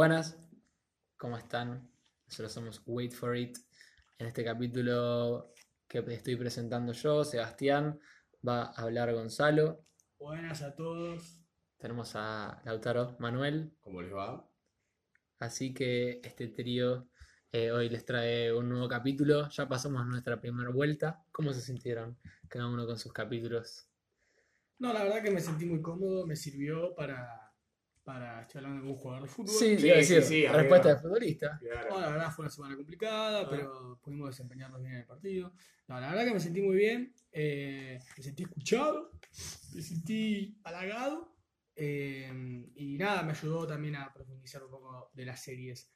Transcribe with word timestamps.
Buenas, 0.00 0.34
¿cómo 1.18 1.36
están? 1.36 1.92
Nosotros 2.24 2.50
somos 2.50 2.82
Wait 2.86 3.12
for 3.12 3.36
It. 3.36 3.58
En 4.16 4.28
este 4.28 4.42
capítulo 4.42 5.52
que 5.86 5.98
estoy 5.98 6.36
presentando 6.36 6.94
yo, 6.94 7.22
Sebastián, 7.22 8.00
va 8.48 8.62
a 8.62 8.80
hablar 8.80 9.12
Gonzalo. 9.12 9.84
Buenas 10.18 10.62
a 10.62 10.74
todos. 10.74 11.42
Tenemos 11.76 12.12
a 12.14 12.62
Lautaro 12.64 13.14
Manuel. 13.18 13.76
¿Cómo 13.82 14.00
les 14.00 14.14
va? 14.14 14.50
Así 15.38 15.74
que 15.74 16.22
este 16.24 16.48
trío 16.48 17.10
eh, 17.52 17.70
hoy 17.70 17.90
les 17.90 18.06
trae 18.06 18.54
un 18.54 18.70
nuevo 18.70 18.88
capítulo. 18.88 19.50
Ya 19.50 19.68
pasamos 19.68 20.06
nuestra 20.06 20.40
primera 20.40 20.70
vuelta. 20.70 21.22
¿Cómo 21.30 21.52
se 21.52 21.60
sintieron 21.60 22.18
cada 22.48 22.68
uno 22.68 22.86
con 22.86 22.98
sus 22.98 23.12
capítulos? 23.12 23.86
No, 24.78 24.94
la 24.94 25.04
verdad 25.04 25.22
que 25.22 25.30
me 25.30 25.40
sentí 25.40 25.66
muy 25.66 25.82
cómodo, 25.82 26.26
me 26.26 26.36
sirvió 26.36 26.94
para, 26.94 27.39
para 28.12 28.42
estar 28.42 28.64
hablando 28.64 28.82
con 28.82 28.90
un 28.90 28.96
jugador 28.96 29.22
de 29.22 29.28
fútbol. 29.28 29.54
Sí, 29.54 29.76
Sí, 29.78 29.88
decir, 29.88 30.22
sí, 30.22 30.28
sí, 30.28 30.46
respuesta 30.48 30.88
de 30.94 31.00
futbolista. 31.00 31.58
Claro. 31.60 31.90
No, 31.90 32.00
la 32.00 32.10
verdad 32.10 32.32
fue 32.32 32.42
una 32.44 32.50
semana 32.50 32.74
complicada, 32.76 33.42
Ah. 33.42 33.48
pero 33.48 34.00
pudimos 34.02 34.30
desempeñarnos 34.30 34.80
bien 34.80 34.94
en 34.94 35.00
el 35.02 35.06
partido. 35.06 35.52
No, 35.86 36.00
la 36.00 36.08
verdad 36.10 36.24
que 36.24 36.34
me 36.34 36.40
sentí 36.40 36.60
muy 36.60 36.74
bien, 36.76 37.14
eh, 37.30 38.00
me 38.16 38.22
sentí 38.22 38.42
escuchado, 38.42 39.12
me 39.74 39.82
sentí 39.82 40.58
halagado. 40.64 41.36
eh, 41.82 42.30
y 42.74 42.98
nada, 42.98 43.22
me 43.22 43.30
ayudó 43.32 43.66
también 43.66 43.94
a 43.96 44.12
profundizar 44.12 44.62
un 44.64 44.70
poco 44.70 45.10
de 45.14 45.24
las 45.24 45.40
series 45.42 45.90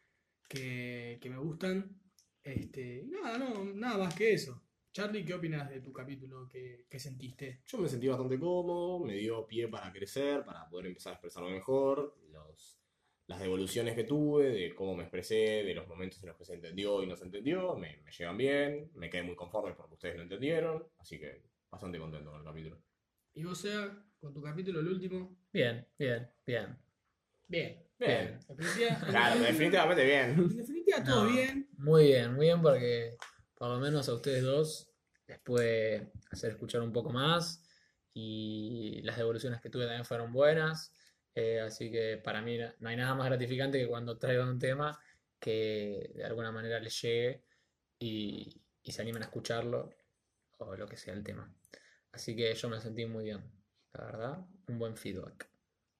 que, 0.48 1.18
que 1.20 1.28
me 1.28 1.36
gustan. 1.36 2.00
Este, 2.42 3.04
nada, 3.08 3.36
no, 3.38 3.64
nada 3.74 3.98
más 3.98 4.14
que 4.14 4.32
eso. 4.34 4.62
Charlie, 4.94 5.24
¿qué 5.24 5.34
opinas 5.34 5.68
de 5.68 5.80
tu 5.80 5.92
capítulo 5.92 6.48
que, 6.48 6.86
que 6.88 7.00
sentiste? 7.00 7.62
Yo 7.66 7.78
me 7.78 7.88
sentí 7.88 8.06
bastante 8.06 8.38
cómodo, 8.38 9.00
me 9.00 9.14
dio 9.14 9.44
pie 9.44 9.66
para 9.66 9.92
crecer, 9.92 10.44
para 10.44 10.68
poder 10.68 10.86
empezar 10.86 11.10
a 11.10 11.14
expresarlo 11.16 11.50
mejor. 11.50 12.16
Los, 12.30 12.78
las 13.26 13.40
devoluciones 13.40 13.96
que 13.96 14.04
tuve, 14.04 14.50
de 14.50 14.72
cómo 14.72 14.94
me 14.94 15.02
expresé, 15.02 15.64
de 15.64 15.74
los 15.74 15.88
momentos 15.88 16.22
en 16.22 16.28
los 16.28 16.38
que 16.38 16.44
se 16.44 16.54
entendió 16.54 17.02
y 17.02 17.08
no 17.08 17.16
se 17.16 17.24
entendió, 17.24 17.74
me, 17.74 17.96
me 18.04 18.12
llegan 18.12 18.36
bien, 18.36 18.92
me 18.94 19.10
quedé 19.10 19.24
muy 19.24 19.34
conforme 19.34 19.74
porque 19.74 19.94
ustedes 19.94 20.14
lo 20.14 20.22
entendieron, 20.22 20.86
así 20.98 21.18
que 21.18 21.42
bastante 21.68 21.98
contento 21.98 22.30
con 22.30 22.38
el 22.38 22.46
capítulo. 22.46 22.78
Y 23.34 23.42
vos, 23.42 23.58
sea, 23.58 24.00
con 24.20 24.32
tu 24.32 24.40
capítulo, 24.40 24.78
el 24.78 24.86
último. 24.86 25.36
Bien, 25.52 25.84
bien, 25.98 26.30
bien. 26.46 26.78
Bien. 27.48 27.82
Bien. 27.98 28.38
Definitiva, 28.48 29.00
Claro, 29.08 29.40
definitivamente 29.40 30.04
bien. 30.04 30.30
en 30.38 30.56
definitiva 30.56 31.02
todo 31.02 31.24
No. 31.24 31.32
bien. 31.32 31.68
Muy 31.78 32.04
bien, 32.04 32.34
muy 32.34 32.46
bien 32.46 32.62
porque 32.62 33.16
por 33.54 33.68
lo 33.68 33.78
menos 33.78 34.08
a 34.08 34.14
ustedes 34.14 34.42
dos 34.42 34.90
les 35.26 35.38
puede 35.40 36.12
hacer 36.30 36.52
escuchar 36.52 36.82
un 36.82 36.92
poco 36.92 37.10
más 37.10 37.62
y 38.12 39.00
las 39.02 39.16
devoluciones 39.16 39.60
que 39.60 39.70
tuve 39.70 39.84
también 39.84 40.04
fueron 40.04 40.32
buenas. 40.32 40.92
eh, 41.34 41.60
así 41.60 41.90
que 41.90 42.18
para 42.22 42.40
mí 42.42 42.58
no 42.78 42.88
hay 42.88 42.96
nada 42.96 43.14
más 43.14 43.26
gratificante 43.26 43.78
que 43.78 43.88
cuando 43.88 44.18
traigan 44.18 44.48
un 44.48 44.58
tema 44.58 44.98
que 45.40 46.12
de 46.14 46.24
alguna 46.24 46.52
manera 46.52 46.78
les 46.80 47.00
llegue 47.02 47.42
y, 47.98 48.60
y 48.82 48.92
se 48.92 49.02
animen 49.02 49.22
a 49.22 49.26
escucharlo 49.26 49.90
o 50.58 50.76
lo 50.76 50.86
que 50.86 50.96
sea 50.96 51.14
el 51.14 51.24
tema. 51.24 51.52
Así 52.12 52.36
que 52.36 52.54
yo 52.54 52.68
me 52.68 52.80
sentí 52.80 53.06
muy 53.06 53.24
bien, 53.24 53.42
la 53.92 54.04
verdad, 54.04 54.46
un 54.68 54.78
buen 54.78 54.96
feedback. 54.96 55.48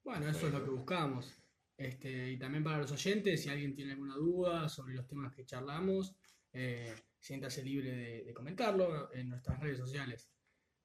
Bueno, 0.05 0.29
eso 0.29 0.47
es 0.47 0.53
lo 0.53 0.63
que 0.63 0.71
buscamos. 0.71 1.33
Este, 1.77 2.31
y 2.31 2.39
también 2.39 2.63
para 2.63 2.79
los 2.79 2.93
oyentes, 2.93 3.43
si 3.43 3.49
alguien 3.49 3.75
tiene 3.75 3.93
alguna 3.93 4.15
duda 4.15 4.69
sobre 4.69 4.95
los 4.95 5.07
temas 5.09 5.35
que 5.35 5.45
charlamos, 5.45 6.15
eh, 6.53 6.95
siéntase 7.25 7.65
libre 7.65 7.91
de, 7.91 8.25
de 8.25 8.35
comentarlo 8.35 9.11
en 9.15 9.31
nuestras 9.31 9.59
redes 9.59 9.79
sociales. 9.79 10.31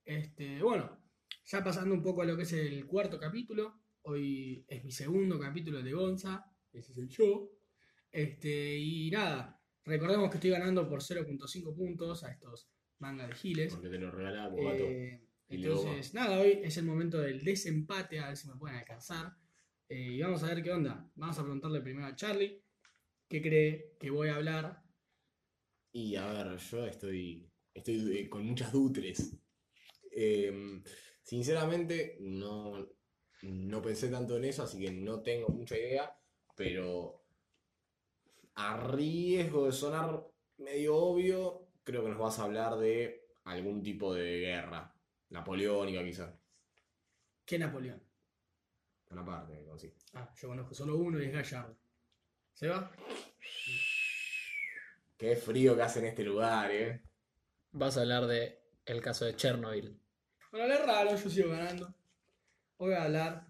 Este, 0.06 0.64
bueno, 0.64 0.98
ya 1.44 1.62
pasando 1.62 1.94
un 1.94 2.02
poco 2.02 2.22
a 2.22 2.26
lo 2.26 2.38
que 2.38 2.44
es 2.44 2.54
el 2.54 2.86
cuarto 2.86 3.20
capítulo, 3.20 3.82
hoy 4.04 4.64
es 4.66 4.86
mi 4.86 4.92
segundo 4.92 5.38
capítulo 5.38 5.84
de 5.84 5.92
Gonza, 5.92 6.46
ese 6.72 6.94
es 6.94 6.98
el 6.98 7.10
yo. 7.10 7.52
Este, 8.10 8.78
y 8.78 9.12
nada, 9.12 9.62
recordemos 9.84 10.30
que 10.30 10.38
estoy 10.38 10.52
ganando 10.52 10.88
por 10.88 11.02
0.5 11.02 11.76
puntos 11.76 12.24
a 12.24 12.32
estos 12.32 12.70
mangas 13.00 13.28
de 13.28 13.36
giles. 13.36 13.74
Porque 13.74 13.90
te 13.90 14.00
lo 14.00 14.10
regalamos. 14.10 14.62
Eh, 14.62 15.22
entonces, 15.50 16.14
nada, 16.14 16.40
hoy 16.40 16.62
es 16.64 16.78
el 16.78 16.86
momento 16.86 17.20
del 17.20 17.44
desempate, 17.44 18.18
a 18.22 18.30
ver 18.30 18.38
si 18.38 18.48
me 18.48 18.56
pueden 18.56 18.78
alcanzar. 18.78 19.36
Eh, 19.90 20.14
y 20.14 20.22
vamos 20.22 20.42
a 20.44 20.54
ver 20.54 20.64
qué 20.64 20.72
onda. 20.72 21.06
Vamos 21.16 21.38
a 21.38 21.42
preguntarle 21.42 21.82
primero 21.82 22.08
a 22.08 22.16
Charlie, 22.16 22.64
¿qué 23.28 23.42
cree 23.42 23.98
que 24.00 24.10
voy 24.10 24.30
a 24.30 24.36
hablar? 24.36 24.89
Y 25.92 26.16
a 26.16 26.26
ver, 26.32 26.58
yo 26.58 26.86
estoy, 26.86 27.50
estoy 27.74 28.18
eh, 28.18 28.30
con 28.30 28.46
muchas 28.46 28.72
dutres. 28.72 29.36
Eh, 30.12 30.82
sinceramente, 31.24 32.18
no, 32.22 32.88
no 33.44 33.82
pensé 33.82 34.10
tanto 34.10 34.38
en 34.38 34.46
eso, 34.46 34.64
así 34.64 34.80
que 34.80 34.92
no 34.92 35.22
tengo 35.22 35.50
mucha 35.50 35.78
idea, 35.78 36.16
pero 36.56 37.24
a 38.56 38.78
riesgo 38.92 39.66
de 39.66 39.72
sonar 39.72 40.26
medio 40.58 40.96
obvio, 40.98 41.68
creo 41.84 42.04
que 42.04 42.10
nos 42.10 42.20
vas 42.20 42.40
a 42.40 42.44
hablar 42.44 42.78
de 42.78 43.28
algún 43.46 43.82
tipo 43.82 44.14
de 44.14 44.40
guerra, 44.40 44.94
napoleónica 45.30 46.04
quizás, 46.04 46.34
¿Qué 47.46 47.58
Napoleón? 47.58 48.02
una 49.12 49.26
parte, 49.26 49.66
sí. 49.78 49.92
Ah, 50.14 50.32
yo 50.36 50.50
conozco 50.50 50.76
solo 50.76 50.98
uno 50.98 51.20
y 51.20 51.26
es 51.26 51.34
Gallardo. 51.34 51.76
¿Se 52.54 52.68
va? 52.68 52.92
Qué 55.20 55.36
frío 55.36 55.76
que 55.76 55.82
hace 55.84 56.00
en 56.00 56.06
este 56.06 56.24
lugar, 56.24 56.72
eh. 56.72 57.04
Vas 57.74 57.98
a 57.98 58.02
hablar 58.02 58.26
de 58.26 58.58
el 58.86 59.02
caso 59.02 59.26
de 59.26 59.36
Chernobyl. 59.36 60.02
Bueno, 60.50 60.66
le 60.68 60.78
raro, 60.78 61.16
yo 61.16 61.30
sigo 61.30 61.50
ganando. 61.50 61.88
Hoy 62.78 62.92
voy 62.92 62.94
a 62.94 63.04
hablar 63.04 63.46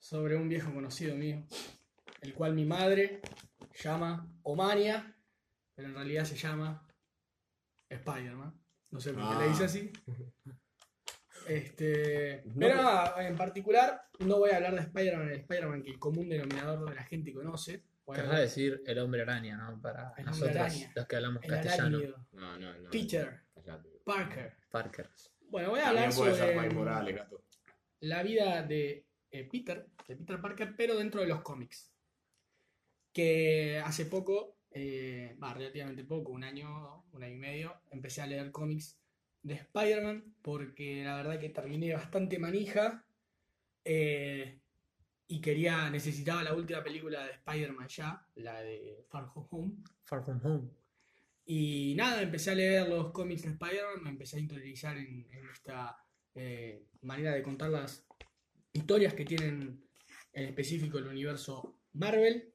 sobre 0.00 0.36
un 0.36 0.48
viejo 0.48 0.74
conocido 0.74 1.14
mío, 1.14 1.46
el 2.22 2.34
cual 2.34 2.54
mi 2.54 2.64
madre 2.64 3.20
llama 3.80 4.28
Omania, 4.42 5.16
pero 5.76 5.88
en 5.88 5.94
realidad 5.94 6.24
se 6.24 6.36
llama 6.36 6.84
Spider-Man. 7.88 8.60
No 8.90 9.00
sé 9.00 9.12
por 9.12 9.22
qué 9.28 9.34
le 9.38 9.44
Ah. 9.44 9.48
dice 9.48 9.64
así. 9.64 9.92
Este, 11.48 12.42
No, 12.46 12.54
pero 12.58 12.72
pero- 12.72 12.82
nada, 12.82 13.28
en 13.28 13.36
particular 13.36 14.08
no 14.18 14.38
voy 14.38 14.50
a 14.50 14.56
hablar 14.56 14.74
de 14.74 14.80
Spider-Man, 14.80 15.28
el 15.28 15.38
Spider-Man 15.42 15.82
que 15.84 15.90
el 15.90 15.98
común 16.00 16.28
denominador 16.28 16.88
de 16.88 16.94
la 16.96 17.04
gente 17.04 17.32
conoce. 17.32 17.84
Querrás 18.14 18.28
hablar 18.30 18.40
decir 18.42 18.82
el 18.86 18.98
hombre 18.98 19.22
araña, 19.22 19.56
¿no? 19.56 19.80
Para 19.80 20.14
El 20.16 20.26
nosotros, 20.26 20.56
araña. 20.56 20.92
los 20.94 21.06
que 21.06 21.16
hablamos 21.16 21.42
el 21.42 21.50
castellano. 21.50 21.96
arácnido, 21.98 22.26
No, 22.32 22.58
no, 22.58 22.78
no. 22.78 22.90
Peter 22.90 23.40
Callate. 23.54 23.88
Parker. 24.04 24.56
Parker. 24.70 25.10
Bueno, 25.48 25.70
voy 25.70 25.80
a 25.80 25.88
hablar 25.88 26.14
puede 26.14 26.34
ser 26.34 26.40
sobre 26.48 26.60
Mike 26.60 26.74
Morales, 26.74 27.16
gato. 27.16 27.44
la 28.00 28.22
vida 28.22 28.62
de 28.62 29.06
eh, 29.30 29.48
Peter, 29.50 29.88
de 30.06 30.16
Peter 30.16 30.40
Parker, 30.40 30.74
pero 30.76 30.96
dentro 30.96 31.20
de 31.20 31.26
los 31.26 31.42
cómics. 31.42 31.92
Que 33.12 33.80
hace 33.84 34.06
poco, 34.06 34.58
eh, 34.70 35.36
va, 35.42 35.54
relativamente 35.54 36.04
poco, 36.04 36.32
un 36.32 36.44
año, 36.44 37.04
un 37.12 37.22
año 37.24 37.34
y 37.34 37.38
medio, 37.38 37.80
empecé 37.90 38.20
a 38.22 38.26
leer 38.26 38.50
cómics 38.50 38.98
de 39.42 39.54
Spider-Man 39.54 40.34
porque 40.42 41.02
la 41.04 41.16
verdad 41.16 41.40
que 41.40 41.48
terminé 41.50 41.94
bastante 41.94 42.38
manija 42.38 43.04
eh, 43.84 44.60
y 45.28 45.40
quería, 45.40 45.90
necesitaba 45.90 46.42
la 46.42 46.54
última 46.54 46.82
película 46.82 47.24
de 47.24 47.32
Spider-Man 47.32 47.88
ya, 47.88 48.26
la 48.36 48.60
de 48.62 49.04
Far 49.08 49.28
From 49.32 49.46
Home. 49.50 49.72
Far 50.04 50.24
From 50.24 50.40
Home. 50.44 50.70
Y 51.44 51.94
nada, 51.96 52.22
empecé 52.22 52.50
a 52.50 52.54
leer 52.54 52.88
los 52.88 53.10
cómics 53.12 53.42
de 53.42 53.50
Spider-Man, 53.50 54.02
me 54.02 54.10
empecé 54.10 54.36
a 54.36 54.40
interiorizar 54.40 54.96
en, 54.96 55.26
en 55.30 55.48
esta 55.48 55.96
eh, 56.34 56.86
manera 57.02 57.32
de 57.32 57.42
contar 57.42 57.70
las 57.70 58.04
historias 58.72 59.14
que 59.14 59.24
tienen 59.24 59.84
en 60.32 60.44
específico 60.44 60.98
el 60.98 61.06
universo 61.06 61.78
Marvel. 61.94 62.52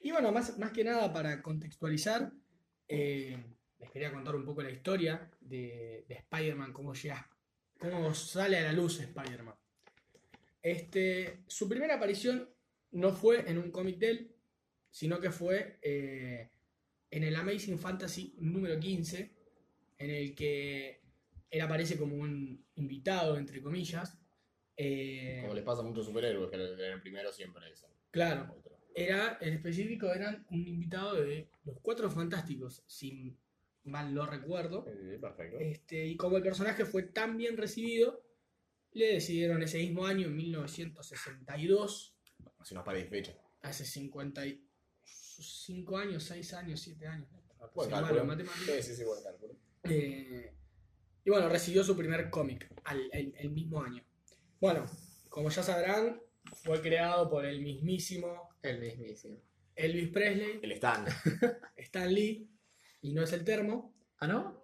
Y 0.00 0.10
bueno, 0.10 0.30
más, 0.30 0.58
más 0.58 0.72
que 0.72 0.84
nada 0.84 1.12
para 1.12 1.42
contextualizar, 1.42 2.32
eh, 2.86 3.42
les 3.78 3.90
quería 3.90 4.12
contar 4.12 4.36
un 4.36 4.44
poco 4.44 4.62
la 4.62 4.70
historia 4.70 5.30
de, 5.40 6.04
de 6.06 6.14
Spider-Man, 6.14 6.72
cómo 6.72 6.94
llega, 6.94 7.28
cómo 7.78 8.14
sale 8.14 8.58
a 8.58 8.62
la 8.62 8.72
luz 8.72 9.00
Spider-Man. 9.00 9.54
Este, 10.64 11.44
su 11.46 11.68
primera 11.68 11.96
aparición 11.96 12.48
no 12.92 13.12
fue 13.12 13.48
en 13.50 13.58
un 13.58 13.70
cómic 13.70 13.98
de 13.98 14.10
él, 14.10 14.34
sino 14.90 15.20
que 15.20 15.30
fue 15.30 15.78
eh, 15.82 16.48
en 17.10 17.22
el 17.22 17.36
Amazing 17.36 17.78
Fantasy 17.78 18.34
número 18.38 18.80
15, 18.80 19.30
en 19.98 20.10
el 20.10 20.34
que 20.34 21.02
él 21.50 21.60
aparece 21.60 21.98
como 21.98 22.16
un 22.16 22.64
invitado, 22.76 23.36
entre 23.36 23.60
comillas. 23.60 24.18
Eh, 24.74 25.40
Como 25.42 25.52
les 25.52 25.64
pasa 25.64 25.82
a 25.82 25.84
muchos 25.84 26.06
superhéroes, 26.06 26.48
que 26.48 26.56
en 26.56 26.92
el 26.92 27.00
primero 27.02 27.30
siempre 27.30 27.70
es 27.70 27.84
claro, 28.10 28.56
era, 28.94 29.36
en 29.42 29.52
específico 29.52 30.10
eran 30.14 30.46
un 30.50 30.66
invitado 30.66 31.16
de 31.16 31.46
los 31.66 31.78
Cuatro 31.80 32.10
Fantásticos, 32.10 32.82
si 32.86 33.36
mal 33.82 34.14
no 34.14 34.24
recuerdo. 34.24 34.86
Eh, 34.88 35.18
perfecto. 35.20 35.58
Este, 35.58 36.06
y 36.06 36.16
como 36.16 36.38
el 36.38 36.42
personaje 36.42 36.86
fue 36.86 37.02
tan 37.02 37.36
bien 37.36 37.58
recibido, 37.58 38.22
le 38.94 39.14
decidieron 39.14 39.62
ese 39.62 39.78
mismo 39.78 40.06
año, 40.06 40.26
en 40.28 40.36
1962, 40.36 42.16
Hace 42.58 42.74
unas 42.74 42.84
pares 42.84 43.04
de 43.04 43.10
fecha. 43.10 43.36
hace 43.62 43.84
55 43.84 45.98
años, 45.98 46.24
6 46.24 46.54
años, 46.54 46.80
7 46.80 47.06
años. 47.06 47.28
Buen 47.74 47.90
malo. 47.90 48.36
Sí, 48.66 48.82
sí, 48.82 48.94
sí, 48.94 49.04
buen 49.04 49.22
cálculo. 49.22 49.54
Eh, 49.84 50.52
y 51.24 51.30
bueno, 51.30 51.48
recibió 51.48 51.82
su 51.84 51.96
primer 51.96 52.28
cómic 52.30 52.70
al- 52.84 53.08
el, 53.12 53.34
el 53.36 53.50
mismo 53.50 53.82
año. 53.82 54.02
Bueno, 54.60 54.86
como 55.28 55.50
ya 55.50 55.62
sabrán, 55.62 56.20
fue 56.62 56.80
creado 56.80 57.28
por 57.28 57.44
el 57.46 57.60
mismísimo 57.62 58.50
El 58.62 58.80
mismísimo. 58.80 59.38
Elvis 59.74 60.08
Presley, 60.10 60.60
El 60.62 60.72
stand. 60.72 61.08
Stan 61.76 62.12
Lee, 62.14 62.48
y 63.02 63.12
no 63.12 63.22
es 63.24 63.32
el 63.32 63.44
termo. 63.44 63.92
¿Ah, 64.18 64.26
no? 64.28 64.62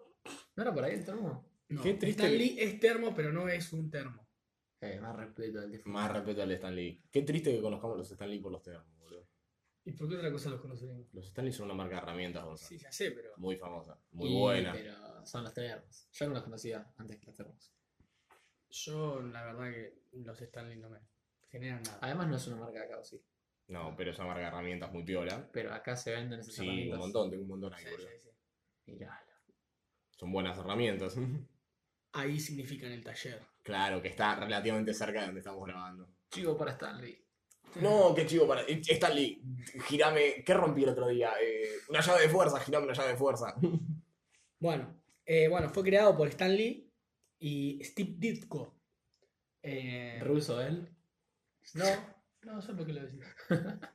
¿No 0.57 0.63
era 0.63 0.73
por 0.73 0.85
ahí 0.85 0.95
el 0.95 1.05
termo? 1.05 1.50
No, 1.71 1.83
Qué 1.83 1.95
triste 1.95 2.23
Stan 2.25 2.37
Lee 2.39 2.57
es 2.59 2.81
termo, 2.81 3.15
pero 3.15 3.33
no 3.33 3.49
es 3.49 3.73
un 3.73 3.91
termo. 3.91 4.27
Eh, 4.81 4.99
más 5.01 5.15
respeto 5.17 5.61
al 5.61 5.71
difunto. 5.71 5.91
Más 5.99 6.11
respeto 6.13 6.43
al 6.43 6.51
Stan 6.53 6.75
Lee. 6.75 7.03
Qué 7.11 7.23
triste 7.23 7.55
que 7.55 7.61
conozcamos 7.61 7.97
los 7.99 8.11
Stan 8.11 8.29
Lee 8.31 8.39
por 8.41 8.51
los 8.53 8.63
termos, 8.63 8.99
boludo. 8.99 9.29
¿Y 9.85 9.93
por 9.93 10.09
qué 10.09 10.17
otra 10.17 10.33
cosa 10.33 10.51
los 10.51 10.61
conoceremos? 10.61 11.07
Los 11.13 11.27
Stan 11.27 11.45
Lee 11.45 11.53
son 11.53 11.67
una 11.67 11.75
marca 11.75 11.97
de 11.97 12.03
herramientas, 12.03 12.45
Gonzalo. 12.45 12.69
Sí, 12.69 12.79
ya 12.79 12.91
sé, 12.91 13.11
pero. 13.13 13.33
Muy 13.37 13.57
famosa, 13.57 13.99
muy 14.13 14.31
Y- 14.31 14.39
buena. 14.39 14.73
Pero 14.73 15.27
son 15.27 15.45
los 15.45 15.55
termos. 15.55 16.09
Yo 16.13 16.27
no 16.29 16.35
los 16.35 16.43
conocía 16.43 16.93
antes 16.97 17.19
que 17.19 17.27
los 17.27 17.35
termos. 17.37 17.73
Yo, 18.71 19.21
la 19.23 19.45
verdad, 19.45 19.71
que 19.73 19.95
los 20.13 20.41
Stanley 20.41 20.79
no 20.79 20.91
me 20.91 20.99
generan 21.49 21.83
nada. 21.83 21.99
Además 22.03 22.29
no 22.29 22.37
es 22.37 22.47
una 22.49 22.57
marca 22.57 22.79
de 22.81 22.85
acá, 22.87 22.99
¿o 22.99 23.05
sí. 23.05 23.21
No, 23.69 23.95
pero 23.97 24.11
es 24.11 24.19
una 24.19 24.27
marca 24.29 24.43
de 24.43 24.47
herramientas 24.49 24.93
muy 24.93 25.05
piola. 25.05 25.49
Pero 25.53 25.73
acá 25.73 25.95
se 25.97 26.13
venden 26.13 26.41
esas 26.41 26.55
Sí, 26.55 26.63
herramientas. 26.63 26.95
un 26.97 27.01
montón, 27.01 27.31
tengo 27.31 27.43
un 27.43 27.49
montón 27.49 27.75
ahí, 27.75 27.85
Sí, 27.85 27.91
boludo. 27.91 28.09
sí, 28.09 28.15
sí. 28.85 28.93
Miralo. 28.93 29.31
Son 30.17 30.33
buenas 30.33 30.59
herramientas. 30.59 31.15
Ahí 32.13 32.41
significa 32.41 32.87
en 32.87 32.93
el 32.93 33.05
taller. 33.05 33.41
claro, 33.63 34.03
que 34.03 34.09
está 34.09 34.35
relativamente 34.37 34.93
cerca 34.95 35.21
de 35.21 35.27
donde 35.27 35.41
estamos 35.41 35.65
grabando. 35.67 36.09
Chivo 36.31 36.57
para 36.57 36.73
Stanley. 36.73 37.19
No, 37.81 38.13
qué 38.15 38.27
chivo 38.27 38.49
para. 38.49 38.63
eh, 38.63 38.81
Stan 38.85 39.15
Lee, 39.15 39.41
girame. 39.87 40.43
¿Qué 40.45 40.55
rompí 40.55 40.83
el 40.83 40.89
otro 40.89 41.07
día? 41.09 41.33
Eh, 41.41 41.69
una 41.89 42.01
llave 42.01 42.23
de 42.23 42.29
fuerza, 42.29 42.59
girame 42.61 42.87
una 42.87 42.95
llave 42.95 43.11
de 43.13 43.17
fuerza. 43.17 43.55
Bueno, 44.63 45.01
eh, 45.25 45.49
bueno, 45.49 45.71
fue 45.71 45.83
creado 45.83 46.15
por 46.15 46.29
Stan 46.29 46.55
Lee 46.55 46.93
y 47.39 47.83
Steve 47.83 48.15
Ditko. 48.19 48.79
Eh, 49.63 50.21
Ruso 50.23 50.61
él. 50.61 50.87
no, 51.75 51.85
no 52.43 52.61
sé 52.61 52.75
por 52.75 52.85
qué 52.87 52.93
lo 52.93 53.03
decís. 53.03 53.25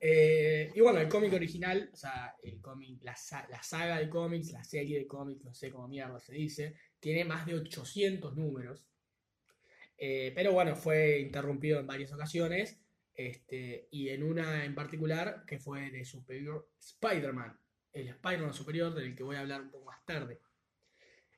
Eh, 0.00 0.70
y 0.76 0.80
bueno, 0.80 1.00
el 1.00 1.08
cómic 1.08 1.32
original, 1.32 1.90
o 1.92 1.96
sea, 1.96 2.36
el 2.44 2.60
cómic, 2.60 3.02
la, 3.02 3.16
la 3.50 3.60
saga 3.64 3.98
de 3.98 4.08
cómics, 4.08 4.52
la 4.52 4.62
serie 4.62 4.96
de 5.00 5.08
cómics, 5.08 5.42
no 5.44 5.52
sé 5.52 5.72
cómo 5.72 5.88
mierda 5.88 6.20
se 6.20 6.34
dice, 6.34 6.76
tiene 7.00 7.24
más 7.24 7.46
de 7.46 7.54
800 7.54 8.36
números. 8.36 8.84
Eh, 9.96 10.32
pero 10.34 10.52
bueno, 10.52 10.76
fue 10.76 11.18
interrumpido 11.20 11.80
en 11.80 11.86
varias 11.86 12.12
ocasiones. 12.12 12.80
Este, 13.14 13.88
y 13.90 14.10
en 14.10 14.22
una 14.22 14.64
en 14.64 14.74
particular 14.76 15.44
que 15.44 15.58
fue 15.58 15.90
de 15.90 16.04
Superior 16.04 16.70
Spider-Man, 16.78 17.58
el 17.92 18.08
Spider-Man 18.08 18.54
superior 18.54 18.94
del 18.94 19.16
que 19.16 19.24
voy 19.24 19.34
a 19.36 19.40
hablar 19.40 19.60
un 19.62 19.70
poco 19.70 19.86
más 19.86 20.04
tarde. 20.04 20.40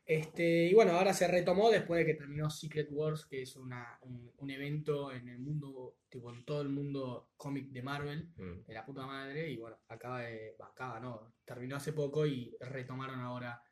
Este, 0.04 0.66
y 0.66 0.74
bueno, 0.74 0.92
ahora 0.92 1.14
se 1.14 1.28
retomó 1.28 1.70
después 1.70 2.00
de 2.00 2.06
que 2.12 2.18
terminó 2.18 2.50
Secret 2.50 2.88
Wars, 2.90 3.24
que 3.26 3.42
es 3.42 3.54
una- 3.56 3.96
un, 4.02 4.32
un 4.38 4.50
evento 4.50 5.12
en 5.12 5.28
el 5.28 5.38
mundo, 5.38 5.98
tipo 6.08 6.34
en 6.34 6.44
todo 6.44 6.62
el 6.62 6.68
mundo 6.68 7.30
cómic 7.36 7.68
de 7.70 7.82
Marvel, 7.82 8.28
Mm. 8.36 8.66
de 8.66 8.74
la 8.74 8.84
puta 8.84 9.06
madre, 9.06 9.48
y 9.50 9.56
bueno, 9.56 9.78
acaba 9.88 10.22
de. 10.22 10.56
Acaba, 10.58 10.98
no, 11.00 11.32
terminó 11.44 11.76
hace 11.76 11.92
poco 11.92 12.26
y 12.26 12.56
retomaron 12.60 13.20
ahora 13.20 13.62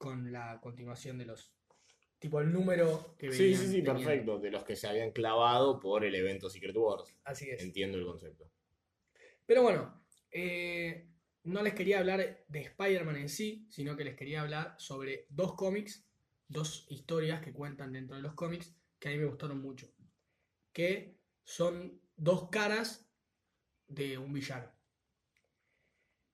con 0.00 0.32
la 0.32 0.58
continuación 0.62 1.18
de 1.18 1.26
los. 1.26 1.52
Tipo 2.18 2.40
el 2.40 2.50
número 2.50 3.14
que 3.18 3.30
Sí, 3.30 3.42
venían 3.42 3.60
sí, 3.60 3.66
sí, 3.66 3.72
teniendo. 3.82 3.94
perfecto. 3.94 4.38
De 4.38 4.50
los 4.50 4.64
que 4.64 4.76
se 4.76 4.88
habían 4.88 5.10
clavado 5.12 5.78
por 5.78 6.04
el 6.06 6.14
evento 6.14 6.48
Secret 6.48 6.74
Wars. 6.74 7.14
Así 7.24 7.50
es. 7.50 7.62
Entiendo 7.62 7.98
el 7.98 8.06
concepto. 8.06 8.50
Pero 9.44 9.62
bueno, 9.62 10.02
eh, 10.30 11.10
no 11.44 11.62
les 11.62 11.74
quería 11.74 11.98
hablar 11.98 12.44
de 12.48 12.60
Spider-Man 12.60 13.16
en 13.16 13.28
sí, 13.28 13.66
sino 13.68 13.94
que 13.94 14.04
les 14.04 14.16
quería 14.16 14.40
hablar 14.40 14.74
sobre 14.78 15.26
dos 15.28 15.54
cómics, 15.54 16.06
dos 16.48 16.86
historias 16.88 17.42
que 17.42 17.52
cuentan 17.52 17.92
dentro 17.92 18.16
de 18.16 18.22
los 18.22 18.32
cómics 18.34 18.74
que 18.98 19.08
a 19.08 19.12
mí 19.12 19.18
me 19.18 19.26
gustaron 19.26 19.60
mucho. 19.60 19.92
Que 20.72 21.18
son 21.44 22.00
dos 22.16 22.48
caras 22.48 23.06
de 23.86 24.16
un 24.16 24.32
villano. 24.32 24.70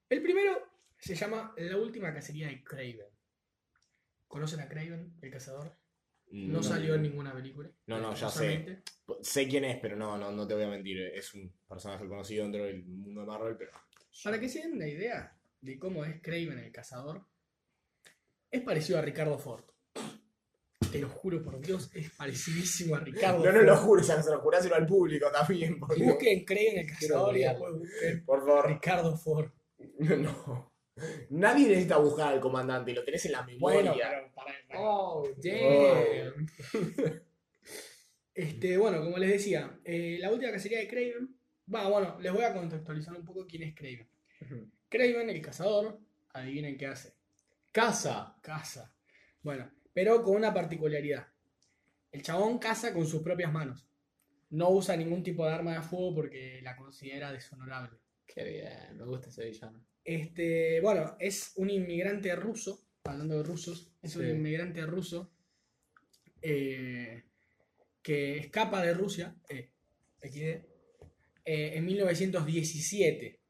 El 0.08 0.22
primero 0.22 0.56
se 0.98 1.16
llama 1.16 1.52
La 1.56 1.76
última 1.76 2.14
cacería 2.14 2.46
de 2.46 2.62
Craven. 2.62 3.15
¿Conocen 4.28 4.60
a 4.60 4.68
Craven, 4.68 5.16
el 5.22 5.30
cazador? 5.30 5.76
No, 6.32 6.58
Mm, 6.58 6.62
salió 6.62 6.94
en 6.96 7.02
ninguna 7.02 7.32
película. 7.32 7.70
No, 7.86 8.00
no, 8.00 8.14
ya 8.14 8.28
sé. 8.28 8.82
Sé 9.20 9.46
quién 9.46 9.64
es, 9.64 9.78
pero 9.80 9.96
no, 9.96 10.18
no, 10.18 10.32
no 10.32 10.46
te 10.46 10.54
voy 10.54 10.64
a 10.64 10.68
mentir. 10.68 11.00
Es 11.14 11.32
un 11.34 11.52
personaje 11.68 12.06
conocido 12.08 12.42
dentro 12.42 12.64
del 12.64 12.84
mundo 12.84 13.20
de 13.20 13.26
Marvel, 13.26 13.56
pero. 13.56 13.70
Para 14.24 14.40
que 14.40 14.48
se 14.48 14.60
den 14.60 14.72
una 14.72 14.88
idea 14.88 15.36
de 15.60 15.78
cómo 15.78 16.04
es 16.04 16.20
Craven 16.20 16.58
el 16.58 16.72
cazador, 16.72 17.24
es 18.50 18.60
parecido 18.62 18.98
a 18.98 19.02
Ricardo 19.02 19.38
Ford. 19.38 19.64
Te 20.90 20.98
lo 21.00 21.08
juro 21.08 21.42
por 21.42 21.60
Dios, 21.60 21.90
es 21.94 22.10
parecidísimo 22.12 22.96
a 22.96 23.00
Ricardo 23.00 23.44
No, 23.44 23.52
no 23.52 23.62
lo 23.62 23.76
juro, 23.76 24.02
ya 24.02 24.22
se 24.22 24.30
lo 24.30 24.40
juráselo 24.40 24.74
al 24.76 24.86
público 24.86 25.30
también. 25.30 25.78
Busquen 25.80 26.44
Craven 26.44 26.78
el 26.78 26.86
cazador 26.86 27.36
y 27.36 27.42
después 27.42 27.72
busquen 27.74 28.24
Por 28.24 28.40
favor. 28.40 28.68
Ricardo 28.68 29.16
Ford. 29.16 29.50
No. 29.98 30.72
Nadie 31.30 31.68
necesita 31.68 31.98
buscar 31.98 32.32
al 32.32 32.40
comandante, 32.40 32.92
lo 32.94 33.04
tenés 33.04 33.24
en 33.26 33.32
la 33.32 33.42
memoria. 33.44 33.92
Bueno, 33.92 33.94
pero 33.98 34.32
para, 34.34 34.52
para- 34.68 34.80
Oh, 34.80 35.28
damn. 35.42 36.46
Este, 38.34 38.76
bueno, 38.76 39.02
como 39.02 39.16
les 39.16 39.30
decía, 39.30 39.78
eh, 39.84 40.18
la 40.20 40.30
última 40.30 40.52
cacería 40.52 40.78
de 40.80 40.88
Craven. 40.88 41.34
Va, 41.74 41.88
bueno, 41.88 42.18
les 42.20 42.30
voy 42.32 42.42
a 42.44 42.52
contextualizar 42.52 43.16
un 43.16 43.24
poco 43.24 43.46
quién 43.46 43.62
es 43.62 43.74
Craven. 43.74 44.08
Craven, 44.90 45.30
el 45.30 45.40
cazador, 45.40 45.98
adivinen 46.34 46.76
qué 46.76 46.86
hace. 46.86 47.14
Casa. 47.72 48.36
Caza. 48.42 48.94
Bueno, 49.42 49.70
pero 49.92 50.22
con 50.22 50.36
una 50.36 50.52
particularidad. 50.52 51.26
El 52.12 52.22
chabón 52.22 52.58
caza 52.58 52.92
con 52.92 53.06
sus 53.06 53.22
propias 53.22 53.52
manos. 53.52 53.86
No 54.50 54.68
usa 54.70 54.96
ningún 54.96 55.22
tipo 55.22 55.44
de 55.46 55.52
arma 55.54 55.72
de 55.74 55.80
fuego 55.82 56.14
porque 56.16 56.60
la 56.62 56.76
considera 56.76 57.32
deshonorable. 57.32 57.98
Qué 58.26 58.44
bien, 58.44 58.96
me 58.98 59.04
gusta 59.04 59.28
ese 59.30 59.46
villano. 59.46 59.82
Este, 60.06 60.80
bueno, 60.82 61.16
es 61.18 61.52
un 61.56 61.68
inmigrante 61.68 62.34
ruso, 62.36 62.86
hablando 63.02 63.36
de 63.38 63.42
rusos, 63.42 63.90
es 64.02 64.14
un 64.14 64.28
inmigrante 64.28 64.86
ruso 64.86 65.32
eh, 66.40 67.24
que 68.02 68.38
escapa 68.38 68.82
de 68.82 68.94
Rusia 68.94 69.34
eh, 69.48 69.72
eh, 70.22 71.72
en 71.74 71.84
1917, 71.84 73.40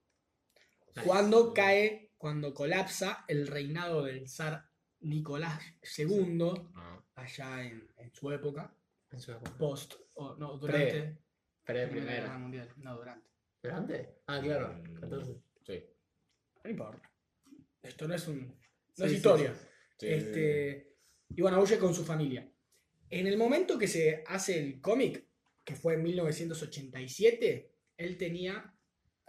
cuando 1.04 1.52
cae, 1.52 2.12
cuando 2.16 2.54
colapsa 2.54 3.26
el 3.28 3.46
reinado 3.46 4.02
del 4.02 4.26
zar 4.28 4.64
Nicolás 5.00 5.60
II, 5.98 6.52
Ah, 6.74 7.04
allá 7.16 7.64
en, 7.66 7.86
en 7.98 8.10
su 8.14 8.32
época, 8.32 8.74
En 9.10 9.20
su 9.20 9.32
época. 9.32 9.58
post, 9.58 9.94
o 10.14 10.34
no, 10.36 10.56
durante 10.56 11.18
Pre 11.64 11.82
la 11.84 11.90
Primera 11.90 12.12
Guerra. 12.14 12.38
Mundial, 12.38 12.72
no, 12.78 12.96
durante. 12.96 13.28
¿Durante? 13.62 14.20
Ah, 14.26 14.40
claro. 14.42 14.72
Mm. 14.72 15.00
14. 15.00 15.36
sí. 15.66 15.84
No 16.66 16.72
importa. 16.72 17.10
Esto 17.80 18.08
no 18.08 18.14
es 18.14 18.26
un, 18.26 18.48
no 18.48 18.56
Sí, 18.92 19.04
es 19.04 19.12
historia. 19.12 19.54
Sí, 19.98 20.08
Este, 20.08 20.96
y 21.28 21.40
bueno, 21.40 21.60
huye 21.60 21.78
con 21.78 21.94
su 21.94 22.04
familia. 22.04 22.50
En 23.08 23.26
el 23.28 23.38
momento 23.38 23.78
que 23.78 23.86
se 23.86 24.24
hace 24.26 24.58
el 24.58 24.80
cómic, 24.80 25.24
que 25.64 25.76
fue 25.76 25.94
en 25.94 26.02
1987, 26.02 27.72
él 27.96 28.16
tenía 28.18 28.74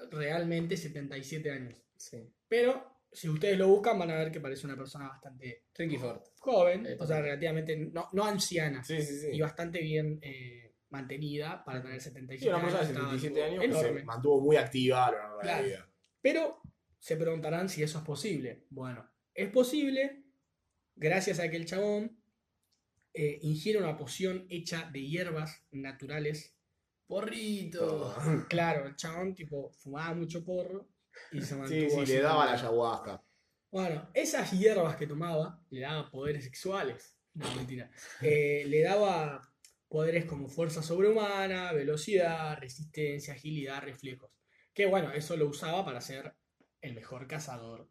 realmente 0.10 0.78
77 0.78 1.52
años. 1.52 1.84
Sí. 1.96 2.18
Pero 2.48 3.02
si 3.12 3.30
ustedes 3.30 3.58
lo 3.58 3.68
buscan 3.68 4.00
van 4.00 4.12
a 4.12 4.16
ver 4.16 4.32
que 4.32 4.42
parece 4.42 4.66
una 4.66 4.76
persona 4.76 5.10
bastante 5.10 5.66
Ricky 5.76 5.98
Ford. 5.98 6.22
joven, 6.40 6.86
Eh, 6.88 6.98
o 7.00 7.06
sea, 7.06 7.22
relativamente 7.22 7.78
no, 7.78 8.10
no 8.14 8.26
anciana, 8.26 8.84
sí, 8.84 9.02
sí. 9.02 9.20
sí. 9.20 9.28
y 9.32 9.42
bastante 9.42 9.80
bien 9.80 10.20
eh, 10.22 10.76
mantenida 10.90 11.64
para 11.64 11.82
tener 11.82 12.02
77 12.02 12.40
Sí, 12.40 12.50
una 12.50 12.62
persona 12.62 12.84
de 12.84 12.88
estaba 12.94 13.12
77 13.12 13.44
años 13.44 13.64
que 13.64 13.98
se 14.00 14.04
mantuvo 14.04 14.42
muy 14.42 14.56
activa 14.56 15.06
a 15.06 15.12
lo 15.12 15.18
largo 15.18 15.40
de 15.40 15.46
la 15.46 15.62
vida. 15.62 15.90
Pero 16.22 16.57
se 17.00 17.16
preguntarán 17.16 17.70
si 17.70 17.84
eso 17.84 18.00
es 18.00 18.04
posible. 18.04 18.66
Bueno, 18.70 19.10
es 19.34 19.50
posible 19.50 20.24
gracias 20.96 21.40
a 21.40 21.50
que 21.50 21.58
el 21.58 21.66
chabón 21.66 22.18
eh, 23.14 23.40
ingiere 23.42 23.80
una 23.80 23.98
poción 23.98 24.46
hecha 24.50 24.90
de 24.92 25.02
hierbas 25.02 25.64
naturales. 25.72 26.56
Porrito. 27.08 28.16
Claro, 28.50 28.88
el 28.88 28.96
chabón 28.96 29.34
tipo 29.34 29.72
fumaba 29.72 30.14
mucho 30.14 30.44
porro 30.44 30.88
y 31.32 31.42
se 31.42 31.56
mantuvo 31.56 31.90
Sí, 31.90 32.06
sí, 32.06 32.14
le 32.14 32.22
daba 32.22 32.46
la 32.46 32.54
ayahuasca. 32.54 33.24
Bueno, 33.72 34.10
esas 34.14 34.52
hierbas 34.52 34.96
que 34.96 35.08
tomaba 35.08 35.62
le 35.70 35.82
daban 35.82 36.10
poderes 36.10 36.44
sexuales. 36.44 37.18
No, 37.34 37.54
mentira. 37.56 37.90
Eh, 38.22 38.66
le 38.68 38.82
daba 38.82 39.52
poderes 39.88 40.26
como 40.26 40.48
fuerza 40.48 40.82
sobrehumana, 40.82 41.72
velocidad, 41.72 42.58
resistencia, 42.60 43.34
agilidad, 43.34 43.82
reflejos. 43.82 44.32
Que 44.74 44.86
bueno, 44.86 45.12
eso 45.12 45.36
lo 45.38 45.48
usaba 45.48 45.84
para 45.86 46.02
ser 46.02 46.34
el 46.82 46.94
mejor 46.94 47.28
cazador 47.28 47.90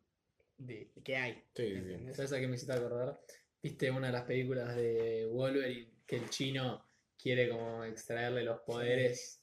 de, 0.59 0.91
que 1.05 1.17
hay. 1.17 1.45
Sí, 1.55 1.75
sí, 1.75 1.97
sí. 1.99 2.15
¿Sabes 2.15 2.33
a 2.33 2.41
qué 2.41 2.49
me 2.49 2.57
hiciste 2.57 2.73
acordar? 2.73 3.21
¿Viste 3.63 3.91
una 3.91 4.07
de 4.09 4.13
las 4.13 4.25
películas 4.25 4.75
de 4.77 5.27
Wolverine 5.27 5.91
que 6.07 6.17
el 6.17 6.31
chino 6.31 6.87
quiere 7.19 7.49
como 7.49 7.85
extraerle 7.85 8.43
los 8.45 8.61
poderes? 8.61 9.43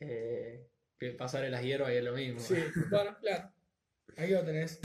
Eh, 0.00 0.66
que 0.98 1.10
pasarle 1.12 1.50
las 1.50 1.62
hierbas 1.62 1.92
y 1.92 1.96
es 1.96 2.04
lo 2.04 2.12
mismo. 2.14 2.40
Sí, 2.40 2.56
bueno, 2.90 3.16
claro. 3.20 3.52
Ahí 4.16 4.30
lo 4.30 4.44
tenés. 4.44 4.80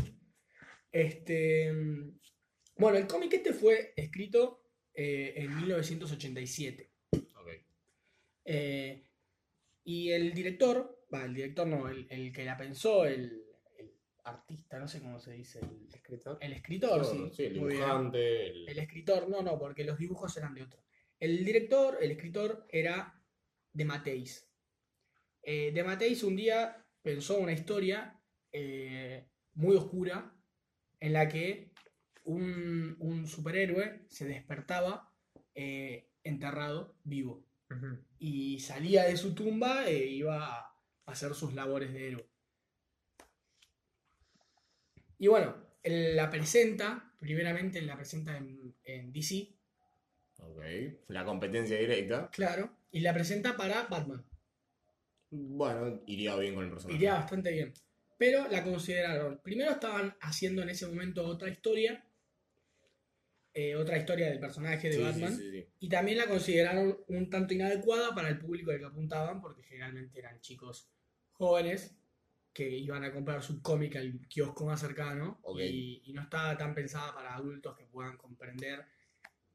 Este. 0.92 1.72
mm, 1.74 2.20
Bueno, 2.78 2.98
el 2.98 3.08
cómic 3.08 3.34
este 3.34 3.54
fue 3.54 3.94
escrito 3.96 4.62
eh, 4.94 5.34
en 5.38 5.56
1987. 5.56 6.92
Ok. 7.36 7.50
Eh, 8.46 9.04
Y 9.84 10.12
el 10.12 10.34
director, 10.34 11.06
va, 11.14 11.26
el 11.26 11.34
director 11.34 11.68
no, 11.68 11.88
el, 11.90 12.08
el 12.10 12.32
que 12.32 12.46
la 12.46 12.58
pensó, 12.58 13.06
el 13.06 13.45
artista, 14.25 14.79
no 14.79 14.88
sé 14.88 15.00
cómo 15.01 15.20
se 15.20 15.32
dice, 15.34 15.60
el, 15.60 15.88
Escritor. 15.94 16.38
el 16.41 16.53
escritor, 16.53 17.05
sí. 17.05 17.29
Sí, 17.34 17.44
el 17.44 17.53
dibujante. 17.53 18.48
el- 18.48 18.70
El 18.70 18.79
escritor, 18.79 19.29
no, 19.29 19.41
no, 19.41 19.58
porque 19.58 19.84
los 19.84 19.98
dibujos 19.98 20.36
eran 20.38 20.53
de 20.53 20.63
otro. 20.63 20.84
El 21.20 21.46
director, 21.46 21.98
el 22.01 22.12
escritor 22.12 22.65
era 22.70 23.22
de 23.72 23.86
Mateis. 23.86 24.50
Eh, 25.44 25.72
de 25.74 25.84
Mateis 25.84 26.24
un 26.24 26.36
día 26.36 26.84
pensó 27.01 27.38
una 27.38 27.53
historia 27.53 28.20
eh, 28.51 29.27
muy 29.53 29.75
oscura 29.75 30.34
en 31.00 31.13
la 31.13 31.27
que 31.29 31.72
un, 32.24 32.96
un 33.00 33.27
superhéroe 33.27 34.05
se 34.10 34.25
despertaba 34.25 35.12
eh, 35.53 36.10
enterrado 36.24 36.96
vivo 37.03 37.46
y 38.20 38.60
salía 38.60 39.03
de 39.03 39.17
su 39.17 39.36
tumba 39.36 39.88
e 39.88 40.05
iba 40.08 40.58
a 40.58 40.75
hacer 41.05 41.34
sus 41.36 41.53
labores 41.53 41.94
de 41.94 42.08
héroe. 42.08 42.29
Y 45.25 45.27
bueno, 45.27 45.55
él 45.82 46.15
la 46.15 46.29
presenta, 46.29 47.12
primeramente 47.20 47.82
la 47.82 47.96
presenta 47.96 48.38
en, 48.38 48.75
en 48.84 49.12
DC, 49.12 49.50
Ok. 50.38 50.62
La 51.08 51.25
competencia 51.25 51.79
directa. 51.79 52.29
claro, 52.32 52.70
y 52.91 53.00
la 53.00 53.12
presenta 53.12 53.58
para 53.58 53.88
Batman. 53.88 54.24
Bueno, 55.32 56.03
iría 56.05 56.36
bien 56.36 56.53
con 56.53 56.65
el 56.65 56.70
personaje. 56.70 56.96
Iría 56.98 57.15
bastante 57.15 57.51
bien. 57.51 57.74
Pero 58.20 58.48
la 58.50 58.63
consideraron. 58.63 59.39
Primero 59.41 59.72
estaban 59.72 60.15
haciendo 60.22 60.62
en 60.62 60.70
ese 60.70 60.86
momento 60.86 61.25
otra 61.25 61.50
historia. 61.50 62.05
eh, 63.55 63.75
otra 63.75 63.98
historia 63.98 64.29
del 64.29 64.39
personaje 64.39 64.89
de 64.89 64.94
Sí, 64.98 65.01
Batman. 65.01 65.36
sí, 65.36 65.50
sí. 65.50 65.65
Y 65.79 65.89
también 65.89 66.20
la 66.20 66.27
consideraron 66.27 67.00
un 67.08 67.32
tanto 67.32 67.55
inadecuada 67.55 68.13
para 68.13 68.27
el 68.29 68.38
público 68.38 68.70
al 68.70 68.77
que 68.77 68.86
apuntaban, 68.86 69.41
porque 69.41 69.63
generalmente 69.63 70.20
eran 70.20 70.39
chicos 70.41 70.88
jóvenes 71.32 71.96
que 72.56 72.68
iban 72.70 73.04
a 73.04 73.12
comprar 73.12 73.44
su 73.44 73.62
cómic 73.62 73.98
al 73.98 74.28
kiosco 74.30 74.66
más 74.66 74.80
cercano 74.80 75.42
y, 75.70 76.02
y 76.06 76.14
no 76.14 76.22
estaba 76.22 76.58
tan 76.58 76.74
pensada 76.74 77.14
para 77.14 77.36
adultos 77.36 77.76
que 77.78 77.84
puedan 77.86 78.16
comprender 78.16 78.86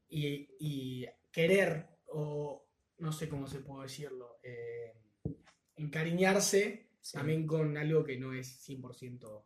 y, 0.07 0.47
y 0.59 1.07
querer, 1.31 1.87
o 2.09 2.63
no 2.99 3.11
sé 3.11 3.27
cómo 3.27 3.47
se 3.47 3.61
puede 3.61 3.83
decirlo, 3.87 4.37
eh, 4.43 4.93
encariñarse 5.77 6.89
Sí. 7.01 7.13
también 7.17 7.47
con 7.47 7.75
algo 7.77 8.03
que 8.03 8.15
no 8.19 8.31
es 8.31 8.47
100%, 8.63 9.43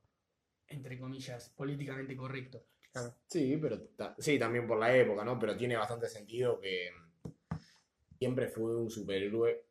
entre 0.67 0.99
comillas, 0.99 1.49
políticamente 1.55 2.17
correcto. 2.17 2.65
Sí, 3.27 3.57
pero 3.61 3.79
ta- 3.95 4.13
sí, 4.19 4.37
también 4.37 4.67
por 4.67 4.77
la 4.77 4.93
época, 4.93 5.23
¿no? 5.23 5.39
Pero 5.39 5.55
tiene 5.55 5.77
bastante 5.77 6.09
sentido 6.09 6.59
que 6.59 6.89
siempre 8.19 8.49
fue 8.49 8.75
un 8.75 8.89
superhéroe 8.89 9.63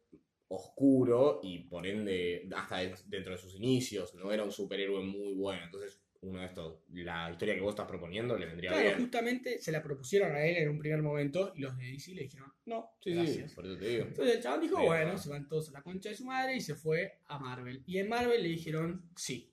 oscuro 0.48 1.40
y 1.42 1.60
por 1.60 1.86
ende, 1.86 2.48
hasta 2.56 2.78
de- 2.78 2.94
dentro 3.06 3.32
de 3.32 3.38
sus 3.38 3.54
inicios, 3.54 4.14
no 4.14 4.30
era 4.32 4.44
un 4.44 4.52
superhéroe 4.52 5.02
muy 5.04 5.32
bueno. 5.34 5.64
Entonces, 5.64 6.00
uno 6.20 6.40
de 6.40 6.46
estos, 6.46 6.78
la 6.90 7.30
historia 7.30 7.54
que 7.54 7.60
vos 7.60 7.70
estás 7.74 7.86
proponiendo 7.86 8.38
le 8.38 8.46
vendría 8.46 8.70
Claro, 8.70 8.84
bien. 8.86 8.98
justamente 8.98 9.58
se 9.58 9.70
la 9.72 9.82
propusieron 9.82 10.32
a 10.34 10.42
él 10.46 10.56
en 10.56 10.70
un 10.70 10.78
primer 10.78 11.02
momento 11.02 11.52
y 11.54 11.60
los 11.60 11.76
de 11.76 11.84
DC 11.84 12.14
le 12.14 12.22
dijeron, 12.22 12.50
no, 12.64 12.92
Sí, 13.02 13.10
sí, 13.10 13.16
gracias. 13.16 13.52
por 13.52 13.66
eso 13.66 13.76
te 13.76 13.88
digo. 13.88 14.04
Entonces 14.06 14.36
el 14.36 14.42
chabón 14.42 14.60
dijo, 14.62 14.82
bueno, 14.82 15.18
se 15.18 15.28
van 15.28 15.46
todos 15.48 15.68
a 15.68 15.72
la 15.72 15.82
concha 15.82 16.08
de 16.08 16.14
su 16.14 16.24
madre 16.24 16.56
y 16.56 16.60
se 16.62 16.74
fue 16.74 17.18
a 17.26 17.38
Marvel. 17.38 17.82
Y 17.86 17.98
en 17.98 18.08
Marvel 18.08 18.42
le 18.42 18.48
dijeron 18.48 19.10
sí. 19.16 19.50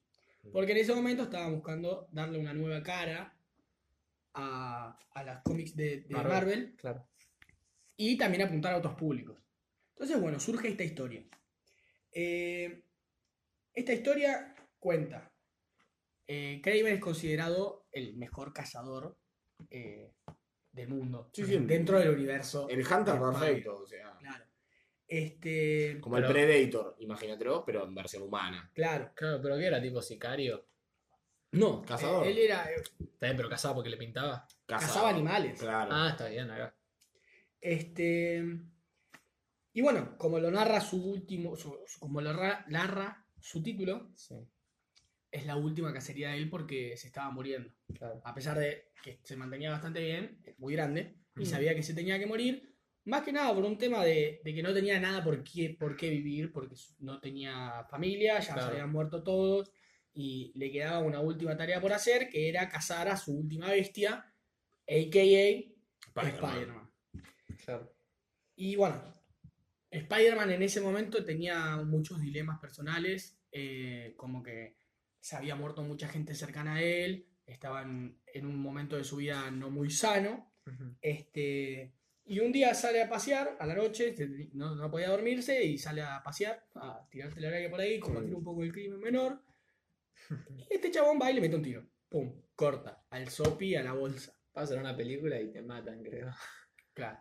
Porque 0.54 0.72
en 0.72 0.78
ese 0.80 0.96
momento 0.96 1.24
estaban 1.24 1.54
buscando 1.54 2.08
darle 2.12 2.40
una 2.40 2.54
nueva 2.54 2.82
cara 2.82 3.38
a, 4.34 4.98
a 5.14 5.24
las 5.24 5.42
cómics 5.44 5.76
de, 5.76 6.02
de 6.02 6.14
Marvel. 6.16 6.32
Marvel 6.32 6.76
Claro. 6.78 7.06
y 7.98 8.18
también 8.18 8.44
apuntar 8.44 8.74
a 8.74 8.78
otros 8.78 8.96
públicos. 8.96 9.38
Entonces, 10.02 10.20
bueno, 10.20 10.40
surge 10.40 10.68
esta 10.70 10.84
historia. 10.84 11.24
Eh, 12.12 12.84
esta 13.72 13.94
historia 13.94 14.56
cuenta. 14.80 15.32
eh, 16.26 16.60
Kraven 16.64 16.96
es 16.96 17.00
considerado 17.00 17.86
el 17.92 18.16
mejor 18.18 18.52
cazador 18.52 19.16
eh, 19.70 20.12
del 20.72 20.88
mundo. 20.88 21.30
Sí, 21.34 21.46
sí. 21.46 21.56
Dentro 21.60 22.00
del 22.00 22.10
universo. 22.10 22.68
El 22.68 22.80
Hunter 22.80 23.20
perfecto, 23.20 23.76
o 23.78 23.86
sea, 23.86 24.18
Claro. 24.18 24.44
Este. 25.08 26.00
como 26.02 26.16
Pero- 26.16 26.28
el 26.30 26.34
Predator, 26.34 26.96
imagínatelo, 26.98 27.64
pero 27.64 27.84
en 27.86 27.94
versión 27.94 28.24
humana. 28.24 28.72
Claro. 28.74 29.12
Claro, 29.14 29.40
pero 29.40 29.56
que 29.60 29.66
era 29.68 29.80
tipo 29.80 30.02
sicario. 30.02 30.66
No, 31.52 31.84
Cazador. 31.84 32.26
Él 32.26 32.40
era. 32.40 32.72
eh, 32.72 32.78
Está 33.00 33.28
bien, 33.28 33.38
pero 33.38 33.50
cazaba 33.50 33.76
porque 33.76 33.90
le 33.92 33.98
pintaba. 33.98 34.48
Cazaba 34.66 35.10
animales. 35.10 35.60
Claro. 35.60 35.92
Ah, 35.94 36.10
está 36.10 36.28
bien, 36.28 36.50
acá. 36.50 36.76
Este. 37.60 38.62
Y 39.74 39.82
bueno, 39.82 40.18
como 40.18 40.40
lo 40.40 40.52
narra 40.52 40.82
su 40.82 40.98
último. 41.04 41.56
su- 41.56 41.80
su- 41.88 42.00
como 42.00 42.22
lo 42.22 42.34
ra- 42.34 42.66
narra 42.70 43.26
su 43.40 43.62
título, 43.64 44.12
Sí, 44.16 44.36
es 45.32 45.46
la 45.46 45.56
última 45.56 45.94
cacería 45.94 46.32
de 46.32 46.38
él 46.38 46.50
porque 46.50 46.96
se 46.98 47.08
estaba 47.08 47.32
muriendo. 47.32 47.74
claro. 47.98 48.22
A 48.26 48.34
pesar 48.34 48.58
de 48.60 48.92
que 49.04 49.20
se 49.24 49.36
mantenía 49.36 49.72
bastante 49.72 50.02
bien, 50.02 50.40
es 50.44 50.60
muy 50.60 50.74
grande, 50.74 51.16
y 51.38 51.42
Mm. 51.44 51.46
sabía 51.46 51.76
que 51.76 51.84
se 51.84 51.94
tenía 51.94 52.20
que 52.20 52.26
morir. 52.26 52.70
Más 53.06 53.24
que 53.24 53.32
nada 53.32 53.54
por 53.56 53.64
un 53.64 53.78
tema 53.80 54.04
de, 54.04 54.42
de 54.44 54.54
que 54.54 54.62
no 54.62 54.74
tenía 54.74 55.00
nada 55.00 55.24
por 55.24 55.44
qué, 55.44 55.76
por 55.80 55.96
qué 55.96 56.10
vivir, 56.10 56.52
porque 56.52 56.76
no 57.00 57.20
tenía 57.20 57.84
familia, 57.90 58.40
ya 58.40 58.54
se 58.54 58.60
habían 58.60 58.92
muerto 58.92 59.24
todos, 59.24 59.72
y 60.14 60.52
le 60.56 60.70
quedaba 60.72 61.00
una 61.00 61.20
última 61.22 61.56
tarea 61.58 61.80
por 61.82 61.94
hacer, 61.94 62.30
que 62.30 62.48
era 62.50 62.68
cazar 62.70 63.08
a 63.08 63.18
su 63.18 63.34
última 63.36 63.70
bestia, 63.70 64.32
a.k.a. 64.88 65.72
Spider-Man. 66.08 66.52
Spider-Man. 66.52 66.92
Claro. 67.66 67.96
Y 68.56 68.76
bueno, 68.76 69.21
Spider-Man 69.92 70.52
en 70.52 70.64
ese 70.64 70.82
momento 70.82 71.24
tenía 71.24 71.78
muchos 71.78 72.22
dilemas 72.22 72.60
personales, 72.60 73.38
eh, 73.52 74.14
como 74.18 74.42
que 74.42 74.76
se 75.20 75.36
había 75.36 75.56
muerto 75.56 75.84
mucha 75.84 76.08
gente 76.08 76.34
cercana 76.34 76.76
a 76.76 76.82
él, 76.82 77.28
estaba 77.46 77.82
en, 77.82 78.18
un 78.46 78.60
momento 78.60 78.96
de 78.96 79.04
su 79.04 79.18
vida 79.18 79.52
no 79.52 79.70
muy 79.70 79.92
sano, 79.92 80.52
este, 81.02 81.94
y 82.26 82.40
un 82.40 82.52
día 82.52 82.74
sale 82.74 83.02
a 83.04 83.10
pasear 83.10 83.58
a 83.60 83.66
la 83.66 83.76
noche, 83.76 84.16
se- 84.16 84.50
no, 84.54 84.76
no 84.76 84.90
podía 84.90 85.10
dormirse 85.10 85.64
y 85.64 85.78
sale 85.78 86.02
a 86.02 86.24
pasear, 86.24 86.66
a 86.76 87.06
tirarse 87.10 87.42
la 87.42 87.50
araña 87.50 87.70
por 87.70 87.82
ahí, 87.82 88.00
combatir 88.00 88.34
un 88.34 88.44
poco 88.44 88.64
el 88.64 88.72
crimen 88.72 89.00
menor. 89.00 89.42
Y 90.70 90.74
este 90.76 90.92
chabón 90.92 91.20
va 91.22 91.30
y 91.30 91.34
le 91.34 91.42
mete 91.42 91.56
un 91.58 91.64
tiro. 91.64 91.86
Pum, 92.08 92.32
corta, 92.56 93.04
al 93.10 93.28
sopi, 93.30 93.76
a 93.76 93.84
la 93.84 93.94
bolsa. 93.94 94.34
Va 94.56 94.62
a 94.62 94.68
ser 94.68 94.80
una 94.80 94.96
película 94.96 95.40
y 95.42 95.52
te 95.52 95.62
matan, 95.62 96.02
creo. 96.04 96.32
Claro. 96.94 97.20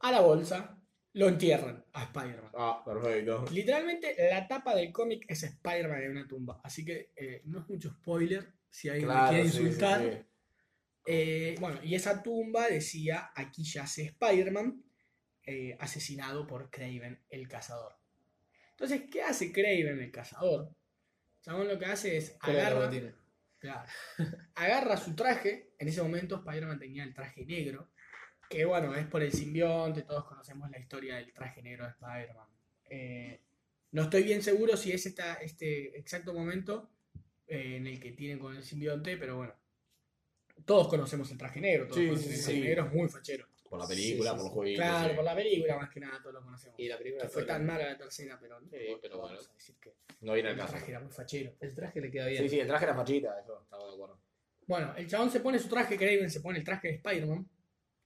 A 0.00 0.10
la 0.10 0.20
bolsa, 0.20 0.81
lo 1.14 1.28
entierran 1.28 1.84
a 1.92 2.04
Spider-Man. 2.04 2.50
Ah, 2.54 2.82
perfecto. 2.84 3.44
Literalmente 3.50 4.16
la 4.30 4.46
tapa 4.48 4.74
del 4.74 4.90
cómic 4.92 5.24
es 5.28 5.42
Spider-Man 5.42 6.02
en 6.02 6.10
una 6.12 6.26
tumba. 6.28 6.60
Así 6.64 6.84
que 6.84 7.12
eh, 7.16 7.42
no 7.44 7.60
es 7.60 7.68
mucho 7.68 7.90
spoiler 7.90 8.52
si 8.70 8.88
alguien 8.88 9.08
me 9.08 9.14
Claro, 9.14 9.28
quiere 9.30 9.48
sí, 9.48 9.56
sí, 9.58 9.62
insultar. 9.62 10.00
sí. 10.00 10.26
Eh, 11.04 11.56
bueno, 11.60 11.80
y 11.82 11.94
esa 11.94 12.22
tumba 12.22 12.68
decía, 12.68 13.30
aquí 13.34 13.64
yace 13.64 14.04
Spider-Man, 14.04 14.82
eh, 15.44 15.76
asesinado 15.80 16.46
por 16.46 16.70
Craven 16.70 17.20
el 17.28 17.48
cazador. 17.48 17.94
Entonces, 18.70 19.02
¿qué 19.10 19.22
hace 19.22 19.52
Craven 19.52 20.00
el 20.00 20.10
cazador? 20.12 20.74
Chabón 21.42 21.68
lo 21.68 21.78
que 21.78 21.86
hace 21.86 22.16
es 22.16 22.38
¿Cuál 22.40 22.56
es 22.56 22.62
la 22.62 22.68
agarra, 22.68 22.90
claro, 23.58 23.88
agarra 24.54 24.96
su 24.96 25.14
traje, 25.16 25.74
en 25.78 25.88
ese 25.88 26.02
momento 26.02 26.36
Spider-Man 26.36 26.78
tenía 26.78 27.02
el 27.02 27.12
traje 27.12 27.44
negro, 27.44 27.90
que 28.52 28.64
bueno, 28.66 28.94
es 28.94 29.06
por 29.06 29.22
el 29.22 29.32
simbionte, 29.32 30.02
todos 30.02 30.24
conocemos 30.24 30.70
la 30.70 30.78
historia 30.78 31.16
del 31.16 31.32
traje 31.32 31.62
negro 31.62 31.84
de 31.84 31.90
Spider-Man. 31.92 32.48
Eh, 32.90 33.40
no 33.92 34.02
estoy 34.02 34.22
bien 34.22 34.42
seguro 34.42 34.76
si 34.76 34.92
es 34.92 35.06
esta, 35.06 35.34
este 35.36 35.98
exacto 35.98 36.34
momento 36.34 36.90
eh, 37.46 37.76
en 37.76 37.86
el 37.86 37.98
que 37.98 38.12
tienen 38.12 38.38
con 38.38 38.54
el 38.54 38.62
simbionte, 38.62 39.16
pero 39.16 39.36
bueno. 39.36 39.54
Todos 40.66 40.88
conocemos 40.88 41.30
el 41.30 41.38
traje 41.38 41.60
negro, 41.60 41.86
todos 41.86 41.98
Sí, 41.98 42.06
conocen 42.06 42.28
sí, 42.28 42.34
el 42.34 42.40
traje 42.44 42.54
sí. 42.54 42.60
negro, 42.60 42.86
es 42.86 42.92
muy 42.92 43.08
fachero. 43.08 43.46
Por 43.68 43.80
la 43.80 43.86
película, 43.88 44.30
Sí, 44.32 44.36
sí, 44.36 44.36
por 44.36 44.36
los 44.36 44.44
sí. 44.44 44.54
jueguitos. 44.54 44.84
Claro, 44.84 45.08
sí. 45.08 45.16
por 45.16 45.24
la 45.24 45.34
película 45.34 45.76
más 45.78 45.90
que 45.90 46.00
nada, 46.00 46.18
todos 46.20 46.34
lo 46.34 46.42
conocemos. 46.42 46.78
Y 46.78 46.88
la 46.88 46.98
película 46.98 47.22
Que 47.22 47.28
fue 47.30 47.44
tan 47.44 47.66
la- 47.66 47.72
mala 47.72 47.86
la 47.86 47.96
tercera, 47.98 48.38
pero 48.38 48.60
no, 48.60 48.68
Sí, 48.68 48.76
pero 49.00 49.16
vamos 49.18 49.32
bueno. 49.32 49.48
a 49.50 49.54
decir 49.54 49.76
que 49.80 49.94
No 50.20 50.34
viene 50.34 50.50
el 50.50 50.54
al 50.54 50.60
caso. 50.60 50.72
traje 50.76 50.90
era 50.90 51.00
muy 51.00 51.10
fachero. 51.10 51.54
El 51.58 51.74
traje 51.74 52.00
le 52.02 52.10
queda 52.10 52.26
bien. 52.26 52.42
Sí, 52.42 52.48
sí, 52.50 52.60
el 52.60 52.66
traje 52.66 52.84
era 52.84 52.94
fachita, 52.94 53.40
eso, 53.40 53.62
estaba 53.62 53.86
de 53.88 53.94
acuerdo. 53.94 54.18
Bueno, 54.66 54.94
el 54.96 55.06
chabón 55.08 55.30
se 55.30 55.40
pone 55.40 55.58
su 55.58 55.68
traje, 55.68 55.96
Craven 55.96 56.30
se 56.30 56.40
pone 56.42 56.58
el 56.58 56.64
traje 56.64 56.88
de 56.88 56.94
Spider-Man 56.96 57.48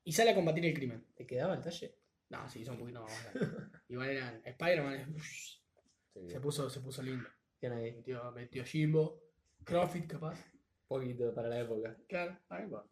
y 0.06 0.12
sale 0.12 0.30
a 0.30 0.34
combatir 0.36 0.64
el 0.64 0.72
crimen. 0.72 1.04
¿Te 1.16 1.26
quedaba 1.26 1.54
el 1.54 1.60
talle? 1.60 1.96
No, 2.28 2.48
sí, 2.48 2.64
son 2.64 2.74
un 2.74 2.80
poquito 2.80 3.02
más. 3.02 3.28
Igual 3.88 4.10
eran. 4.10 4.40
Spider-Man 4.44 5.16
Sí. 5.20 6.28
se 6.28 6.40
puso, 6.40 6.70
se 6.70 6.80
puso 6.80 7.02
lindo. 7.02 7.28
Bien 7.60 7.72
ahí. 7.72 7.92
Metió, 7.92 8.30
metió 8.30 8.64
Jimbo, 8.64 9.20
Crossfit 9.64 10.06
capaz. 10.06 10.38
Poquito 10.86 11.34
para 11.34 11.48
la 11.48 11.60
época. 11.60 11.96
Claro, 12.08 12.38
ahí 12.48 12.66
va. 12.68 12.86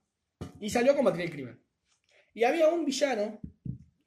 Y 0.59 0.69
salió 0.69 0.93
a 0.93 0.97
combatir 0.97 1.21
el 1.23 1.31
crimen. 1.31 1.65
Y 2.35 2.43
había 2.43 2.67
un 2.69 2.85
villano 2.85 3.41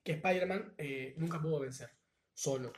que 0.04 0.12
Spider-Man 0.12 0.74
eh, 0.78 1.14
nunca 1.18 1.42
pudo 1.42 1.62
vencer. 1.62 1.90
Solo. 2.34 2.74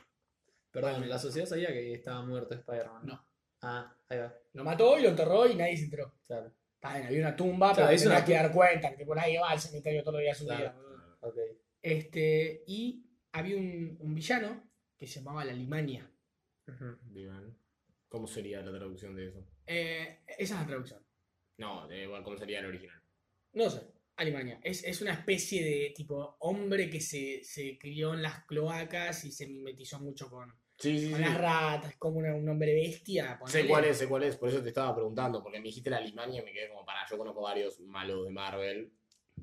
Perdón, 0.70 1.08
la 1.08 1.18
sociedad 1.18 1.48
sabía 1.48 1.72
que 1.72 1.92
estaba 1.92 2.24
muerto 2.24 2.54
Spider-Man. 2.54 3.04
No. 3.04 3.26
Ah, 3.62 3.92
ahí 4.08 4.18
va. 4.18 4.32
Lo 4.52 4.62
mató 4.62 4.96
y 4.96 5.02
lo 5.02 5.08
enterró 5.08 5.48
y 5.48 5.56
nadie 5.56 5.76
se 5.76 5.84
enteró. 5.84 6.14
Claro. 6.24 6.52
Bien, 6.82 7.06
había 7.06 7.20
una 7.20 7.36
tumba, 7.36 7.74
pero 7.74 7.88
tenía 7.88 8.06
una 8.06 8.24
que 8.24 8.32
dar 8.34 8.52
cuenta, 8.52 8.96
que 8.96 9.04
por 9.04 9.18
ahí 9.18 9.36
va 9.36 9.50
al 9.50 9.60
cementerio 9.60 10.02
todos 10.02 10.14
los 10.14 10.22
días 10.22 10.38
de 10.38 10.44
su 10.46 10.50
vida. 10.50 10.72
boludo. 10.72 11.18
Ok. 11.20 11.36
Este, 11.82 12.64
y 12.66 13.06
había 13.32 13.56
un, 13.56 13.96
un 14.00 14.14
villano 14.14 14.70
que 14.96 15.06
se 15.06 15.20
llamaba 15.20 15.44
la 15.44 15.52
Limania. 15.52 16.10
Ujú. 16.66 16.96
Bien. 17.02 17.56
¿Cómo 18.08 18.26
sería 18.26 18.60
la 18.60 18.72
traducción 18.76 19.14
de 19.14 19.28
eso? 19.28 19.46
Eh, 19.66 20.20
esa 20.26 20.54
es 20.54 20.60
la 20.60 20.66
traducción. 20.66 21.06
No, 21.58 21.90
eh, 21.90 22.06
bueno, 22.06 22.24
¿cómo 22.24 22.36
sería 22.36 22.58
el 22.60 22.66
original? 22.66 23.00
No 23.52 23.70
sé, 23.70 23.82
Alemania. 24.16 24.58
Es, 24.62 24.82
es 24.84 25.00
una 25.00 25.12
especie 25.12 25.64
de 25.64 25.92
tipo 25.94 26.36
hombre 26.40 26.90
que 26.90 27.00
se, 27.00 27.44
se 27.44 27.78
crió 27.78 28.14
en 28.14 28.22
las 28.22 28.44
cloacas 28.46 29.24
y 29.24 29.32
se 29.32 29.46
mimetizó 29.46 30.00
mucho 30.00 30.28
con, 30.28 30.52
Sí, 30.80 30.98
sí, 30.98 31.10
con 31.10 31.18
sí. 31.18 31.24
las 31.24 31.38
ratas, 31.38 31.94
como 31.96 32.18
una- 32.18 32.34
un 32.34 32.48
hombre 32.48 32.74
bestia. 32.74 33.38
Sé 33.46 33.66
cuál 33.66 33.84
es, 33.84 33.98
sé 33.98 34.08
cuál 34.08 34.22
es, 34.24 34.36
por 34.36 34.48
eso 34.48 34.62
te 34.62 34.68
estaba 34.70 34.94
preguntando, 34.94 35.42
porque 35.42 35.58
me 35.58 35.66
dijiste 35.66 35.90
la 35.90 35.98
Alemania 35.98 36.40
y 36.40 36.44
me 36.44 36.52
quedé 36.52 36.68
como 36.70 36.84
para, 36.86 37.06
yo 37.08 37.18
conozco 37.18 37.42
varios 37.42 37.78
malos 37.80 38.24
de 38.24 38.30
Marvel. 38.30 38.92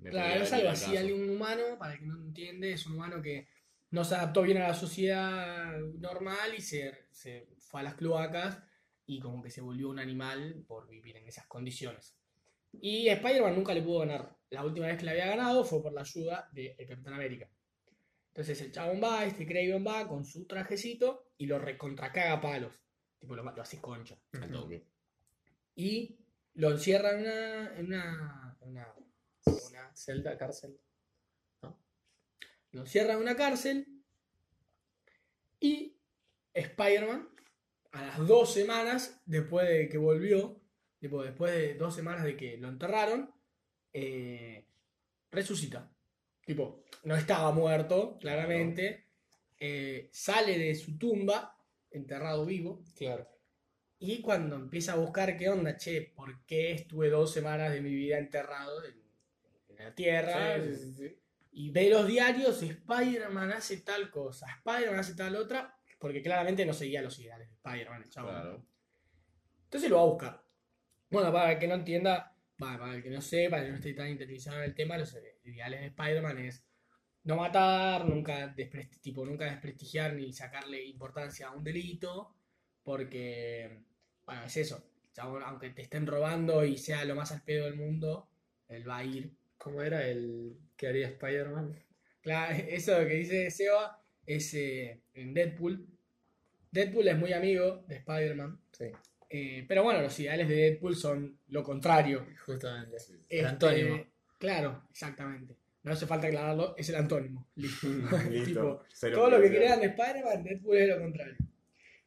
Me 0.02 0.10
Claro, 0.10 0.44
es 0.44 0.52
algo 0.54 0.68
al 0.70 0.74
así, 0.74 0.98
alguien 0.98 1.30
humano, 1.30 1.64
para 1.78 1.94
el 1.94 2.00
que 2.00 2.06
no 2.06 2.18
entiende, 2.18 2.74
es 2.74 2.86
un 2.88 2.96
humano 2.96 3.22
que 3.22 3.48
no 3.92 4.04
se 4.04 4.16
adaptó 4.16 4.42
bien 4.42 4.58
a 4.58 4.68
la 4.68 4.74
sociedad 4.74 5.78
normal 6.00 6.54
y 6.58 6.62
se, 6.62 6.92
se 7.12 7.48
fue 7.60 7.82
a 7.82 7.84
las 7.84 7.96
cloacas 7.96 8.62
y 9.06 9.20
como 9.20 9.42
que 9.42 9.50
se 9.50 9.62
volvió 9.62 9.90
un 9.90 10.00
animal 10.00 10.64
por 10.68 10.88
vivir 10.90 11.18
en 11.18 11.28
esas 11.28 11.48
condiciones. 11.48 12.18
Y 12.82 13.08
Spider-Man 13.10 13.56
nunca 13.56 13.74
le 13.74 13.82
pudo 13.82 14.00
ganar. 14.00 14.36
La 14.50 14.64
última 14.66 14.88
vez 14.88 14.98
que 14.98 15.06
le 15.06 15.12
había 15.12 15.28
ganado 15.28 15.64
fue 15.64 15.82
por 15.82 15.94
la 15.94 16.02
ayuda 16.02 16.50
del 16.52 16.76
Capitán 16.88 17.14
América. 17.14 17.50
Entonces 18.30 18.62
el 18.62 18.72
chabón 18.72 19.02
va, 19.04 19.26
este 19.26 19.46
Craven 19.48 19.86
va 19.86 20.08
con 20.08 20.26
su 20.26 20.46
trajecito 20.46 21.27
y 21.38 21.46
lo 21.46 21.60
recontracaga 21.60 22.34
a 22.34 22.42
palos. 22.42 22.74
Tipo, 23.20 23.36
lo, 23.36 23.44
lo 23.44 23.62
hace 23.62 23.80
concha. 23.80 24.18
Y 25.76 26.20
lo 26.56 26.72
encierra 26.72 27.12
en 27.12 27.22
una, 27.22 27.78
en 27.78 27.86
una, 27.86 28.58
en 28.62 28.70
una, 28.70 28.94
una 29.70 29.96
Celda, 29.96 30.38
cárcel. 30.38 30.80
lo 32.72 32.82
encierra 32.82 33.14
en 33.14 33.20
una 33.20 33.36
cárcel 33.36 33.88
y 35.60 35.98
Spider-Man, 36.54 37.30
a 37.92 38.02
las 38.06 38.28
dos 38.28 38.54
semanas 38.54 39.22
después 39.26 39.68
de 39.68 39.90
que 39.90 39.98
volvió, 39.98 40.60
tipo, 41.00 41.24
después 41.24 41.54
de 41.54 41.76
dos 41.76 41.96
semanas 41.96 42.24
de 42.24 42.36
que 42.36 42.58
lo 42.58 42.68
enterraron, 42.68 43.32
eh, 43.94 44.68
resucita. 45.32 45.92
Tipo, 46.46 46.84
no 47.04 47.16
estaba 47.16 47.52
muerto, 47.52 48.18
claramente, 48.20 49.07
eh, 49.60 50.10
sale 50.12 50.58
de 50.58 50.76
su 50.76 50.98
tumba, 50.98 51.58
enterrado 51.92 52.46
vivo, 52.46 52.84
Claro. 52.96 53.28
y 54.00 54.22
cuando 54.22 54.56
empieza 54.56 54.94
a 54.94 54.98
buscar 54.98 55.38
qué 55.38 55.50
onda, 55.50 55.78
che, 55.78 56.02
¿por 56.16 56.46
qué 56.46 56.72
estuve 56.74 57.10
dos 57.10 57.32
semanas 57.34 57.72
de 57.72 57.82
mi 57.82 57.94
vida 57.94 58.18
enterrado 58.20 58.84
en, 58.86 58.96
en 59.70 59.76
la 59.86 59.96
tierra? 59.96 60.64
Sí, 60.64 60.76
sí, 60.76 60.94
sí. 60.94 61.20
y 61.52 61.72
ve 61.72 61.90
los 61.90 62.06
diarios, 62.08 62.62
Spider-Man 62.62 63.52
hace 63.54 63.78
tal 63.78 64.12
cosa, 64.12 64.46
Spider-Man 64.58 65.00
hace 65.00 65.16
tal 65.16 65.36
otra, 65.36 65.76
porque 66.00 66.22
claramente 66.22 66.66
no 66.66 66.74
seguía 66.74 67.02
los 67.02 67.18
ideales 67.20 67.48
de 67.50 67.56
Spider-Man, 67.56 68.04
el 68.04 68.10
chabón. 68.10 68.32
Claro. 68.34 68.66
Entonces 69.64 69.90
lo 69.90 69.96
va 69.98 70.02
a 70.04 70.06
buscar. 70.06 70.44
Bueno, 71.10 71.32
para 71.34 71.54
el 71.54 71.60
que 71.60 71.68
no 71.68 71.76
entienda, 71.76 72.36
para 72.58 72.94
el 72.94 73.02
que 73.02 73.10
no 73.10 73.22
sepa, 73.22 73.52
para 73.58 73.62
el 73.64 73.68
que 73.68 73.72
no 73.72 73.78
esté 73.78 73.94
tan 73.94 74.10
interesado 74.10 74.58
en 74.58 74.64
el 74.66 74.76
tema, 74.76 74.98
los 74.98 75.16
ideales 75.44 75.80
de 75.82 75.88
Spider-Man 75.88 76.38
es 76.40 76.67
no 77.28 77.36
matar, 77.36 78.06
nunca, 78.08 78.56
tipo, 79.02 79.26
nunca 79.26 79.46
desprestigiar 79.46 80.14
ni 80.14 80.32
sacarle 80.34 80.84
importancia 80.86 81.48
a 81.48 81.52
un 81.52 81.64
delito, 81.64 82.34
porque, 82.84 83.82
bueno, 84.26 84.44
es 84.46 84.58
eso. 84.58 84.84
aunque 85.18 85.72
te 85.72 85.82
estén 85.82 86.08
robando 86.08 86.64
y 86.64 86.78
sea 86.78 87.04
lo 87.06 87.16
más 87.16 87.32
al 87.32 87.42
pedo 87.44 87.66
del 87.66 87.76
mundo, 87.76 88.30
él 88.70 88.88
va 88.88 88.98
a 88.98 89.04
ir 89.04 89.32
¿Cómo 89.58 89.82
era 89.82 90.08
el 90.08 90.56
que 90.78 90.88
haría 90.88 91.08
Spider-Man? 91.08 91.76
Claro, 92.22 92.56
eso 92.70 92.98
que 93.00 93.16
dice 93.16 93.50
Seba 93.52 94.02
es 94.26 94.54
eh, 94.54 95.02
en 95.16 95.34
Deadpool. 95.34 95.86
Deadpool 96.72 97.08
es 97.08 97.18
muy 97.18 97.34
amigo 97.34 97.84
de 97.88 97.96
Spider-Man. 97.96 98.60
Sí, 98.72 98.86
eh, 99.30 99.66
pero 99.68 99.84
bueno, 99.84 100.02
los 100.02 100.18
ideales 100.20 100.48
de 100.48 100.56
Deadpool 100.56 100.96
son 100.96 101.40
lo 101.50 101.64
contrario. 101.64 102.26
justamente. 102.46 103.00
Sí. 103.00 103.14
El 103.30 103.40
Este, 103.40 103.46
antónimo. 103.46 104.06
Claro, 104.38 104.84
exactamente. 104.92 105.58
No 105.88 105.94
hace 105.94 106.06
falta 106.06 106.28
aclararlo, 106.28 106.76
es 106.78 106.90
el 106.90 106.96
antónimo. 106.96 107.48
Listo. 107.56 107.88
Listo. 108.30 108.46
Tipo, 108.46 108.82
Cero 108.94 109.18
todo 109.18 109.30
lo 109.32 109.42
que 109.42 109.50
crean 109.50 109.80
de 109.80 109.88
Spider-Man, 109.88 110.44
Deadpool 110.44 110.78
es 110.78 110.90
lo 110.90 111.00
contrario. 111.00 111.36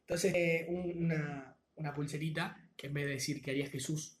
Entonces, 0.01 0.33
eh, 0.35 0.65
un- 0.69 1.05
una, 1.05 1.57
una 1.75 1.93
pulserita 1.93 2.57
que 2.77 2.87
en 2.87 2.93
vez 2.93 3.05
de 3.05 3.11
decir 3.13 3.41
que 3.41 3.51
haría 3.51 3.67
Jesús, 3.67 4.17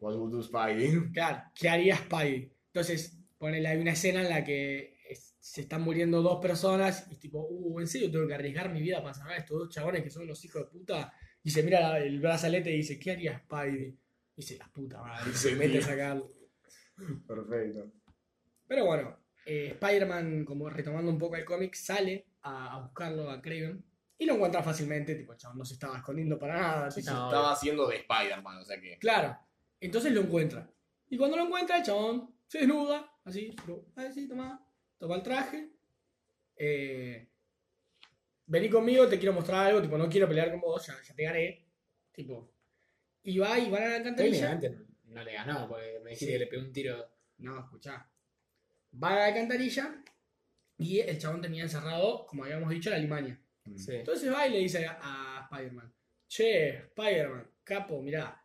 What 0.00 0.16
would 0.16 0.32
do 0.32 0.42
Spidey? 0.42 1.12
Claro, 1.12 1.42
¿qué 1.54 1.68
haría 1.68 1.96
Spidey? 1.96 2.52
Entonces, 2.66 3.16
ponele, 3.38 3.68
hay 3.68 3.78
una 3.78 3.92
escena 3.92 4.20
en 4.22 4.28
la 4.30 4.42
que 4.44 4.98
es- 5.08 5.36
se 5.38 5.60
están 5.62 5.82
muriendo 5.82 6.20
dos 6.22 6.40
personas 6.42 7.06
y 7.10 7.16
tipo, 7.16 7.46
uh, 7.48 7.78
¿en 7.80 7.86
serio 7.86 8.10
tengo 8.10 8.26
que 8.26 8.34
arriesgar 8.34 8.70
mi 8.72 8.82
vida 8.82 9.00
para 9.02 9.14
salvar 9.14 9.34
a 9.34 9.38
estos 9.38 9.58
dos 9.58 9.70
chabones 9.72 10.02
que 10.02 10.10
son 10.10 10.26
los 10.26 10.44
hijos 10.44 10.62
de 10.62 10.68
puta? 10.78 11.12
Y 11.42 11.50
se 11.50 11.62
mira 11.62 11.80
la- 11.80 11.98
el 12.00 12.18
brazalete 12.20 12.72
y 12.72 12.78
dice, 12.78 12.98
¿qué 12.98 13.12
haría 13.12 13.38
Spidey? 13.38 13.86
Y 13.86 13.96
dice, 14.36 14.58
la 14.58 14.68
puta 14.72 15.00
madre, 15.00 15.30
y 15.30 15.34
se 15.36 15.54
mete 15.54 15.78
a 15.78 15.82
sacarlo. 15.82 16.32
Perfecto. 17.26 17.92
Pero 18.66 18.84
bueno, 18.86 19.18
eh, 19.46 19.70
Spider-Man, 19.80 20.44
como 20.44 20.68
retomando 20.70 21.10
un 21.10 21.18
poco 21.18 21.36
el 21.36 21.44
cómic, 21.44 21.74
sale 21.74 22.26
a, 22.42 22.74
a 22.76 22.80
buscarlo 22.80 23.30
a 23.30 23.40
Craven 23.42 23.84
y 24.18 24.26
lo 24.26 24.34
encuentra 24.34 24.62
fácilmente, 24.62 25.14
tipo, 25.14 25.32
el 25.32 25.38
chabón 25.38 25.58
no 25.58 25.64
se 25.64 25.74
estaba 25.74 25.96
escondiendo 25.98 26.38
para 26.38 26.54
nada. 26.54 26.82
No, 26.88 26.88
Estaba 26.88 27.52
haciendo 27.52 27.86
de 27.88 27.96
Spider-Man, 27.96 28.58
o 28.58 28.64
sea 28.64 28.80
que. 28.80 28.98
Claro. 28.98 29.36
Entonces 29.80 30.12
lo 30.12 30.20
encuentra. 30.22 30.70
Y 31.10 31.16
cuando 31.18 31.36
lo 31.36 31.44
encuentra, 31.44 31.76
el 31.78 31.82
chabón 31.82 32.34
se 32.46 32.58
desnuda, 32.58 33.12
así, 33.24 33.54
así, 33.96 34.28
toma, 34.28 34.66
toma 34.98 35.16
el 35.16 35.22
traje. 35.22 35.70
eh, 36.56 37.28
vení 38.46 38.68
conmigo, 38.70 39.08
te 39.08 39.18
quiero 39.18 39.32
mostrar 39.32 39.66
algo, 39.66 39.82
tipo, 39.82 39.98
no 39.98 40.08
quiero 40.08 40.28
pelear 40.28 40.50
con 40.50 40.60
vos, 40.60 40.86
ya, 40.86 40.94
ya 41.02 41.14
te 41.14 41.22
gané. 41.22 41.66
Tipo. 42.12 42.52
Y 43.22 43.38
va 43.38 43.58
y 43.58 43.70
van 43.70 43.82
a 43.82 43.88
la 43.88 43.96
alcantarilla. 43.96 44.58
Técnicamente 44.60 44.70
no, 45.06 45.14
no 45.14 45.24
le 45.24 45.32
ganó, 45.32 45.68
porque 45.68 46.00
me 46.02 46.10
dijiste 46.10 46.26
Sí. 46.26 46.32
que 46.32 46.38
le 46.38 46.46
pegó 46.46 46.62
un 46.62 46.72
tiro. 46.72 47.08
No, 47.38 47.58
escuchá. 47.60 48.08
Va 49.02 49.10
a 49.10 49.16
la 49.16 49.26
alcantarilla 49.26 50.02
y 50.78 51.00
el 51.00 51.18
chabón 51.18 51.42
tenía 51.42 51.64
encerrado, 51.64 52.26
como 52.26 52.44
habíamos 52.44 52.70
dicho, 52.70 52.90
la 52.90 52.96
Alemania. 52.96 53.40
Sí. 53.76 53.96
Entonces 53.96 54.32
va 54.32 54.46
y 54.46 54.52
le 54.52 54.58
dice 54.58 54.86
a, 54.86 54.98
a 55.00 55.48
Spider-Man, 55.50 55.92
che, 56.28 56.68
Spider-Man, 56.78 57.50
capo, 57.64 58.02
mirá, 58.02 58.44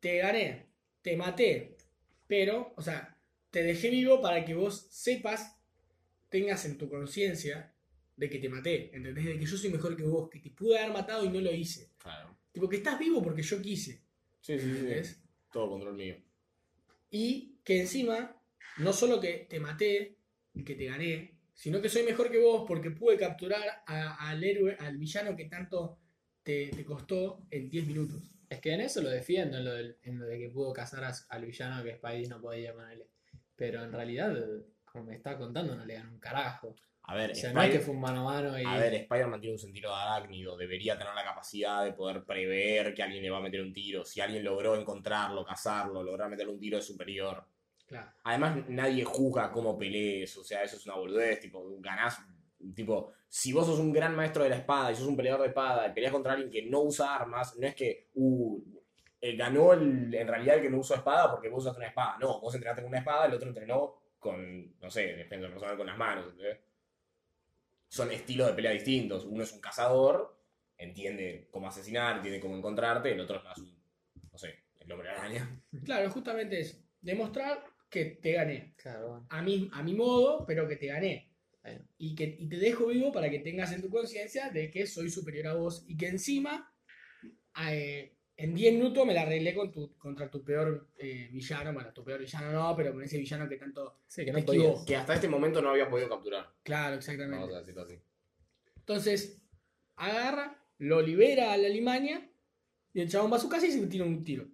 te 0.00 0.18
gané, 0.18 0.66
te 1.02 1.16
maté, 1.16 1.76
pero, 2.26 2.74
o 2.76 2.82
sea, 2.82 3.16
te 3.50 3.62
dejé 3.62 3.90
vivo 3.90 4.20
para 4.20 4.44
que 4.44 4.54
vos 4.54 4.88
sepas, 4.90 5.56
tengas 6.28 6.64
en 6.66 6.76
tu 6.76 6.88
conciencia 6.88 7.72
de 8.16 8.28
que 8.28 8.38
te 8.38 8.48
maté, 8.48 8.94
¿entendés? 8.94 9.24
De 9.24 9.38
que 9.38 9.46
yo 9.46 9.56
soy 9.56 9.70
mejor 9.70 9.96
que 9.96 10.02
vos, 10.02 10.28
que 10.28 10.40
te 10.40 10.50
pude 10.50 10.78
haber 10.78 10.92
matado 10.92 11.24
y 11.24 11.30
no 11.30 11.40
lo 11.40 11.52
hice. 11.52 11.90
Claro. 11.98 12.36
Tipo, 12.52 12.68
que 12.68 12.76
estás 12.76 12.98
vivo 12.98 13.22
porque 13.22 13.42
yo 13.42 13.62
quise, 13.62 14.02
Sí, 14.40 14.58
sí, 14.58 15.04
sí. 15.04 15.14
Todo 15.52 15.70
control 15.70 15.94
mío. 15.94 16.16
Y 17.10 17.58
que 17.64 17.80
encima, 17.80 18.37
no 18.78 18.92
solo 18.92 19.20
que 19.20 19.46
te 19.48 19.58
maté 19.60 20.16
y 20.54 20.64
que 20.64 20.74
te 20.74 20.84
gané, 20.86 21.34
sino 21.54 21.80
que 21.80 21.88
soy 21.88 22.04
mejor 22.04 22.30
que 22.30 22.38
vos 22.38 22.64
porque 22.68 22.90
pude 22.90 23.16
capturar 23.16 23.82
a- 23.86 24.28
al 24.30 24.44
héroe, 24.44 24.76
al 24.78 24.96
villano 24.96 25.34
que 25.34 25.46
tanto 25.46 25.98
te, 26.42 26.68
te 26.68 26.84
costó 26.84 27.42
en 27.50 27.68
10 27.68 27.86
minutos. 27.86 28.22
Es 28.48 28.60
que 28.60 28.72
en 28.72 28.80
eso 28.80 29.02
lo 29.02 29.10
defiendo, 29.10 29.58
en 29.58 29.64
lo, 29.64 29.72
del- 29.74 29.96
en 30.02 30.18
lo 30.18 30.26
de 30.26 30.38
que 30.38 30.48
pudo 30.50 30.72
cazar 30.72 31.04
a- 31.04 31.12
al 31.30 31.44
villano 31.44 31.82
que 31.82 31.96
Spidey 31.96 32.26
no 32.26 32.40
podía 32.40 32.72
ponerle. 32.72 33.08
Pero 33.56 33.82
en 33.82 33.92
realidad, 33.92 34.34
como 34.84 35.04
me 35.04 35.16
está 35.16 35.36
contando, 35.36 35.74
no 35.76 35.84
le 35.84 35.94
ganó 35.94 36.12
un 36.12 36.20
carajo. 36.20 36.74
A 37.02 37.14
ver, 37.16 37.32
O 37.32 37.34
sea, 37.34 37.52
no 37.52 37.62
es 37.62 37.70
que 37.70 37.80
fue 37.80 37.94
un 37.94 38.00
mano 38.02 38.20
a 38.28 38.32
mano 38.34 38.58
y. 38.58 38.64
A 38.64 38.76
ver, 38.78 38.94
Spider-Man 38.94 39.40
tiene 39.40 39.54
un 39.54 39.58
sentido 39.58 39.90
de 39.90 39.96
arácnido, 39.96 40.56
debería 40.56 40.96
tener 40.98 41.14
la 41.14 41.24
capacidad 41.24 41.82
de 41.84 41.92
poder 41.94 42.22
prever 42.24 42.92
que 42.94 43.02
alguien 43.02 43.22
le 43.22 43.30
va 43.30 43.38
a 43.38 43.42
meter 43.42 43.62
un 43.62 43.72
tiro. 43.72 44.04
Si 44.04 44.20
alguien 44.20 44.44
logró 44.44 44.78
encontrarlo, 44.78 45.44
cazarlo, 45.44 46.02
lograr 46.02 46.28
meterle 46.30 46.52
un 46.52 46.60
tiro 46.60 46.78
es 46.78 46.86
superior. 46.86 47.44
Claro. 47.88 48.12
Además, 48.24 48.68
nadie 48.68 49.02
juzga 49.04 49.50
cómo 49.50 49.78
pelees, 49.78 50.36
o 50.36 50.44
sea, 50.44 50.62
eso 50.62 50.76
es 50.76 50.86
una 50.86 50.96
boludez, 50.96 51.40
tipo, 51.40 51.64
ganás, 51.80 52.18
tipo, 52.74 53.12
si 53.28 53.52
vos 53.52 53.66
sos 53.66 53.78
un 53.78 53.92
gran 53.92 54.14
maestro 54.14 54.42
de 54.44 54.50
la 54.50 54.56
espada 54.56 54.92
y 54.92 54.94
sos 54.96 55.06
un 55.06 55.16
peleador 55.16 55.42
de 55.42 55.48
espada 55.48 55.88
y 55.88 55.92
peleas 55.94 56.12
contra 56.12 56.32
alguien 56.32 56.50
que 56.50 56.62
no 56.66 56.80
usa 56.82 57.14
armas, 57.16 57.56
no 57.56 57.66
es 57.66 57.74
que, 57.74 58.10
uh, 58.14 58.60
eh, 59.20 59.36
ganó 59.36 59.72
el- 59.72 60.14
en 60.14 60.28
realidad 60.28 60.56
el 60.56 60.62
que 60.62 60.70
no 60.70 60.78
usó 60.78 60.94
espada 60.94 61.30
porque 61.30 61.48
vos 61.48 61.62
usaste 61.64 61.78
una 61.78 61.88
espada. 61.88 62.16
No, 62.20 62.40
vos 62.40 62.54
entrenaste 62.54 62.82
con 62.82 62.90
una 62.90 62.98
espada, 63.00 63.26
el 63.26 63.34
otro 63.34 63.48
entrenó 63.48 63.94
con, 64.18 64.78
no 64.80 64.90
sé, 64.90 65.14
defensa 65.16 65.48
personal 65.48 65.76
con 65.76 65.86
las 65.86 65.96
manos, 65.98 66.26
¿entendés? 66.30 66.58
Son 67.88 68.10
estilos 68.12 68.48
de 68.48 68.52
pelea 68.54 68.72
distintos. 68.72 69.24
Uno 69.24 69.42
es 69.42 69.52
un 69.52 69.60
cazador, 69.60 70.36
entiende 70.76 71.48
cómo 71.50 71.68
asesinar, 71.68 72.16
entiende 72.16 72.40
cómo 72.40 72.56
encontrarte, 72.56 73.12
el 73.12 73.20
otro 73.20 73.38
es 73.38 73.44
más 73.44 73.58
un, 73.58 73.74
no 74.30 74.38
sé, 74.38 74.64
el 74.80 74.92
hombre 74.92 75.08
araña. 75.10 75.60
Claro, 75.84 76.10
justamente 76.10 76.60
eso. 76.60 76.76
Demostrar 77.00 77.64
que 77.90 78.04
te 78.06 78.32
gané. 78.32 78.74
Claro, 78.76 79.08
bueno. 79.08 79.26
A 79.30 79.42
mi, 79.42 79.70
a 79.72 79.82
mi 79.82 79.94
modo, 79.94 80.44
pero 80.46 80.68
que 80.68 80.76
te 80.76 80.86
gané. 80.86 81.32
Bueno. 81.62 81.84
Y, 81.98 82.14
que, 82.14 82.36
y 82.38 82.48
te 82.48 82.56
dejo 82.56 82.86
vivo 82.86 83.12
para 83.12 83.30
que 83.30 83.40
tengas 83.40 83.72
en 83.72 83.82
tu 83.82 83.90
conciencia 83.90 84.50
de 84.50 84.70
que 84.70 84.86
soy 84.86 85.10
superior 85.10 85.48
a 85.48 85.54
vos 85.54 85.84
y 85.88 85.96
que 85.96 86.08
encima 86.08 86.72
eh, 87.68 88.14
en 88.36 88.54
10 88.54 88.74
minutos 88.74 89.04
me 89.06 89.14
la 89.14 89.22
arreglé 89.22 89.54
con 89.54 89.72
tu, 89.72 89.96
contra 89.98 90.30
tu 90.30 90.44
peor 90.44 90.90
eh, 90.98 91.28
villano. 91.32 91.72
Bueno, 91.72 91.92
tu 91.92 92.04
peor 92.04 92.20
villano 92.20 92.52
no, 92.52 92.76
pero 92.76 92.92
con 92.92 93.02
ese 93.02 93.18
villano 93.18 93.48
que 93.48 93.56
tanto... 93.56 94.02
Sí, 94.06 94.24
que 94.24 94.32
Me 94.32 94.40
no 94.40 94.46
podía. 94.46 94.60
equivoco. 94.60 94.84
Que 94.84 94.96
hasta 94.96 95.14
este 95.14 95.28
momento 95.28 95.60
no 95.60 95.70
había 95.70 95.88
podido 95.90 96.08
capturar. 96.08 96.46
Claro, 96.62 96.96
exactamente. 96.96 97.38
Vamos 97.40 97.54
a 97.56 97.60
decirlo 97.60 97.82
así. 97.82 97.98
Entonces, 98.76 99.42
agarra, 99.96 100.64
lo 100.78 101.02
libera 101.02 101.52
a 101.52 101.56
la 101.56 101.66
Alemania 101.66 102.30
y 102.94 103.00
el 103.00 103.10
chabón 103.10 103.32
va 103.32 103.36
a 103.36 103.40
su 103.40 103.48
casa 103.48 103.66
y 103.66 103.72
se 103.72 103.86
tira 103.88 104.04
un 104.04 104.22
tiro. 104.24 104.46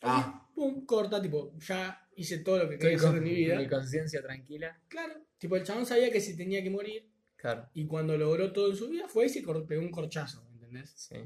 Ah, 0.00 0.48
Pum, 0.54 0.86
corta, 0.86 1.20
tipo, 1.20 1.52
ya 1.58 2.03
hice 2.16 2.38
todo 2.38 2.58
lo 2.58 2.68
que 2.68 2.78
quería 2.78 2.96
hacer 2.96 3.16
en 3.16 3.24
mi 3.24 3.34
vida. 3.34 3.58
mi 3.58 3.68
conciencia 3.68 4.22
tranquila. 4.22 4.80
Claro, 4.88 5.14
tipo, 5.38 5.56
el 5.56 5.64
chabón 5.64 5.86
sabía 5.86 6.10
que 6.10 6.20
se 6.20 6.34
tenía 6.34 6.62
que 6.62 6.70
morir 6.70 7.10
Claro, 7.36 7.68
y 7.74 7.86
cuando 7.86 8.16
logró 8.16 8.52
todo 8.52 8.70
en 8.70 8.76
su 8.76 8.88
vida 8.88 9.06
fue 9.06 9.26
y 9.26 9.28
se 9.28 9.42
pegó 9.42 9.82
un 9.82 9.90
corchazo, 9.90 10.46
¿entendés? 10.52 10.92
sí. 10.96 11.16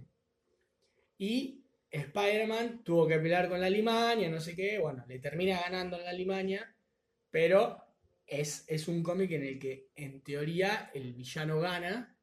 Y 1.17 1.65
Spider-Man 1.91 2.85
tuvo 2.85 3.07
que 3.07 3.19
pelear 3.19 3.49
con 3.49 3.61
la 3.61 3.67
Alemania, 3.67 4.29
no 4.29 4.41
sé 4.41 4.55
qué. 4.55 4.79
Bueno, 4.79 5.05
le 5.09 5.19
termina 5.19 5.61
ganando 5.61 5.97
en 5.97 6.05
la 6.05 6.11
Alemania, 6.11 6.75
pero 7.31 7.83
es, 8.27 8.65
es 8.69 8.89
un 8.89 9.03
cómic 9.03 9.31
en 9.33 9.45
el 9.45 9.59
que, 9.59 9.89
en 9.97 10.23
teoría, 10.23 10.91
el 10.95 11.15
villano 11.15 11.61
gana, 11.61 12.17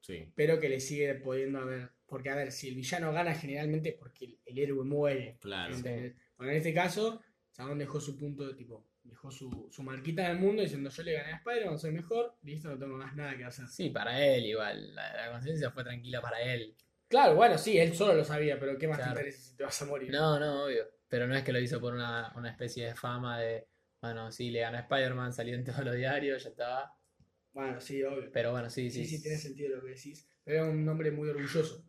sí. 0.00 0.30
pero 0.34 0.60
que 0.60 0.68
le 0.68 0.80
sigue 0.80 1.14
pudiendo 1.14 1.60
haber. 1.60 1.90
Porque, 2.06 2.30
a 2.30 2.36
ver, 2.36 2.52
si 2.52 2.68
el 2.68 2.74
villano 2.74 3.12
gana, 3.12 3.34
generalmente 3.34 3.90
es 3.90 3.94
porque 3.94 4.24
el, 4.26 4.38
el 4.44 4.58
héroe 4.58 4.84
muere. 4.84 5.38
Claro. 5.40 5.74
¿entendés? 5.74 6.14
Porque 6.36 6.52
en 6.52 6.58
este 6.58 6.74
caso, 6.74 7.22
Chabón 7.52 7.78
dejó 7.78 8.00
su 8.00 8.16
punto 8.16 8.46
de 8.46 8.54
tipo. 8.54 8.86
Dejó 9.02 9.30
su, 9.30 9.68
su 9.70 9.82
marquita 9.82 10.24
en 10.26 10.32
el 10.32 10.38
mundo 10.38 10.62
diciendo: 10.62 10.90
Yo 10.90 11.02
le 11.02 11.12
gané 11.14 11.32
a 11.32 11.36
Spider-Man, 11.36 11.78
soy 11.78 11.92
mejor, 11.92 12.36
listo, 12.42 12.68
no 12.68 12.78
tengo 12.78 12.96
más 12.96 13.14
nada 13.16 13.36
que 13.36 13.44
hacer. 13.44 13.66
Sí, 13.68 13.90
para 13.90 14.24
él 14.24 14.46
igual. 14.46 14.94
La, 14.94 15.14
la 15.26 15.32
conciencia 15.32 15.70
fue 15.70 15.82
tranquila 15.84 16.20
para 16.20 16.40
él. 16.42 16.76
Claro, 17.08 17.34
bueno, 17.34 17.58
sí, 17.58 17.76
él 17.78 17.94
solo 17.94 18.14
lo 18.14 18.24
sabía, 18.24 18.58
pero 18.60 18.78
¿qué 18.78 18.86
más 18.86 18.98
Claro. 18.98 19.14
te 19.14 19.20
interesa 19.20 19.42
si 19.50 19.56
te 19.56 19.64
vas 19.64 19.82
a 19.82 19.86
morir? 19.86 20.10
No, 20.12 20.38
no, 20.38 20.64
obvio. 20.66 20.84
Pero 21.08 21.26
no 21.26 21.34
es 21.34 21.42
que 21.42 21.52
lo 21.52 21.58
hizo 21.58 21.80
por 21.80 21.92
una, 21.94 22.32
una 22.36 22.50
especie 22.50 22.86
de 22.86 22.94
fama 22.94 23.40
de, 23.40 23.66
bueno, 24.00 24.30
sí, 24.30 24.50
le 24.50 24.60
ganó 24.60 24.76
a 24.78 24.82
Spider-Man, 24.82 25.32
salió 25.32 25.56
en 25.56 25.64
todos 25.64 25.84
los 25.84 25.96
diarios, 25.96 26.44
ya 26.44 26.50
estaba. 26.50 26.94
Bueno, 27.52 27.80
sí, 27.80 28.00
obvio. 28.04 28.30
Pero 28.32 28.52
bueno, 28.52 28.70
sí, 28.70 28.90
Sí, 28.90 29.04
sí. 29.06 29.16
sí, 29.16 29.22
tiene 29.22 29.38
sentido 29.38 29.76
lo 29.76 29.82
que 29.82 29.90
decís. 29.90 30.28
Pero 30.44 30.62
era 30.62 30.70
un 30.70 30.88
hombre 30.88 31.10
muy 31.10 31.28
orgulloso, 31.28 31.84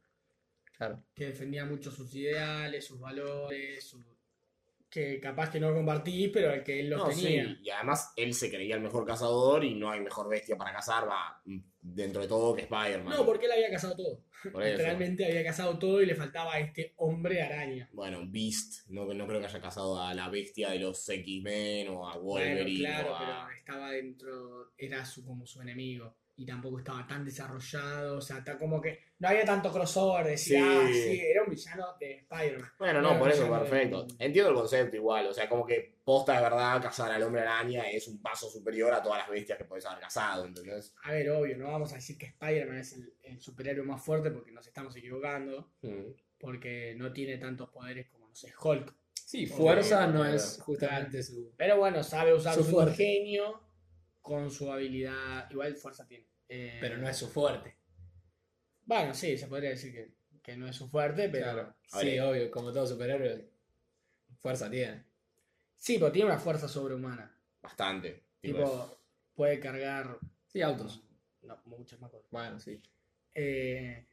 Claro. 0.75 1.03
que 1.13 1.27
defendía 1.27 1.65
mucho 1.65 1.91
sus 1.91 2.15
ideales, 2.15 2.85
sus 2.85 2.99
valores, 2.99 3.83
su- 3.87 4.03
que 4.91 5.19
capaz 5.21 5.49
que 5.49 5.59
no 5.59 5.73
compartís, 5.73 6.29
pero 6.33 6.53
el 6.53 6.63
que 6.63 6.81
él 6.81 6.89
los 6.89 6.99
No, 6.99 7.07
tenía. 7.07 7.45
sí, 7.45 7.59
y 7.63 7.69
además 7.69 8.11
él 8.17 8.33
se 8.33 8.51
creía 8.51 8.75
el 8.75 8.81
mejor 8.81 9.05
cazador 9.05 9.63
y 9.63 9.73
no 9.73 9.89
hay 9.89 10.01
mejor 10.01 10.29
bestia 10.29 10.57
para 10.57 10.73
cazar, 10.73 11.07
va, 11.09 11.41
dentro 11.81 12.21
de 12.21 12.27
todo 12.27 12.53
que 12.53 12.63
Spider-Man. 12.63 13.15
No, 13.15 13.25
porque 13.25 13.45
él 13.45 13.53
había 13.53 13.71
cazado 13.71 13.95
todo. 13.95 14.21
Literalmente 14.43 15.25
había 15.25 15.43
cazado 15.43 15.79
todo 15.79 16.01
y 16.01 16.05
le 16.07 16.15
faltaba 16.15 16.55
a 16.55 16.59
este 16.59 16.93
hombre 16.97 17.41
araña. 17.41 17.89
Bueno, 17.93 18.21
Beast, 18.27 18.87
no, 18.89 19.05
no 19.13 19.27
creo 19.27 19.39
que 19.39 19.45
haya 19.45 19.61
cazado 19.61 20.01
a 20.01 20.13
la 20.13 20.29
bestia 20.29 20.71
de 20.71 20.79
los 20.79 21.07
X-Men 21.07 21.87
o 21.89 22.09
a 22.09 22.17
Bueno, 22.17 22.49
Wolverine 22.49 22.79
claro, 22.79 23.15
a... 23.15 23.19
pero 23.19 23.57
estaba 23.57 23.91
dentro, 23.91 24.73
era 24.77 25.05
su, 25.05 25.23
como 25.25 25.45
su 25.45 25.61
enemigo. 25.61 26.15
Y 26.41 26.45
tampoco 26.47 26.79
estaba 26.79 27.05
tan 27.05 27.23
desarrollado, 27.23 28.17
o 28.17 28.21
sea, 28.21 28.39
está 28.39 28.57
como 28.57 28.81
que 28.81 28.99
no 29.19 29.27
había 29.27 29.45
tanto 29.45 29.71
crossover, 29.71 30.25
decía, 30.25 30.59
Sí. 30.59 30.65
ah, 30.67 30.89
sí, 30.91 31.19
era 31.19 31.43
un 31.43 31.49
villano 31.51 31.85
de 31.99 32.13
Spider-Man. 32.15 32.71
Bueno, 32.79 32.99
no, 32.99 33.19
por 33.19 33.29
eso, 33.29 33.47
perfecto. 33.47 34.07
Entiendo 34.17 34.49
el 34.49 34.55
concepto 34.55 34.95
igual, 34.95 35.27
o 35.27 35.33
sea, 35.33 35.47
como 35.47 35.63
que 35.67 35.99
posta 36.03 36.35
de 36.37 36.41
verdad, 36.41 36.81
cazar 36.81 37.11
al 37.11 37.21
hombre 37.21 37.41
araña 37.41 37.87
es 37.91 38.07
un 38.07 38.19
paso 38.23 38.49
superior 38.49 38.91
a 38.91 39.03
todas 39.03 39.19
las 39.19 39.29
bestias 39.29 39.55
que 39.59 39.65
puedes 39.65 39.85
haber 39.85 39.99
cazado, 39.99 40.45
¿entendés? 40.45 40.95
A 41.03 41.11
ver, 41.11 41.29
obvio, 41.29 41.55
no 41.57 41.67
vamos 41.71 41.91
a 41.91 41.97
decir 41.97 42.17
que 42.17 42.25
Spider-Man 42.25 42.77
es 42.79 42.93
el, 42.93 43.13
el 43.21 43.39
superhéroe 43.39 43.85
más 43.85 44.03
fuerte 44.03 44.31
porque 44.31 44.51
nos 44.51 44.65
estamos 44.65 44.95
equivocando, 44.95 45.73
Mm. 45.83 46.11
porque 46.39 46.95
no 46.97 47.13
tiene 47.13 47.37
tantos 47.37 47.69
poderes 47.69 48.07
como, 48.09 48.27
no 48.29 48.35
sé, 48.35 48.51
Hulk. 48.59 48.95
Sí, 49.13 49.45
fuerza 49.45 50.07
no 50.07 50.25
es 50.25 50.59
justamente 50.63 51.21
su. 51.21 51.53
Pero 51.55 51.77
bueno, 51.77 52.03
sabe 52.03 52.33
usar 52.33 52.55
Su 52.55 52.63
su, 52.63 52.81
ingenio 52.81 53.61
con 54.19 54.49
su 54.51 54.71
habilidad, 54.71 55.49
igual 55.51 55.75
fuerza 55.75 56.07
tiene. 56.07 56.30
Eh, 56.53 56.79
Pero 56.81 56.97
no 56.97 57.07
es 57.07 57.15
su 57.15 57.29
fuerte. 57.29 57.77
Bueno, 58.83 59.13
sí, 59.13 59.37
se 59.37 59.47
podría 59.47 59.69
decir 59.69 59.93
que, 59.93 60.11
que 60.43 60.57
no 60.57 60.67
es 60.67 60.75
su 60.75 60.89
fuerte, 60.89 61.29
pero... 61.29 61.45
Claro. 61.45 61.75
Sí, 61.87 62.07
ver. 62.07 62.21
obvio, 62.23 62.51
como 62.51 62.73
todo 62.73 62.85
superhéroe, 62.85 63.49
fuerza 64.41 64.69
tiene. 64.69 65.05
Sí, 65.77 65.97
pero 65.97 66.11
tiene 66.11 66.29
una 66.29 66.39
fuerza 66.39 66.67
sobrehumana. 66.67 67.33
Bastante. 67.61 68.25
Tipo, 68.41 68.57
Tipo, 68.57 68.97
puede 69.33 69.61
cargar... 69.61 70.19
Sí, 70.47 70.61
autos. 70.61 71.01
No, 71.43 71.57
muchas 71.67 72.01
más 72.01 72.11
cosas. 72.11 72.29
Bueno, 72.31 72.59
sí. 72.59 72.81
Eh, 73.33 74.05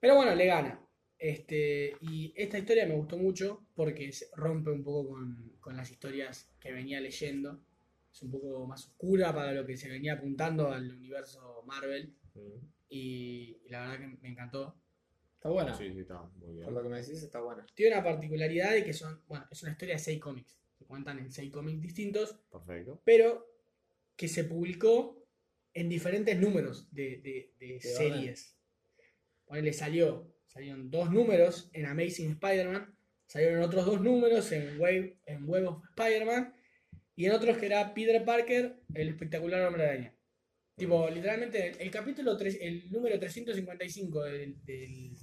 pero 0.00 0.16
bueno, 0.16 0.34
le 0.34 0.46
gana. 0.46 0.80
Este, 1.18 1.94
y 2.00 2.32
esta 2.34 2.56
historia 2.56 2.86
me 2.86 2.94
gustó 2.94 3.18
mucho 3.18 3.66
porque 3.74 4.10
rompe 4.34 4.70
un 4.70 4.82
poco 4.82 5.10
con, 5.10 5.58
con 5.60 5.76
las 5.76 5.90
historias 5.90 6.50
que 6.58 6.72
venía 6.72 7.02
leyendo. 7.02 7.60
Es 8.14 8.22
un 8.22 8.30
poco 8.30 8.64
más 8.66 8.86
oscura 8.86 9.34
para 9.34 9.52
lo 9.52 9.66
que 9.66 9.76
se 9.76 9.88
venía 9.88 10.12
apuntando 10.14 10.70
al 10.70 10.88
universo 10.90 11.62
Marvel. 11.66 12.14
mm. 12.34 12.40
Y, 12.88 13.58
y 13.64 13.68
la 13.70 13.80
verdad 13.80 13.98
que 13.98 14.18
me 14.22 14.28
encantó. 14.28 14.80
Está 15.34 15.48
buena. 15.48 15.74
Sí, 15.76 15.92
sí, 15.92 16.00
está 16.00 16.22
muy 16.36 16.54
bien. 16.54 16.64
Por 16.64 16.74
lo 16.74 16.82
que 16.84 16.88
me 16.90 17.00
decís, 17.00 17.20
está 17.22 17.40
buena. 17.40 17.66
Tiene 17.74 17.96
una 17.96 18.04
particularidad 18.04 18.70
de 18.72 18.84
que 18.84 18.92
son, 18.92 19.20
bueno, 19.26 19.46
es 19.50 19.62
una 19.64 19.72
historia 19.72 19.94
de 19.96 19.98
seis 19.98 20.20
cómics. 20.20 20.60
Se 20.78 20.84
cuentan 20.84 21.18
en 21.18 21.30
seis 21.32 21.50
cómics 21.52 21.80
distintos, 21.82 22.38
Perfecto. 22.52 23.00
pero 23.04 23.46
que 24.16 24.28
se 24.28 24.44
publicó 24.44 25.26
en 25.72 25.88
diferentes 25.88 26.38
números 26.38 26.88
de, 26.92 27.18
de- 27.18 27.52
de 27.58 27.66
De 27.74 27.80
series. 27.80 28.56
Ponele, 29.44 29.72
salió, 29.72 30.32
salieron 30.46 30.88
dos 30.90 31.10
números 31.10 31.68
en 31.72 31.86
Amazing 31.86 32.30
Spider-Man, 32.32 32.96
salieron 33.26 33.62
otros 33.62 33.84
dos 33.86 34.00
números 34.00 34.50
en 34.52 34.78
Web, 34.78 35.18
en 35.26 35.44
Web 35.48 35.66
of 35.68 35.84
Spider-Man, 35.90 36.54
y 37.16 37.26
en 37.26 37.32
otros 37.32 37.58
que 37.58 37.66
era 37.66 37.94
Peter 37.94 38.24
Parker, 38.24 38.76
el 38.94 39.08
espectacular 39.08 39.62
hombre 39.66 39.84
araña. 39.86 40.14
Tipo, 40.76 41.08
literalmente, 41.08 41.68
el, 41.68 41.80
el 41.80 41.90
capítulo, 41.90 42.36
tres- 42.36 42.58
el 42.60 42.90
número 42.90 43.18
355 43.18 44.22
del, 44.24 44.64
del 44.64 45.16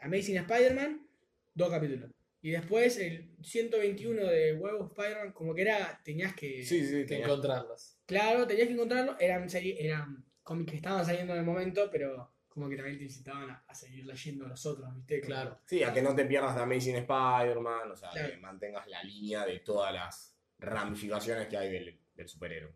Amazing 0.00 0.36
Spider-Man, 0.38 1.06
dos 1.54 1.70
capítulos. 1.70 2.10
Y 2.40 2.50
después 2.50 2.96
el 2.98 3.34
121 3.42 4.24
de 4.24 4.54
Web 4.54 4.74
of 4.80 4.92
Spider-Man, 4.92 5.32
como 5.32 5.54
que 5.54 5.62
era, 5.62 6.00
tenías 6.04 6.34
que... 6.34 6.64
Sí, 6.64 6.86
sí, 6.86 7.04
Que 7.06 7.18
encontrarlas. 7.22 7.98
Claro, 8.06 8.46
tenías 8.46 8.68
que 8.68 8.74
encontrarlo. 8.74 9.16
Eran, 9.18 9.48
eran 9.52 10.24
cómics 10.42 10.70
que 10.70 10.76
estaban 10.76 11.04
saliendo 11.04 11.32
en 11.34 11.40
el 11.40 11.44
momento, 11.44 11.88
pero 11.90 12.32
como 12.48 12.68
que 12.68 12.76
también 12.76 12.96
te 12.98 13.04
incitaban 13.04 13.50
a, 13.50 13.64
a 13.66 13.74
seguir 13.74 14.06
leyendo 14.06 14.46
los 14.46 14.64
otros, 14.64 14.94
¿viste? 14.94 15.20
Como- 15.20 15.34
Claro. 15.34 15.58
Sí, 15.66 15.82
a 15.82 15.92
que 15.92 16.02
no 16.02 16.14
te 16.14 16.24
pierdas 16.24 16.54
de 16.54 16.62
Amazing 16.62 16.96
Spider-Man, 16.96 17.90
o 17.90 17.96
sea, 17.96 18.10
Claro. 18.10 18.30
que 18.30 18.36
mantengas 18.38 18.86
la 18.86 19.02
línea 19.02 19.44
de 19.44 19.58
todas 19.58 19.92
las 19.92 20.35
ramificaciones 20.58 21.48
que 21.48 21.56
hay 21.56 21.70
del, 21.70 21.98
del 22.14 22.28
superhéroe. 22.28 22.72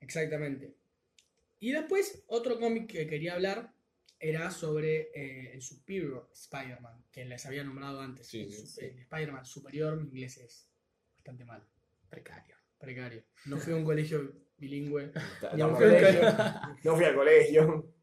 Exactamente. 0.00 0.74
Y 1.60 1.72
después, 1.72 2.22
otro 2.28 2.58
cómic 2.60 2.90
que 2.90 3.06
quería 3.06 3.34
hablar 3.34 3.72
era 4.20 4.50
sobre 4.50 5.10
eh, 5.14 5.52
el 5.54 5.62
Superior 5.62 6.28
Spider-Man, 6.32 7.04
que 7.10 7.24
les 7.24 7.44
había 7.46 7.64
nombrado 7.64 8.00
antes. 8.00 8.26
Sí, 8.26 8.42
el, 8.42 8.52
sí, 8.52 8.58
su- 8.60 8.66
sí. 8.66 8.84
el 8.86 8.98
Spider-Man 8.98 9.44
superior, 9.44 9.96
mi 9.96 10.08
inglés 10.08 10.38
es 10.38 10.70
bastante 11.16 11.44
mal, 11.44 11.64
Precario. 12.08 12.56
precario. 12.78 13.24
No 13.46 13.58
fui 13.58 13.72
a 13.72 13.76
un 13.76 13.84
colegio 13.84 14.32
bilingüe. 14.56 15.04
Un 15.14 15.16
estamos- 15.52 15.78
colegio. 15.78 16.20
No 16.84 16.96
fui 16.96 17.04
al 17.04 17.14
colegio. 17.14 17.94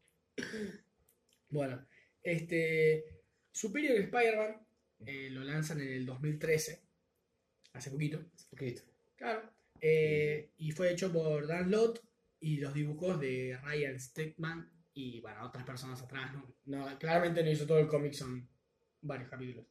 Bueno, 1.48 1.86
este 2.22 3.04
Superior 3.52 3.96
Spider-Man 3.96 4.66
eh, 5.06 5.28
lo 5.30 5.44
lanzan 5.44 5.80
en 5.80 5.88
el 5.92 6.06
2013, 6.06 6.82
hace 7.72 7.90
poquito. 7.90 8.18
Un 8.18 8.48
poquito. 8.50 8.82
Claro. 9.26 9.52
Eh, 9.80 10.52
y 10.58 10.70
fue 10.70 10.92
hecho 10.92 11.12
por 11.12 11.46
Dan 11.48 11.70
Lott 11.70 12.00
y 12.38 12.58
los 12.58 12.72
dibujos 12.72 13.18
de 13.20 13.58
Ryan 13.62 13.98
Stegman 13.98 14.70
y 14.94 15.20
bueno, 15.20 15.44
otras 15.44 15.64
personas 15.64 16.00
atrás. 16.00 16.32
¿no? 16.32 16.54
No, 16.66 16.98
claramente 16.98 17.42
no 17.42 17.50
hizo 17.50 17.66
todo 17.66 17.78
el 17.80 17.88
cómic, 17.88 18.12
son 18.12 18.48
varios 19.00 19.28
capítulos. 19.28 19.66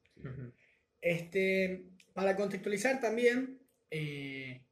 Este, 1.01 1.85
para 2.13 2.35
contextualizar 2.35 2.99
también, 2.99 3.61
eh, 3.89 4.65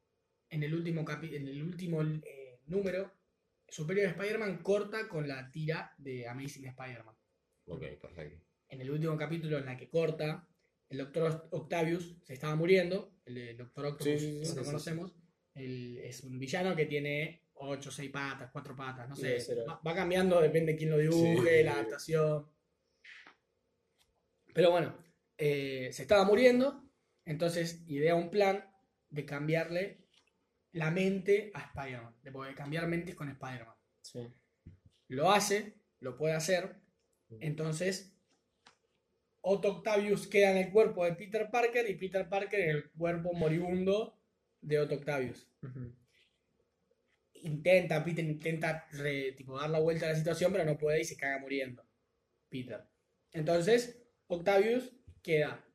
en 0.49 0.63
el 0.63 0.73
último, 0.73 1.05
capi- 1.05 1.33
en 1.33 1.47
el 1.47 1.63
último 1.63 2.01
eh, 2.03 2.59
número, 2.67 3.11
Superior 3.67 4.07
Spider-Man 4.07 4.61
corta 4.61 5.07
con 5.07 5.27
la 5.27 5.49
tira 5.49 5.93
de 5.97 6.27
Amazing 6.27 6.65
Spider-Man. 6.65 7.15
Ok, 7.65 7.85
perfecto. 8.01 8.45
En 8.67 8.81
el 8.81 8.91
último 8.91 9.17
capítulo 9.17 9.57
en 9.59 9.65
la 9.65 9.77
que 9.77 9.89
corta, 9.89 10.47
el 10.93 10.99
Doctor 10.99 11.47
Octavius 11.49 12.15
se 12.21 12.33
estaba 12.33 12.55
muriendo, 12.55 13.17
el, 13.25 13.57
Doctor 13.57 13.87
Octopus, 13.87 14.21
Sí, 14.21 14.43
lo 14.55 14.63
conocemos. 14.63 15.11
Es 15.55 16.23
un 16.23 16.37
villano 16.37 16.75
que 16.75 16.85
tiene 16.85 17.47
8, 17.55 17.89
6 17.89 18.11
patas, 18.11 18.51
4 18.51 18.75
patas, 18.75 19.09
no 19.09 19.15
sé. 19.15 19.39
Va, 19.67 19.81
va 19.85 19.95
cambiando, 19.95 20.39
depende 20.39 20.73
de 20.73 20.77
quién 20.77 20.91
lo 20.91 20.99
dibuje, 20.99 21.63
la 21.63 21.73
adaptación. 21.73 22.47
Pero 24.53 24.69
bueno, 24.69 24.95
eh, 25.35 25.89
se 25.91 26.03
estaba 26.03 26.25
muriendo, 26.25 26.87
entonces 27.25 27.83
idea 27.87 28.13
un 28.13 28.29
plan 28.29 28.63
de 29.09 29.25
cambiarle 29.25 30.05
la 30.73 30.91
mente 30.91 31.49
a 31.55 31.61
Spider-Man, 31.61 32.17
de 32.21 32.31
poder 32.31 32.53
cambiar 32.53 32.87
mentes 32.87 33.15
con 33.15 33.29
Spider-Man. 33.29 33.75
Lo 35.07 35.31
hace, 35.31 35.73
lo 35.99 36.17
puede 36.17 36.35
hacer, 36.35 36.75
entonces 37.39 38.12
Otto 39.45 39.67
Octavius 39.77 40.25
queda 40.27 40.51
en 40.51 40.57
el 40.57 40.71
cuerpo 40.71 41.03
de 41.03 41.13
Peter 41.13 41.49
Parker 41.51 41.89
y 41.89 41.95
Peter 41.95 42.29
Parker 42.29 42.59
en 42.61 42.69
el 42.69 42.91
cuerpo 42.91 43.33
moribundo 43.33 44.17
de 44.61 44.79
Otto 44.79 44.95
Octavius. 44.95 45.47
Intenta, 47.33 48.03
Peter 48.05 48.23
intenta 48.23 48.87
re- 48.93 49.33
tipo, 49.33 49.59
dar 49.59 49.69
la 49.69 49.79
vuelta 49.79 50.05
a 50.05 50.09
la 50.09 50.15
situación, 50.15 50.53
pero 50.53 50.63
no 50.63 50.77
puede 50.77 51.01
y 51.01 51.03
se 51.03 51.17
caga 51.17 51.39
muriendo. 51.39 51.85
Peter. 52.47 52.85
Entonces, 53.31 54.01
Octavius 54.27 54.93
queda 55.21 55.65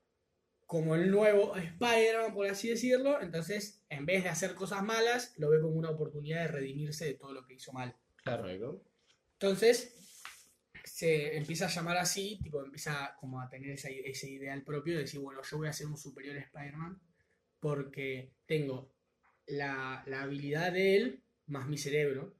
como 0.67 0.95
el 0.95 1.11
nuevo 1.11 1.55
Spider-Man, 1.57 2.33
por 2.33 2.47
así 2.47 2.71
decirlo. 2.71 3.21
Entonces, 3.21 3.85
en 3.91 4.07
vez 4.07 4.23
de 4.23 4.31
hacer 4.31 4.55
cosas 4.55 4.83
malas, 4.83 5.35
lo 5.39 5.51
ve 5.51 5.61
como 5.61 5.75
una 5.77 5.91
oportunidad 5.91 6.41
de 6.43 6.49
redimirse 6.49 7.05
de 7.05 7.15
todo 7.15 7.35
lo 7.35 7.45
que 7.45 7.55
hizo 7.55 7.73
mal. 7.73 7.95
Claro. 8.25 8.49
Entonces, 9.33 9.95
se 10.85 11.37
empieza 11.37 11.67
a 11.67 11.71
llamar 11.71 11.97
así, 11.99 12.39
tipo, 12.43 12.65
empieza 12.65 13.15
como 13.21 13.41
a 13.41 13.49
tener 13.49 13.71
esa- 13.71 13.89
ese 13.91 14.31
ideal 14.31 14.63
propio 14.63 14.95
de 14.95 15.01
decir, 15.03 15.21
bueno, 15.21 15.41
yo 15.43 15.57
voy 15.59 15.69
a 15.69 15.73
ser 15.73 15.87
un 15.87 15.97
superior 15.97 16.37
Spider-Man 16.37 17.01
porque 17.61 18.33
tengo 18.47 18.95
la, 19.47 20.03
la 20.07 20.23
habilidad 20.23 20.73
de 20.73 20.97
él 20.97 21.23
más 21.47 21.67
mi 21.69 21.79
cerebro, 21.79 22.37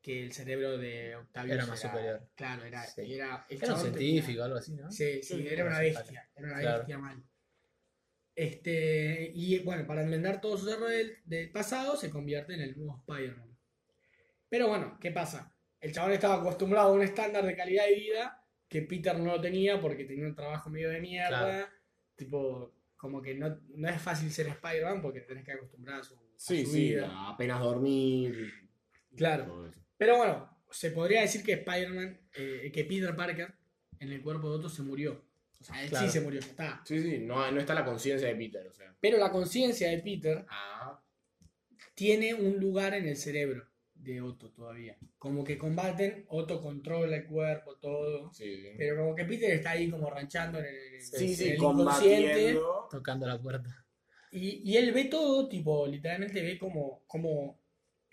que 0.00 0.22
el 0.22 0.32
cerebro 0.32 0.78
de 0.78 1.16
Octavio 1.16 1.54
Era 1.54 1.66
más 1.66 1.80
superior. 1.80 2.30
Claro, 2.36 2.64
era, 2.64 2.84
Sí. 2.86 3.12
era, 3.12 3.44
el 3.48 3.62
Era 3.62 3.74
un 3.74 3.80
científico, 3.80 4.26
tenía- 4.28 4.44
algo 4.44 4.56
así, 4.58 4.74
¿no? 4.74 4.90
Sí, 4.92 5.22
sí, 5.22 5.34
Sí, 5.42 5.48
era 5.48 5.64
una 5.66 5.80
bestia, 5.80 6.30
era 6.36 6.46
una 6.48 6.60
Claro. 6.60 6.78
bestia 6.78 6.98
mal. 6.98 7.24
Este, 8.34 9.32
y 9.34 9.58
bueno, 9.60 9.84
para 9.86 10.02
enmendar 10.02 10.40
todos 10.40 10.60
sus 10.60 10.72
errores 10.72 10.96
del, 10.96 11.16
del 11.24 11.50
pasado, 11.50 11.96
se 11.96 12.08
convierte 12.10 12.54
en 12.54 12.60
el 12.60 12.76
nuevo 12.78 12.96
Spider-Man. 13.06 13.58
Pero 14.48 14.68
bueno, 14.68 14.96
¿qué 15.00 15.10
pasa? 15.10 15.57
El 15.80 15.92
chabón 15.92 16.12
estaba 16.12 16.36
acostumbrado 16.40 16.88
a 16.88 16.92
un 16.92 17.02
estándar 17.02 17.44
de 17.44 17.56
calidad 17.56 17.86
de 17.86 17.94
vida 17.94 18.44
que 18.68 18.82
Peter 18.82 19.16
no 19.18 19.36
lo 19.36 19.40
tenía 19.40 19.80
porque 19.80 20.04
tenía 20.04 20.26
un 20.26 20.34
trabajo 20.34 20.68
medio 20.70 20.90
de 20.90 21.00
mierda. 21.00 21.28
Claro. 21.38 21.66
Tipo, 22.16 22.74
como 22.96 23.22
que 23.22 23.34
no, 23.34 23.60
no 23.76 23.88
es 23.88 24.00
fácil 24.02 24.30
ser 24.32 24.48
Spider-Man 24.48 25.00
porque 25.00 25.20
tenés 25.20 25.44
que 25.44 25.52
acostumbrar 25.52 26.00
a 26.00 26.04
su, 26.04 26.14
a 26.14 26.18
Sí, 26.36 26.64
su 26.66 26.72
sí, 26.72 26.88
vida. 26.90 27.28
apenas 27.28 27.60
dormir. 27.60 28.52
Claro. 29.16 29.70
Pero 29.96 30.16
bueno, 30.16 30.58
se 30.70 30.90
podría 30.90 31.20
decir 31.22 31.42
que 31.44 31.52
Spider-Man, 31.54 32.20
eh, 32.34 32.70
que 32.72 32.84
Peter 32.84 33.14
Parker 33.16 33.54
en 34.00 34.12
el 34.12 34.20
cuerpo 34.22 34.50
de 34.50 34.56
Otto 34.56 34.68
se 34.68 34.82
murió. 34.82 35.24
O 35.60 35.64
sea, 35.64 35.82
él 35.82 35.88
Claro. 35.90 36.06
sí 36.06 36.12
se 36.12 36.20
murió, 36.20 36.40
ya 36.40 36.46
está. 36.48 36.82
Sí, 36.84 37.00
sí, 37.00 37.18
no, 37.18 37.50
no 37.50 37.60
está 37.60 37.74
la 37.74 37.84
conciencia 37.84 38.28
de 38.28 38.34
Peter, 38.36 38.66
o 38.66 38.72
sea. 38.72 38.94
Pero 39.00 39.18
la 39.18 39.30
conciencia 39.30 39.88
de 39.90 39.98
Peter 39.98 40.44
Ah, 40.48 41.00
tiene 41.94 42.34
un 42.34 42.58
lugar 42.60 42.94
en 42.94 43.06
el 43.08 43.16
cerebro 43.16 43.66
de 43.98 44.20
Otto 44.20 44.50
todavía. 44.50 44.96
Como 45.18 45.44
que 45.44 45.58
combaten, 45.58 46.24
Otto 46.28 46.62
controla 46.62 47.16
el 47.16 47.26
cuerpo, 47.26 47.76
todo. 47.76 48.32
sí, 48.32 48.56
sí. 48.56 48.68
Pero 48.76 48.98
como 48.98 49.14
que 49.14 49.24
Peter 49.24 49.50
está 49.50 49.70
ahí 49.70 49.90
como 49.90 50.08
ranchando 50.10 50.58
en 50.58 50.66
el, 50.66 51.00
Sí, 51.00 51.30
en 51.32 51.36
sí, 51.36 51.48
el 51.50 51.54
inconsciente. 51.56 52.58
Tocando 52.90 53.26
la 53.26 53.40
puerta. 53.40 53.84
Y, 54.30 54.70
y 54.70 54.76
él 54.76 54.92
ve 54.92 55.04
todo, 55.06 55.48
tipo, 55.48 55.86
literalmente 55.86 56.42
ve 56.42 56.58
como, 56.58 57.02
como 57.06 57.60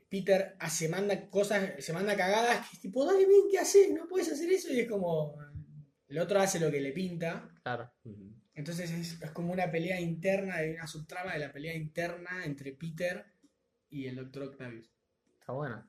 Peter 0.10 0.56
se 0.70 0.88
manda 0.88 1.30
cosas, 1.30 1.74
se 1.84 1.94
manda 1.94 2.16
cagadas, 2.16 2.70
que 2.70 2.76
es 2.78 2.82
tipo, 2.82 3.06
dale, 3.06 3.26
ven, 3.26 3.50
¿qué 3.52 3.60
haces? 3.60 3.92
No 3.92 4.08
puedes 4.08 4.32
hacer 4.32 4.50
eso. 4.52 4.72
Y 4.72 4.80
es 4.82 4.90
como, 4.90 5.38
el 6.08 6.20
otro 6.20 6.40
hace 6.40 6.60
lo 6.60 6.72
que 6.72 6.80
le 6.82 6.92
pinta. 6.92 7.50
Claro. 7.64 7.92
Entonces 8.54 8.90
es, 8.92 9.22
es 9.22 9.32
como 9.32 9.52
una 9.52 9.70
pelea 9.70 10.00
interna, 10.00 10.56
hay 10.56 10.72
una 10.72 10.88
subtrama 10.88 11.34
de 11.34 11.40
la 11.40 11.52
pelea 11.52 11.76
interna 11.76 12.46
entre 12.46 12.72
Peter 12.72 13.26
y 13.90 14.06
el 14.08 14.16
Doctor 14.16 14.44
Octavius. 14.44 14.95
Está 15.46 15.54
bueno. 15.54 15.88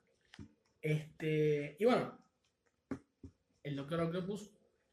Este, 0.82 1.78
y 1.80 1.84
bueno, 1.86 2.18
el 3.62 3.74
Doctor 3.74 4.00
Octopus 4.02 4.50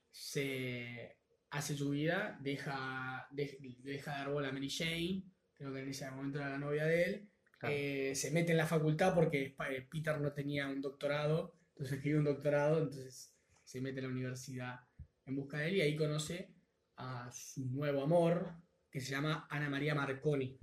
se 0.10 1.17
hace 1.49 1.76
su 1.76 1.89
vida, 1.89 2.39
deja, 2.41 3.28
de- 3.32 3.58
deja 3.80 4.12
de 4.12 4.17
dar 4.19 4.32
bola 4.32 4.47
a 4.47 4.52
Mary 4.54 4.69
Jane, 4.69 5.26
creo 5.54 5.73
que 5.73 5.82
en 5.82 5.89
ese 5.89 6.10
momento 6.10 6.39
era 6.39 6.52
la 6.52 6.58
novia 6.60 6.86
de 6.86 7.04
él, 7.04 7.30
Claro. 7.60 7.76
eh, 7.78 8.15
se 8.15 8.32
mete 8.32 8.52
en 8.52 8.58
la 8.58 8.65
facultad 8.65 9.13
porque 9.13 9.54
eh, 9.69 9.82
Peter 9.91 10.21
no 10.21 10.32
tenía 10.32 10.69
un 10.69 10.80
doctorado, 10.82 11.58
entonces 11.76 12.02
quería 12.02 12.19
un 12.19 12.23
doctorado, 12.23 12.78
entonces 12.84 13.36
se 13.65 13.82
mete 13.82 13.99
a 13.99 14.04
la 14.04 14.10
universidad 14.10 14.80
en 15.26 15.36
busca 15.36 15.58
de 15.58 15.67
él 15.67 15.76
y 15.76 15.82
ahí 15.82 15.97
conoce 15.97 16.54
a 16.95 17.30
su 17.34 17.65
nuevo 17.65 18.02
amor, 18.02 18.54
que 18.89 19.02
se 19.02 19.12
llama 19.12 19.45
Ana 19.49 19.69
María 19.69 19.93
Marconi. 19.93 20.58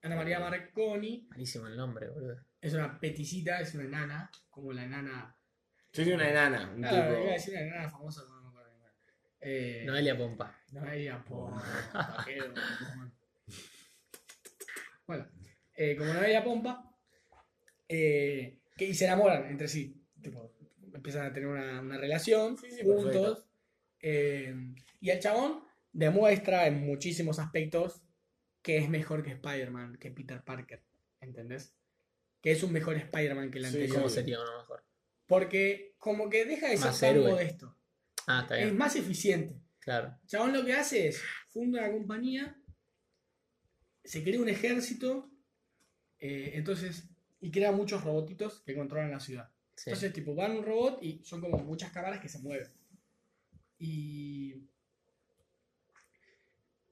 Ana 0.00 0.16
María 0.16 0.40
Marconi 0.40 1.26
Malísimo 1.30 1.66
el 1.66 1.76
nombre, 1.76 2.08
boludo. 2.08 2.40
Es 2.62 2.72
una 2.72 2.98
peticita, 2.98 3.60
es 3.60 3.74
una 3.74 3.84
enana, 3.84 4.30
como 4.48 4.72
la 4.72 4.84
enana. 4.84 5.36
Yo 5.92 6.04
soy 6.04 6.14
una 6.14 6.30
enana, 6.30 6.70
un 6.70 6.80
tipo. 6.82 6.94
iba 6.94 7.02
a 7.30 7.32
decir 7.34 7.52
una 7.54 7.62
enana 7.62 7.90
famosa, 7.90 8.22
pero 8.22 8.36
no 8.36 8.42
me 8.44 8.48
acuerdo 8.48 8.70
bien. 8.78 8.90
Eh, 9.40 9.82
Noelia 9.84 10.16
Pompa. 10.16 10.58
Noelia 10.70 11.22
Pompa. 11.22 11.62
vaquero, 12.16 12.46
Pompa. 12.54 13.12
Bueno, 15.06 15.28
eh, 15.74 15.96
como 15.96 16.12
Noelia 16.14 16.44
Pompa, 16.44 16.94
eh, 17.88 18.60
que, 18.76 18.84
y 18.86 18.94
se 18.94 19.04
enamoran 19.04 19.46
entre 19.50 19.68
sí. 19.68 20.00
Tipo, 20.22 20.54
empiezan 20.94 21.26
a 21.26 21.32
tener 21.32 21.48
una, 21.48 21.80
una 21.80 21.98
relación 21.98 22.56
Sí, 22.56 22.70
sí, 22.70 22.82
juntos. 22.84 23.38
perfecto. 23.40 23.48
eh, 24.00 24.54
y 25.00 25.10
el 25.10 25.18
chabón 25.18 25.64
demuestra 25.92 26.66
en 26.66 26.86
muchísimos 26.86 27.38
aspectos 27.38 28.02
que 28.62 28.78
es 28.78 28.88
mejor 28.88 29.22
que 29.24 29.32
Spider-Man, 29.32 29.98
que 29.98 30.12
Peter 30.12 30.42
Parker. 30.44 30.82
¿Entendés? 31.20 31.74
Que 32.42 32.52
es 32.52 32.62
un 32.62 32.72
mejor 32.72 32.96
Spider-Man 32.96 33.50
que 33.50 33.58
el 33.58 33.64
Sí, 33.64 33.68
anterior. 33.70 33.96
¿Cómo 33.96 34.08
Sí. 34.08 34.14
sería 34.16 34.40
uno 34.40 34.58
mejor? 34.58 34.84
Porque 35.26 35.94
como 35.98 36.28
que 36.28 36.44
deja 36.44 36.68
de 36.68 36.76
ser 36.76 36.86
Más 36.86 37.00
tan 37.00 37.10
héroe. 37.10 37.30
modesto. 37.30 37.78
Ah, 38.26 38.40
está 38.42 38.58
Es 38.58 38.64
bien. 38.66 38.76
más 38.76 38.96
eficiente. 38.96 39.54
Claro. 39.78 40.18
Chabón 40.26 40.52
lo 40.52 40.64
que 40.64 40.74
hace 40.74 41.08
es 41.08 41.22
funda 41.48 41.80
una 41.80 41.90
compañía, 41.92 42.56
se 44.04 44.22
crea 44.22 44.40
un 44.40 44.48
ejército, 44.48 45.30
eh, 46.18 46.52
entonces, 46.54 47.08
y 47.40 47.50
crea 47.50 47.72
muchos 47.72 48.02
robotitos 48.04 48.60
que 48.62 48.74
controlan 48.74 49.10
la 49.10 49.20
ciudad. 49.20 49.50
Sí. 49.76 49.90
Entonces, 49.90 50.12
tipo, 50.12 50.34
van 50.34 50.56
un 50.56 50.64
robot 50.64 51.02
y 51.02 51.24
son 51.24 51.40
como 51.40 51.58
muchas 51.58 51.90
cámaras 51.92 52.20
que 52.20 52.28
se 52.28 52.38
mueven. 52.40 52.68
Y 53.78 54.68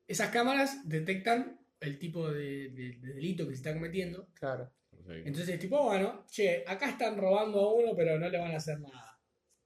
esas 0.09 0.31
cámaras 0.31 0.89
detectan 0.89 1.61
el 1.81 1.99
tipo 1.99 2.29
de, 2.31 2.71
de- 2.71 2.99
de 3.01 3.13
delito 3.15 3.45
que 3.47 3.53
se 3.53 3.59
está 3.59 3.73
cometiendo. 3.75 4.29
Claro. 4.35 4.73
Entonces, 5.09 5.59
tipo, 5.59 5.83
bueno, 5.83 6.25
che, 6.31 6.65
acá 6.67 6.91
están 6.91 7.17
robando 7.17 7.61
a 7.61 7.75
uno, 7.75 7.95
pero 7.97 8.19
no 8.19 8.29
le 8.29 8.39
van 8.39 8.53
a 8.53 8.57
hacer 8.57 8.81
nada. 8.81 9.19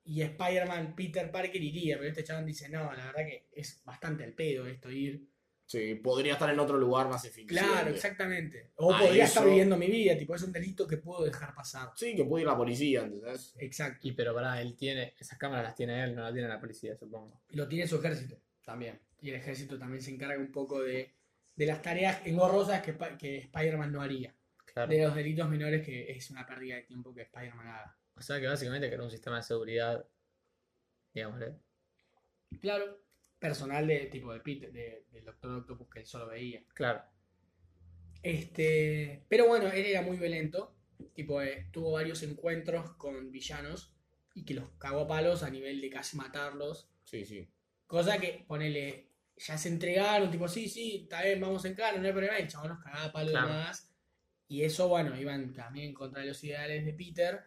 Y 0.05 0.21
Spider-Man, 0.23 0.95
Peter 0.95 1.31
Parker 1.31 1.63
iría, 1.63 1.97
pero 1.97 2.09
este 2.11 2.25
chabón 2.25 2.45
dice, 2.47 2.69
no, 2.69 2.93
la 2.93 3.07
verdad 3.07 3.25
que 3.27 3.49
es 3.53 3.83
bastante 3.85 4.25
al 4.25 4.33
pedo 4.35 4.67
esto 4.67 4.91
ir. 4.91 5.27
Sí, 5.67 5.95
podría 5.95 6.35
estar 6.35 6.51
en 6.51 6.61
otro 6.61 6.77
lugar 6.77 7.09
más 7.09 7.25
eficiente. 7.25 7.55
Claro, 7.55 7.89
exactamente. 7.89 8.73
O 8.77 8.93
A 8.93 8.99
podría 8.99 9.25
eso- 9.25 9.33
estar 9.33 9.47
viviendo 9.47 9.79
mi 9.79 9.87
vida, 9.87 10.17
tipo, 10.19 10.35
es 10.35 10.43
un 10.43 10.53
delito 10.53 10.87
que 10.87 10.99
puedo 10.99 11.25
dejar 11.25 11.55
pasar. 11.55 11.89
Sí, 11.97 12.15
que 12.15 12.25
puede 12.27 12.43
ir 12.43 12.49
la 12.49 12.57
policía, 12.57 13.01
¿entendés? 13.03 13.55
Exacto. 13.59 14.07
Y 14.07 14.13
pero 14.13 14.35
pará, 14.35 14.61
él 14.61 14.77
tiene. 14.77 15.15
Esas 15.19 15.39
cámaras 15.39 15.65
las 15.65 15.75
tiene 15.75 16.05
él, 16.05 16.15
no 16.15 16.23
las 16.23 16.35
tiene 16.35 16.49
la 16.49 16.61
policía, 16.61 16.95
supongo. 16.97 17.41
Y 17.49 17.57
lo 17.57 17.67
tiene 17.67 17.87
su 17.89 17.97
ejército 17.97 18.37
también. 18.63 19.01
Y 19.23 19.31
el 19.31 19.37
ejército 19.37 19.79
también 19.79 20.03
se 20.03 20.11
encarga 20.11 20.39
un 20.39 20.53
poco 20.53 20.83
de, 20.83 21.15
de 21.57 21.67
las 21.67 21.81
tareas 21.81 22.21
engorrosas 22.27 22.83
que, 22.83 22.95
que 23.19 23.39
Spider-Man 23.39 23.91
no 23.91 24.03
haría. 24.03 24.35
Claro. 24.75 24.91
De 24.93 25.03
los 25.03 25.15
delitos 25.15 25.49
menores 25.49 25.85
que 25.87 26.11
es 26.11 26.31
una 26.31 26.45
pérdida 26.47 26.77
de 26.77 26.83
tiempo 26.83 27.15
que 27.15 27.23
Spider-Man 27.23 27.67
haga. 27.69 27.97
O 28.17 28.21
sea 28.21 28.41
que 28.41 28.47
básicamente 28.49 28.89
creó 28.91 29.05
un 29.05 29.11
sistema 29.11 29.37
de 29.37 29.43
seguridad. 29.45 30.05
Digamos, 31.15 31.41
¿eh? 31.43 31.55
Claro. 32.61 33.01
Personal 33.39 33.87
de 33.87 34.07
tipo 34.07 34.33
de 34.33 34.41
Peter, 34.41 34.73
de- 34.73 35.07
del 35.13 35.25
Doctor 35.25 35.53
Octopus 35.59 35.89
que 35.91 36.01
él 36.01 36.07
solo 36.07 36.27
veía. 36.29 36.65
Claro. 36.75 37.03
Este, 38.23 39.25
pero 39.29 39.47
bueno, 39.47 39.69
él 39.69 39.85
era 39.87 40.03
muy 40.03 40.17
violento. 40.17 40.75
Tipo, 41.15 41.43
eh, 41.43 41.69
tuvo 41.73 41.93
varios 41.93 42.23
encuentros 42.23 42.93
con 42.97 43.31
villanos 43.31 43.95
y 44.35 44.45
que 44.45 44.55
los 44.55 44.71
cagó 44.79 45.01
a 45.03 45.09
palos 45.09 45.43
a 45.43 45.51
nivel 45.51 45.81
de 45.81 45.91
casi 45.91 46.17
matarlos. 46.17 46.89
Sí, 47.05 47.25
sí. 47.25 47.49
Cosa 47.87 48.19
que, 48.19 48.45
ponele, 48.49 49.11
ya 49.37 49.59
se 49.59 49.69
entregaron, 49.69 50.31
tipo, 50.31 50.49
sí, 50.49 50.69
sí, 50.69 51.03
está 51.05 51.23
bien, 51.23 51.41
vamos 51.41 51.65
en 51.65 51.75
cara, 51.75 51.99
no 51.99 52.07
hay 52.07 52.13
problema. 52.13 52.39
El 52.39 52.49
chabón 52.49 52.71
los 52.71 52.79
cagaba 52.83 53.05
a 53.05 53.13
palos 53.13 53.31
Claro. 53.33 53.49
más. 53.49 53.94
Y 54.49 54.63
eso, 54.63 54.89
bueno, 54.89 55.19
iban 55.19 55.53
también 55.55 55.95
contra 55.95 56.25
los 56.25 56.43
ideales 56.45 56.85
de 56.85 56.93
Peter, 56.93 57.41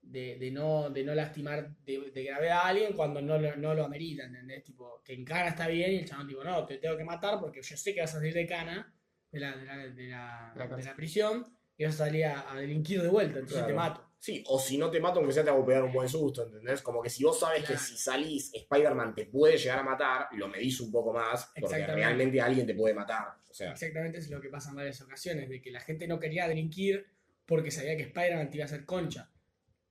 de, 0.00 0.36
de 0.38 0.50
no, 0.52 0.88
de 0.90 1.02
no 1.02 1.14
lastimar 1.14 1.76
de, 1.84 2.10
de 2.12 2.22
gravedad 2.24 2.58
a 2.58 2.68
alguien 2.68 2.92
cuando 2.94 3.20
no 3.20 3.38
lo, 3.38 3.56
no 3.56 3.74
lo 3.74 3.84
amerita, 3.84 4.24
¿entendés? 4.24 4.62
Tipo, 4.62 5.02
que 5.04 5.12
en 5.14 5.24
cana 5.24 5.48
está 5.48 5.66
bien 5.66 5.92
y 5.92 5.96
el 5.96 6.04
chabón, 6.08 6.28
tipo, 6.28 6.44
no, 6.44 6.64
te 6.64 6.78
tengo 6.78 6.96
que 6.96 7.04
matar 7.04 7.40
porque 7.40 7.60
yo 7.62 7.76
sé 7.76 7.92
que 7.92 8.00
vas 8.02 8.10
a 8.14 8.18
salir 8.18 8.32
de 8.34 8.46
cana, 8.46 8.94
de 9.32 9.40
la, 9.40 9.56
de 9.56 9.64
la, 9.64 9.76
de 9.76 10.08
la, 10.08 10.52
La 10.54 10.64
de 10.64 10.68
cárcel. 10.70 10.84
la 10.84 10.96
prisión, 10.96 11.46
y 11.76 11.84
vas 11.84 11.94
a 12.00 12.04
salir 12.06 12.24
a, 12.26 12.50
a 12.52 12.56
delinquir 12.56 13.02
de 13.02 13.08
vuelta, 13.08 13.40
entonces 13.40 13.64
Claro. 13.64 13.66
te 13.66 13.74
mato. 13.74 14.05
Sí, 14.18 14.42
o 14.48 14.58
si 14.58 14.76
no 14.78 14.90
te 14.90 14.98
mato, 15.00 15.18
aunque 15.20 15.32
sea 15.34 15.44
te 15.44 15.50
hago 15.50 15.64
pegar 15.64 15.84
un 15.84 15.92
buen 15.92 16.08
susto, 16.08 16.44
¿entendés? 16.44 16.82
Como 16.82 17.02
que 17.02 17.10
si 17.10 17.22
vos 17.22 17.38
sabes 17.38 17.64
que 17.64 17.76
si 17.76 17.96
salís, 17.96 18.52
Spider-Man 18.54 19.14
te 19.14 19.26
puede 19.26 19.56
llegar 19.58 19.78
a 19.78 19.82
matar, 19.84 20.28
lo 20.32 20.48
medís 20.48 20.80
un 20.80 20.90
poco 20.90 21.12
más, 21.12 21.52
porque 21.60 21.86
realmente 21.86 22.40
alguien 22.40 22.66
te 22.66 22.74
puede 22.74 22.94
matar. 22.94 23.36
O 23.48 23.54
sea, 23.54 23.72
Exactamente 23.72 24.18
es 24.18 24.28
lo 24.30 24.40
que 24.40 24.48
pasa 24.48 24.70
en 24.70 24.76
varias 24.76 25.00
ocasiones, 25.02 25.48
de 25.48 25.60
que 25.62 25.70
la 25.70 25.80
gente 25.80 26.08
no 26.08 26.18
quería 26.18 26.48
delinquir 26.48 27.06
porque 27.44 27.70
sabía 27.70 27.96
que 27.96 28.02
Spider-Man 28.04 28.50
te 28.50 28.56
iba 28.56 28.64
a 28.64 28.66
hacer 28.66 28.84
concha. 28.84 29.30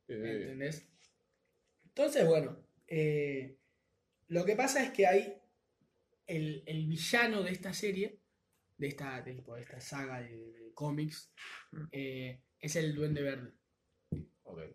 ¿Entendés? 0.07 0.85
Entonces, 1.85 2.27
bueno, 2.27 2.57
eh, 2.87 3.55
lo 4.27 4.43
que 4.43 4.55
pasa 4.55 4.83
es 4.83 4.91
que 4.91 5.07
hay 5.07 5.37
el, 6.27 6.63
el 6.65 6.85
villano 6.87 7.41
de 7.43 7.51
esta 7.51 7.73
serie, 7.73 8.19
de 8.77 8.87
esta, 8.87 9.21
de, 9.21 9.35
de 9.35 9.61
esta 9.61 9.79
saga 9.79 10.19
de, 10.21 10.51
de 10.51 10.73
cómics, 10.73 11.31
Mm. 11.71 11.83
eh, 11.91 12.41
es 12.59 12.75
el 12.75 12.93
Duende 12.95 13.21
Verde. 13.21 13.51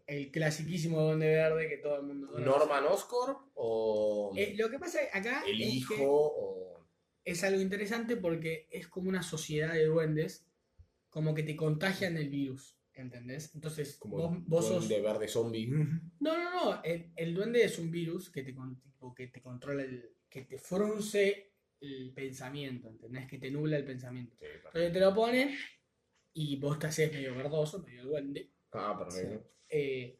El 0.06 0.30
clasiquísimo 0.30 1.00
Duende 1.00 1.26
Verde 1.28 1.68
que 1.68 1.76
todo 1.78 1.96
el 2.00 2.06
mundo 2.06 2.26
conoce. 2.28 2.44
¿Norman 2.44 2.84
Oscorp 2.86 3.38
o 3.54 4.32
Eh, 4.36 4.54
lo 4.56 4.68
que 4.68 4.78
pasa 4.78 4.98
acá 5.12 5.44
el 5.46 5.60
es 5.62 5.74
hijo 5.74 5.94
que 5.94 6.02
o 6.06 6.86
es 7.24 7.44
algo 7.44 7.60
interesante 7.60 8.16
porque 8.16 8.66
es 8.70 8.88
como 8.88 9.08
una 9.08 9.22
sociedad 9.22 9.72
de 9.74 9.86
duendes, 9.86 10.46
como 11.08 11.34
que 11.34 11.42
te 11.44 11.54
contagian 11.54 12.16
el 12.16 12.28
virus, 12.28 12.76
¿entendés? 12.94 13.54
Entonces, 13.54 13.96
como 13.96 14.16
vos, 14.16 14.44
vos 14.46 14.66
sos... 14.66 14.88
duende 14.88 15.00
verde 15.06 15.28
zombie? 15.28 15.66
No, 15.66 16.36
no, 16.36 16.50
no, 16.50 16.82
el, 16.82 17.12
el 17.14 17.34
duende 17.34 17.62
es 17.64 17.78
un 17.78 17.90
virus 17.90 18.30
que 18.30 18.42
te, 18.42 18.54
con- 18.54 18.80
tipo, 18.80 19.14
que 19.14 19.28
te 19.28 19.40
controla, 19.40 19.82
el, 19.82 20.16
que 20.28 20.42
te 20.42 20.58
frunce 20.58 21.52
el 21.80 22.12
pensamiento, 22.12 22.88
¿entendés? 22.88 23.26
Que 23.28 23.38
te 23.38 23.50
nubla 23.50 23.76
el 23.76 23.84
pensamiento. 23.84 24.36
Sí. 24.38 24.46
Entonces 24.66 24.92
te 24.92 25.00
lo 25.00 25.14
ponen 25.14 25.54
y 26.32 26.56
vos 26.58 26.78
te 26.78 26.88
haces 26.88 27.12
medio 27.12 27.34
verdoso, 27.34 27.82
medio 27.82 28.04
duende. 28.04 28.50
Ah, 28.72 28.96
perfecto. 28.98 29.48
Eh, 29.70 30.18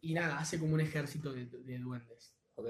y 0.00 0.14
nada, 0.14 0.38
hace 0.38 0.58
como 0.58 0.74
un 0.74 0.80
ejército 0.80 1.32
de, 1.32 1.46
de 1.46 1.78
duendes. 1.78 2.34
Ok. 2.54 2.68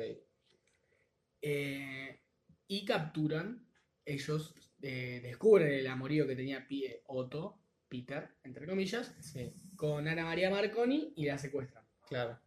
Eh, 1.42 2.20
y 2.68 2.84
capturan, 2.84 3.66
ellos 4.04 4.54
eh, 4.82 5.20
descubren 5.22 5.72
el 5.72 5.86
amorío 5.86 6.26
que 6.26 6.36
tenía 6.36 6.66
Pie 6.66 7.02
Otto, 7.06 7.60
Peter, 7.88 8.36
entre 8.42 8.66
comillas, 8.66 9.14
Sí, 9.20 9.52
con 9.76 10.08
Ana 10.08 10.24
María 10.24 10.50
Marconi 10.50 11.12
y 11.16 11.26
la 11.26 11.38
secuestran. 11.38 11.84
claro. 12.08 12.38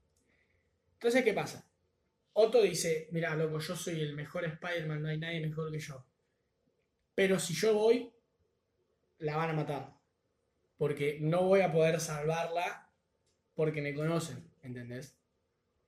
Entonces, 0.93 1.23
¿qué 1.23 1.33
pasa? 1.33 1.65
Otto 2.33 2.61
dice, 2.61 3.07
mira, 3.11 3.33
loco, 3.35 3.59
yo 3.59 3.73
soy 3.75 4.01
el 4.01 4.15
mejor 4.15 4.43
Spider-Man, 4.43 5.01
no 5.01 5.07
hay 5.07 5.17
nadie 5.17 5.39
mejor 5.39 5.71
que 5.71 5.79
yo. 5.79 6.05
Pero 7.15 7.39
si 7.39 7.53
yo 7.53 7.73
voy, 7.73 8.11
la 9.19 9.37
van 9.37 9.51
a 9.51 9.53
matar. 9.53 9.93
Porque 10.77 11.19
no 11.21 11.43
voy 11.43 11.61
a 11.61 11.71
poder 11.71 12.01
salvarla 12.01 12.88
porque 13.59 13.81
me 13.81 13.93
conocen, 13.93 14.37
¿entendés? 14.63 15.17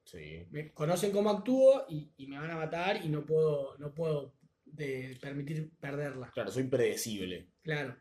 Sí. 0.04 0.46
me 0.52 0.74
conocen 0.74 1.14
cómo 1.14 1.30
actúo 1.30 1.86
y, 1.88 2.12
y 2.18 2.28
me 2.28 2.38
van 2.38 2.52
a 2.52 2.58
matar 2.58 3.00
y 3.06 3.08
no 3.08 3.26
puedo, 3.26 3.78
no 3.78 3.94
puedo 3.96 4.34
de- 4.66 5.18
permitir 5.22 5.72
perderla. 5.80 6.30
Claro, 6.34 6.52
soy 6.52 6.64
predecible. 6.66 7.48
Claro. 7.62 7.96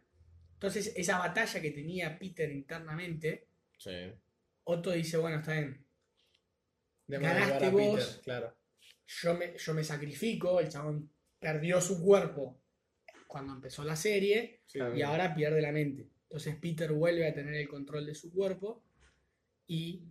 Entonces, 0.54 0.92
esa 0.96 1.18
batalla 1.18 1.61
que 1.61 1.70
tenía 1.70 2.18
Peter 2.18 2.50
internamente, 2.50 3.46
Sí. 3.78 3.92
Otto 4.64 4.90
dice, 4.90 5.18
bueno, 5.18 5.38
está 5.38 5.52
bien, 5.52 5.85
Démosle 7.06 7.35
Ganaste 7.35 7.70
vos. 7.70 8.00
Peter, 8.04 8.22
claro. 8.24 8.56
yo 9.06 9.35
me, 9.35 9.56
yo 9.56 9.74
me 9.74 9.85
sacrifico, 9.85 10.59
el 10.59 10.68
chabón 10.68 11.09
perdió 11.38 11.80
su 11.80 12.02
cuerpo 12.02 12.61
cuando 13.28 13.52
empezó 13.52 13.85
la 13.85 13.94
serie 13.94 14.62
Sí. 14.66 14.80
y 14.96 15.02
ahora 15.02 15.33
pierde 15.33 15.62
la 15.62 15.70
mente. 15.70 16.09
Entonces 16.24 16.56
Peter 16.56 16.90
vuelve 16.92 17.28
a 17.28 17.33
tener 17.35 17.54
el 17.54 17.68
control 17.68 18.04
de 18.06 18.16
su 18.16 18.33
cuerpo 18.33 18.83
y 19.72 20.02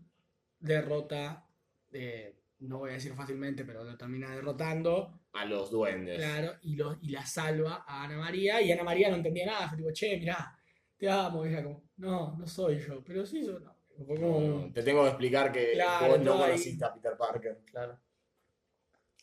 derrota, 0.58 1.45
eh, 1.91 2.36
no 2.60 2.80
voy 2.80 2.91
a 2.91 2.93
decir 2.93 3.13
fácilmente, 3.13 3.65
pero 3.65 3.84
lo 3.84 3.98
termina 3.98 4.34
derrotando 4.34 5.19
A 5.34 5.43
los 5.43 5.69
duendes. 5.69 6.17
Claro, 6.17 6.54
y, 6.62 6.76
lo, 6.78 6.98
y 7.02 7.10
la 7.10 7.26
salva 7.26 7.84
a 7.86 8.04
Ana 8.06 8.17
María, 8.17 8.62
y 8.62 8.72
Ana 8.72 8.84
María 8.84 9.10
no 9.10 9.17
entendía 9.17 9.45
nada, 9.48 9.67
fue 9.67 9.78
tipo, 9.78 9.91
che, 9.91 10.17
mirá, 10.17 10.58
te 10.98 11.10
amo, 11.10 11.45
y 11.45 11.50
ella 11.50 11.63
como, 11.63 11.84
no, 11.98 12.38
no 12.38 12.48
soy 12.48 12.80
yo, 12.80 13.04
pero 13.04 13.26
sí, 13.26 13.45
yo 13.45 13.60
no. 13.60 13.76
Fue 14.06 14.15
como- 14.15 14.39
No, 14.39 14.72
te 14.74 14.82
tengo 14.82 15.04
que 15.04 15.10
explicar 15.10 15.52
que 15.52 15.74
Claro, 15.74 16.08
vos 16.13 16.22
no 16.22 16.38
conociste 16.38 16.86
a 16.86 16.93
Peter 16.93 17.17
Parker. 17.17 17.60
Claro. 17.65 18.00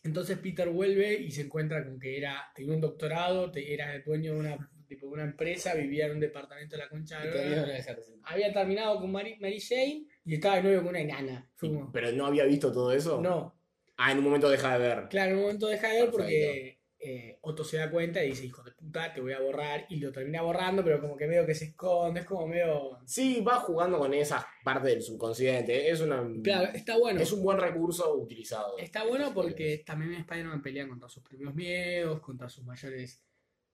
Entonces 0.03 0.39
Peter 0.39 0.69
vuelve 0.69 1.15
y 1.15 1.31
se 1.31 1.43
encuentra 1.43 1.83
con 1.85 1.99
que 1.99 2.19
era, 2.19 2.53
tenía 2.55 2.75
un 2.75 2.81
doctorado, 2.83 3.51
te- 3.51 3.73
era 3.73 3.99
dueño 4.05 4.35
de 4.35 4.41
una, 4.41 4.71
tipo, 4.87 5.07
de 5.07 5.13
una 5.15 5.25
empresa, 5.25 5.75
vivía 5.75 6.07
en 6.07 6.13
un 6.13 6.21
departamento 6.21 6.77
de 6.77 6.83
la 6.83 6.89
concha 6.91 7.21
de 7.21 7.57
la. 7.57 7.85
Había 8.25 8.53
terminado 8.53 9.01
con 9.01 9.11
Mary, 9.11 9.37
Mary 9.41 9.61
Jane 9.61 10.07
y 10.27 10.35
estaba 10.35 10.57
de 10.57 10.63
nuevo 10.65 10.81
con 10.83 10.89
una 10.91 11.01
enana. 11.01 11.51
Pero 11.93 12.13
no 12.13 12.27
había 12.27 12.45
visto 12.45 12.71
todo 12.73 12.93
eso. 12.93 13.21
no, 13.23 13.55
Ah, 13.99 14.13
en 14.13 14.19
un 14.19 14.25
momento 14.25 14.51
deja 14.51 14.77
de 14.77 14.87
ver. 14.87 15.09
Claro, 15.09 15.31
en 15.31 15.37
un 15.39 15.43
momento 15.45 15.69
deja 15.69 15.89
de 15.89 16.03
ver 16.03 16.11
porque 16.11 16.81
eh, 16.99 17.39
Otto 17.41 17.65
se 17.65 17.79
da 17.79 17.91
cuenta 17.91 18.23
y 18.23 18.29
dice, 18.29 18.45
hijo 18.45 18.63
de 18.63 18.73
puta, 18.73 19.15
te 19.15 19.23
voy 19.23 19.33
a 19.33 19.41
borrar. 19.41 19.87
Y 19.89 19.97
lo 19.97 20.13
termina 20.13 20.43
borrando, 20.43 20.85
pero 20.85 21.01
como 21.01 21.17
que 21.17 21.27
medio 21.27 21.47
que 21.47 21.55
se 21.55 21.67
esconde, 21.67 22.21
es 22.21 22.27
como 22.27 22.47
medio... 22.47 22.99
Sí, 23.07 23.41
va 23.41 23.55
jugando 23.61 23.99
con 23.99 24.13
esa 24.13 24.47
parte 24.63 24.89
del 24.89 25.01
subconsciente. 25.01 25.89
Es 25.91 26.03
una. 26.03 26.23
Claro, 26.43 26.69
está 26.75 26.99
bueno. 26.99 27.21
Es 27.21 27.33
un 27.33 27.43
buen 27.43 27.59
recurso 27.59 28.15
utilizado. 28.17 28.77
Está 28.77 29.05
bueno 29.05 29.33
porque 29.33 29.83
también 29.87 30.13
Spider-Man 30.13 30.61
pelea 30.61 30.87
contra 30.87 31.09
sus 31.09 31.23
propios 31.23 31.55
miedos, 31.55 32.21
contra 32.21 32.51
sus 32.51 32.65
mayores 32.67 33.23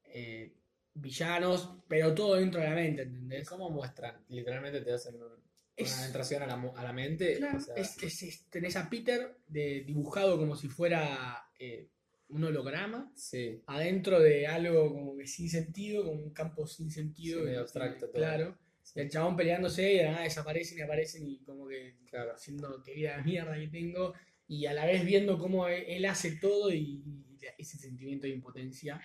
eh, 0.05 0.55
villanos, 0.95 1.79
pero 1.89 2.15
todo 2.15 2.37
dentro 2.37 2.61
de 2.61 2.69
la 2.69 2.75
mente, 2.77 3.03
¿Y 3.03 3.07
¿entendés? 3.07 3.49
cómo 3.49 3.71
muestran? 3.71 4.25
Literalmente 4.29 4.83
te 4.83 4.93
hacen 4.93 5.17
un- 5.17 5.42
Es- 5.83 5.97
una 5.97 6.07
entración 6.07 6.43
a 6.43 6.47
la, 6.47 6.57
mu- 6.57 6.77
a 6.77 6.83
la 6.83 6.93
mente. 6.93 7.37
Claro, 7.37 7.59
o 7.59 7.61
sea, 7.61 7.75
es- 7.77 8.03
es- 8.03 8.23
es- 8.23 8.45
tenés 8.51 8.77
a 8.77 8.89
Peter 8.91 9.37
de, 9.49 9.83
dibujado 9.85 10.39
como 10.39 10.57
si 10.57 10.69
fuera 10.69 11.45
eh, 11.59 11.89
un 12.29 12.45
holograma. 12.45 13.13
sí, 13.15 13.63
adentro 13.67 14.19
de 14.21 14.47
algo 14.47 14.93
como 14.93 15.17
que 15.17 15.27
sin 15.27 15.49
sentido, 15.51 16.05
como 16.05 16.23
un 16.23 16.33
campo 16.33 16.67
sin 16.67 16.91
sentido. 16.91 17.41
Sí, 17.41 17.45
medio 17.45 17.59
que- 17.59 17.63
abstracto 17.63 18.07
todo. 18.07 18.15
Claro. 18.15 18.59
sí, 18.83 19.01
el 19.01 19.11
chabón 19.11 19.37
peleándose 19.37 19.93
y 19.93 19.97
de 19.99 20.05
nada 20.05 20.23
desaparecen 20.23 20.79
y 20.79 20.81
aparecen 20.83 21.27
y 21.27 21.39
como 21.45 21.69
que 21.69 21.97
claro. 22.11 22.33
haciendo 22.35 22.83
que 22.83 22.95
vida 22.95 23.17
de 23.19 23.23
mierda 23.23 23.55
que 23.57 23.69
tengo. 23.69 24.15
Y 24.49 24.67
a 24.67 24.73
la 24.75 24.85
vez 24.87 25.05
viendo 25.05 25.39
cómo 25.39 25.69
él, 25.69 25.85
él 25.87 26.05
hace 26.07 26.33
todo 26.37 26.73
y, 26.73 27.03
y 27.07 27.25
ese 27.59 27.79
sentimiento 27.79 28.27
de 28.27 28.33
impotencia 28.35 29.01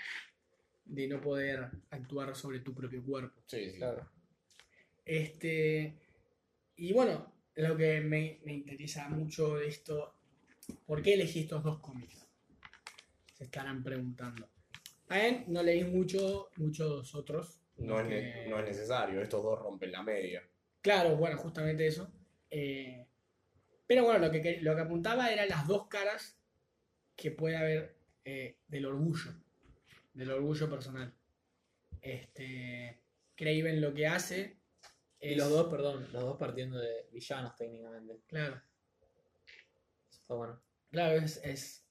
de 0.86 1.08
no 1.08 1.20
poder 1.22 1.70
actuar 1.90 2.36
sobre 2.36 2.60
tu 2.62 2.74
propio 2.74 3.04
cuerpo. 3.04 3.42
Sí, 3.46 3.72
sí. 3.72 3.78
Claro. 3.78 4.10
Este, 5.06 5.96
y 6.78 6.94
bueno, 6.94 7.34
lo 7.56 7.76
que 7.76 8.02
me, 8.02 8.40
me 8.46 8.54
interesa 8.54 9.10
mucho 9.10 9.58
de 9.58 9.68
esto, 9.68 10.16
¿por 10.86 11.02
qué 11.02 11.16
elegí 11.16 11.42
estos 11.42 11.64
dos 11.64 11.80
cómics? 11.80 12.28
Se 13.34 13.46
estarán 13.46 13.84
preguntando. 13.84 14.48
También 15.08 15.46
no 15.48 15.64
leí 15.64 15.84
mucho, 15.84 16.50
muchos 16.58 17.16
otros. 17.16 17.60
No, 17.78 18.00
es, 18.00 18.48
no 18.50 18.60
es 18.60 18.66
necesario. 18.66 19.22
Estos 19.22 19.44
dos 19.44 19.60
rompen 19.60 19.92
la 19.92 20.04
media. 20.04 20.44
Claro, 20.82 21.16
bueno, 21.16 21.38
justamente 21.38 21.88
eso. 21.88 22.12
Eh, 22.50 23.06
pero 23.86 24.04
bueno, 24.04 24.20
lo 24.20 24.32
que, 24.32 24.60
lo 24.62 24.76
que 24.76 24.82
apuntaba 24.82 25.32
eran 25.32 25.48
las 25.48 25.66
dos 25.68 25.88
caras 25.88 26.38
que 27.16 27.32
puede 27.32 27.58
haber 27.58 27.98
eh, 28.26 28.58
del 28.68 28.86
orgullo, 28.86 29.34
del 30.14 30.32
orgullo 30.32 30.70
personal. 30.70 31.14
Este, 32.02 33.00
Craven 33.36 33.82
lo 33.82 33.94
que 33.94 34.08
hace 34.08 34.57
Y 35.20 35.36
los 35.36 35.50
dos, 35.50 35.68
perdón, 35.68 36.04
los 36.14 36.22
dos 36.24 36.38
partiendo 36.38 36.78
de 36.80 37.08
villanos 37.12 37.56
técnicamente. 37.56 38.22
Claro, 38.28 38.62
Eso 40.10 40.20
está 40.22 40.34
bueno. 40.36 40.62
claro, 40.92 41.18
es, 41.20 41.38
es- 41.44 41.84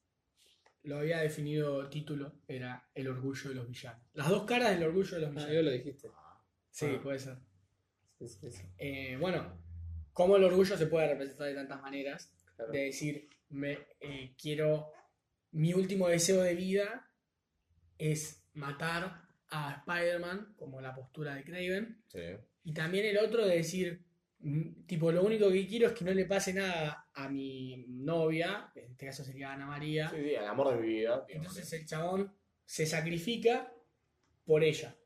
lo 0.85 0.99
había 0.99 1.19
definido 1.19 1.89
título, 1.91 2.33
era 2.47 2.89
el 2.95 3.09
orgullo 3.09 3.49
de 3.49 3.57
los 3.57 3.67
villanos. 3.69 4.01
Las 4.15 4.29
dos 4.29 4.45
caras 4.45 4.71
del 4.71 4.85
orgullo 4.85 5.17
de 5.17 5.21
los 5.23 5.31
Ah, 5.31 5.33
villanos. 5.33 5.55
yo 5.55 5.63
lo 5.63 5.71
dijiste. 5.73 6.09
Sí, 6.71 6.87
ah. 6.89 7.01
puede 7.03 7.19
ser. 7.19 7.39
Sí, 8.19 8.29
sí, 8.29 8.51
sí. 8.53 8.63
Eh, 8.79 9.17
bueno, 9.21 9.61
cómo 10.13 10.37
el 10.37 10.45
orgullo 10.45 10.77
se 10.77 10.87
puede 10.87 11.09
representar 11.09 11.49
de 11.49 11.55
tantas 11.55 11.83
maneras. 11.83 12.33
Claro. 12.55 12.73
de 12.73 12.85
decir, 12.85 13.29
me, 13.51 13.87
eh, 14.01 14.35
quiero, 14.41 14.91
mi 15.51 15.75
último 15.75 16.09
deseo 16.09 16.41
de 16.41 16.55
vida 16.55 17.11
es 17.99 18.43
matar 18.55 19.26
a 19.51 19.77
Spider-Man, 19.87 20.55
como 20.57 20.81
la 20.81 20.95
postura 20.95 21.35
de 21.35 21.45
Craven, 21.45 22.03
Sí. 22.09 22.21
y 22.65 22.73
también 22.75 23.07
el 23.07 23.19
otro 23.19 23.47
de 23.47 23.57
decir, 23.57 24.03
mm, 24.41 24.85
tipo, 24.87 25.13
lo 25.13 25.23
único 25.25 25.51
que 25.51 25.67
quiero 25.67 25.89
es 25.89 25.93
que 25.95 26.05
no 26.05 26.13
le 26.13 26.25
pase 26.27 26.53
nada 26.53 27.09
a 27.15 27.29
mi 27.29 27.85
novia, 27.89 28.71
en 28.75 28.91
este 28.93 29.07
caso 29.07 29.25
sería 29.25 29.53
Ana 29.53 29.67
María, 29.67 30.11
Sí, 30.11 30.17
sí, 30.23 30.31
el 30.35 30.45
amor 30.45 30.75
de 30.75 30.81
mi 30.83 30.89
vida. 30.89 31.25
digamos. 31.29 31.31
entonces 31.31 31.73
el 31.73 31.87
chabón 31.87 32.33
se 32.65 32.87
sacrifica 32.87 33.73
por 34.45 34.63
ella. 34.65 34.97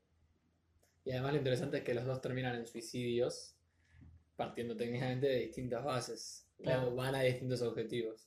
Y 1.05 1.13
además 1.13 1.33
lo 1.33 1.39
interesante 1.39 1.79
es 1.79 1.85
que 1.85 1.95
los 1.95 2.05
dos 2.05 2.21
terminan 2.21 2.55
en 2.57 2.67
suicidios, 2.67 3.57
partiendo 4.37 4.77
técnicamente 4.77 5.27
de 5.29 5.37
distintas 5.41 5.85
bases. 5.85 6.47
Claro. 6.63 6.89
O 6.89 6.95
van 6.95 7.15
a 7.15 7.23
distintos 7.23 7.63
objetivos. 7.63 8.27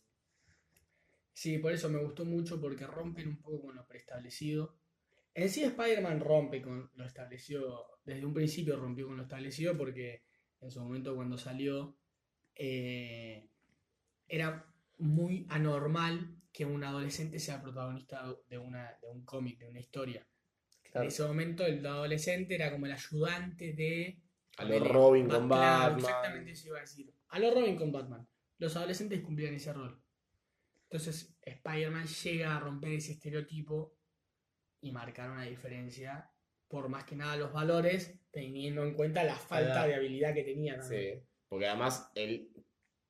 Sí, 1.34 1.58
por 1.58 1.72
eso 1.72 1.90
me 1.90 2.00
gustó 2.00 2.26
mucho 2.26 2.60
porque 2.62 2.86
rompen 2.86 3.28
un 3.28 3.38
poco 3.42 3.62
con 3.64 3.76
lo 3.76 3.88
preestablecido. 3.88 4.76
En 5.36 5.50
sí 5.50 5.64
Spider-Man 5.64 6.20
rompe 6.20 6.62
con 6.62 6.92
lo 6.96 7.06
establecido, 7.06 8.00
desde 8.06 8.26
un 8.26 8.34
principio 8.34 8.78
rompió 8.78 9.08
con 9.08 9.18
lo 9.18 9.24
establecido 9.24 9.76
porque 9.78 10.24
en 10.62 10.72
su 10.72 10.80
momento 10.82 11.16
cuando 11.16 11.38
salió 11.38 11.98
eh, 12.56 13.48
era 14.28 14.72
muy 15.00 15.46
anormal 15.50 16.36
que 16.52 16.66
un 16.66 16.84
adolescente 16.84 17.40
sea 17.40 17.62
protagonista 17.62 18.24
de, 18.48 18.58
una, 18.60 18.92
de 19.02 19.10
un 19.10 19.26
cómic, 19.26 19.58
de 19.58 19.68
una 19.68 19.80
historia. 19.80 20.28
Claro. 20.84 21.06
En 21.06 21.08
ese 21.08 21.24
momento 21.24 21.66
el 21.66 21.84
adolescente 21.86 22.54
era 22.54 22.72
como 22.72 22.86
el 22.86 22.92
ayudante 22.92 23.74
de... 23.74 24.20
A 24.58 24.66
lo 24.66 24.74
de- 24.76 24.80
Robin 24.82 25.28
con 25.28 25.50
Batman. 25.50 25.98
exactamente 25.98 26.52
eso 26.52 26.68
iba 26.68 26.78
a 26.78 26.82
decir. 26.82 27.12
A 27.30 27.40
lo 27.40 27.52
Robin 27.52 27.76
con 27.76 27.92
Batman. 27.92 28.28
Los 28.60 28.76
adolescentes 28.76 29.22
cumplían 29.22 29.56
ese 29.56 29.74
rol. 29.74 30.00
Entonces 30.84 31.36
Spider-Man 31.42 32.06
llega 32.06 32.56
a 32.56 32.60
romper 32.60 32.92
ese 32.94 33.14
estereotipo 33.14 33.96
y 34.84 34.92
marcar 34.92 35.32
una 35.32 35.44
diferencia, 35.44 36.30
por 36.68 36.90
más 36.90 37.06
que 37.06 37.16
nada 37.16 37.36
los 37.38 37.52
valores, 37.52 38.14
teniendo 38.32 38.84
en 38.84 38.94
cuenta 38.94 39.24
la 39.24 39.36
falta 39.36 39.88
de 39.88 39.96
habilidad 39.96 40.34
que 40.34 40.44
tenía 40.44 40.78
también. 40.78 41.20
Sí. 41.20 41.28
Porque 41.48 41.68
además 41.68 42.12
él 42.16 42.52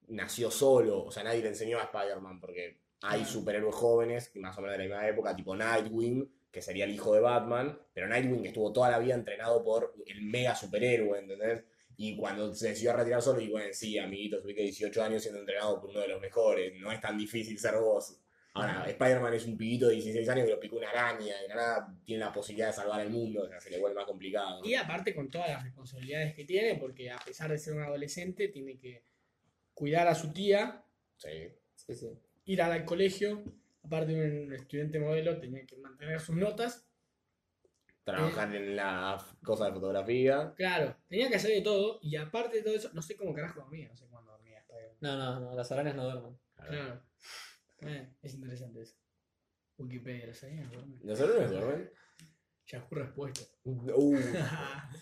nació 0.07 0.51
solo, 0.51 1.03
o 1.03 1.11
sea, 1.11 1.23
nadie 1.23 1.41
le 1.41 1.49
enseñó 1.49 1.79
a 1.79 1.83
Spider-Man, 1.83 2.39
porque 2.39 2.81
hay 3.01 3.19
Claro. 3.19 3.25
superhéroes 3.25 3.75
jóvenes, 3.75 4.31
más 4.35 4.57
o 4.57 4.61
menos 4.61 4.77
de 4.77 4.83
la 4.83 4.89
misma 4.95 5.07
época, 5.07 5.35
tipo 5.35 5.55
Nightwing, 5.55 6.29
que 6.51 6.61
sería 6.61 6.85
el 6.85 6.91
hijo 6.91 7.13
de 7.15 7.21
Batman, 7.21 7.79
pero 7.93 8.07
Nightwing 8.07 8.45
estuvo 8.45 8.71
toda 8.71 8.91
la 8.91 8.99
vida 8.99 9.15
entrenado 9.15 9.63
por 9.63 9.95
el 10.05 10.21
mega 10.21 10.55
superhéroe, 10.55 11.17
¿entendés? 11.19 11.63
Y 11.97 12.15
cuando 12.15 12.53
se 12.53 12.69
decidió 12.69 12.91
a 12.91 12.97
retirar 12.97 13.21
solo, 13.21 13.39
y 13.41 13.49
bueno, 13.49 13.67
sí, 13.71 13.97
amiguito, 13.97 14.43
que 14.43 14.53
18 14.53 15.03
años 15.03 15.21
siendo 15.21 15.39
entrenado 15.39 15.79
por 15.79 15.89
uno 15.89 16.01
de 16.01 16.07
los 16.09 16.21
mejores, 16.21 16.73
no 16.79 16.91
es 16.91 16.99
tan 16.99 17.17
difícil 17.17 17.57
ser 17.57 17.75
vos. 17.77 18.19
Ahora, 18.55 18.85
Spider-Man 18.87 19.33
es 19.33 19.45
un 19.47 19.57
pibito 19.57 19.87
de 19.87 19.95
16 19.95 20.29
años 20.29 20.45
que 20.45 20.51
lo 20.51 20.59
picó 20.59 20.77
una 20.77 20.89
araña, 20.91 21.35
y 21.39 21.47
de 21.47 21.55
nada 21.55 21.91
tiene 22.05 22.23
la 22.23 22.31
posibilidad 22.31 22.67
de 22.67 22.73
salvar 22.73 23.01
el 23.01 23.09
mundo, 23.09 23.41
o 23.43 23.47
sea, 23.47 23.59
se 23.59 23.71
le 23.71 23.79
vuelve 23.79 23.95
más 23.95 24.05
complicado. 24.05 24.61
Y 24.63 24.75
aparte 24.75 25.15
con 25.15 25.29
todas 25.31 25.49
las 25.49 25.63
responsabilidades 25.63 26.35
que 26.35 26.45
tiene, 26.45 26.75
porque 26.75 27.09
a 27.09 27.17
pesar 27.17 27.49
de 27.49 27.57
ser 27.57 27.73
un 27.73 27.81
adolescente, 27.81 28.49
tiene 28.49 28.77
que 28.77 29.03
cuidar 29.73 30.07
a 30.07 30.13
su 30.13 30.31
tía, 30.31 30.85
Sí. 31.17 31.49
Sí, 31.75 31.95
sí. 31.95 32.09
ir 32.45 32.61
al 32.61 32.85
colegio, 32.85 33.43
aparte 33.83 34.13
de 34.13 34.45
un 34.45 34.53
estudiante 34.53 34.99
modelo, 34.99 35.39
tenía 35.39 35.65
que 35.65 35.77
mantener 35.77 36.19
sus 36.19 36.35
notas. 36.35 36.87
Trabajar 38.03 38.53
en 38.53 38.75
la 38.75 39.17
cosa 39.43 39.65
de 39.65 39.73
fotografía. 39.73 40.53
Claro, 40.55 40.95
tenía 41.07 41.29
que 41.29 41.37
hacer 41.37 41.51
de 41.51 41.61
todo, 41.61 41.99
y 42.03 42.17
aparte 42.17 42.57
de 42.57 42.63
todo 42.63 42.75
eso, 42.75 42.91
no 42.93 43.01
sé 43.01 43.15
cómo 43.15 43.33
carajo 43.33 43.61
dormía, 43.61 43.87
no 43.87 43.95
sé 43.95 44.05
cuándo 44.07 44.31
dormía 44.31 44.59
Spider-Man. 44.59 44.97
No, 44.99 45.17
no, 45.17 45.39
no, 45.39 45.55
las 45.55 45.71
arañas 45.71 45.95
no 45.95 46.03
duermen. 46.03 46.37
Claro. 46.55 47.01
Eh, 47.85 48.15
es 48.21 48.33
interesante 48.35 48.81
eso. 48.81 48.95
Wikipedia, 49.77 50.27
¿lo 50.27 50.33
sabían? 50.33 50.69
¿Los 51.03 51.19
héroes 51.19 51.51
duermen? 51.51 51.91
Yahoo 52.67 52.87
respuesta. 52.95 53.41
Uh, 53.63 54.15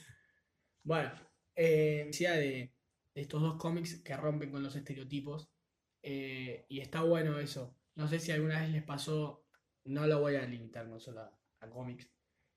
bueno, 0.83 1.11
eh, 1.55 2.03
decía 2.07 2.33
de, 2.33 2.73
de 3.13 3.21
estos 3.21 3.41
dos 3.41 3.55
cómics 3.57 4.01
que 4.01 4.15
rompen 4.17 4.51
con 4.51 4.63
los 4.63 4.75
estereotipos. 4.75 5.49
eh, 6.03 6.65
y 6.69 6.79
está 6.79 7.03
bueno 7.03 7.39
eso. 7.39 7.77
No 7.95 8.07
sé 8.07 8.19
si 8.19 8.31
alguna 8.31 8.61
vez 8.61 8.69
les 8.71 8.83
pasó, 8.83 9.45
no 9.85 10.07
lo 10.07 10.19
voy 10.21 10.35
a 10.35 10.45
limitar 10.45 10.87
no 10.87 10.99
solo 10.99 11.21
a, 11.21 11.39
a 11.59 11.69
cómics, 11.69 12.09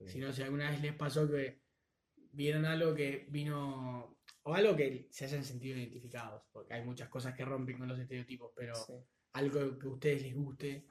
sino 0.06 0.32
si 0.32 0.42
alguna 0.42 0.70
vez 0.70 0.80
les 0.80 0.94
pasó 0.94 1.28
que 1.30 1.62
vieron 2.32 2.64
algo 2.64 2.94
que 2.94 3.26
vino, 3.28 4.16
o 4.44 4.54
algo 4.54 4.74
que 4.76 5.08
se 5.10 5.24
hayan 5.26 5.44
sentido 5.44 5.76
identificados, 5.76 6.42
porque 6.52 6.74
hay 6.74 6.84
muchas 6.84 7.08
cosas 7.08 7.34
que 7.34 7.44
rompen 7.44 7.78
con 7.78 7.88
los 7.88 7.98
estereotipos, 7.98 8.52
pero 8.56 8.74
Sí. 8.74 8.92
Algo 9.34 9.78
que 9.78 9.86
a 9.86 9.90
ustedes 9.90 10.22
les 10.22 10.34
guste, 10.34 10.86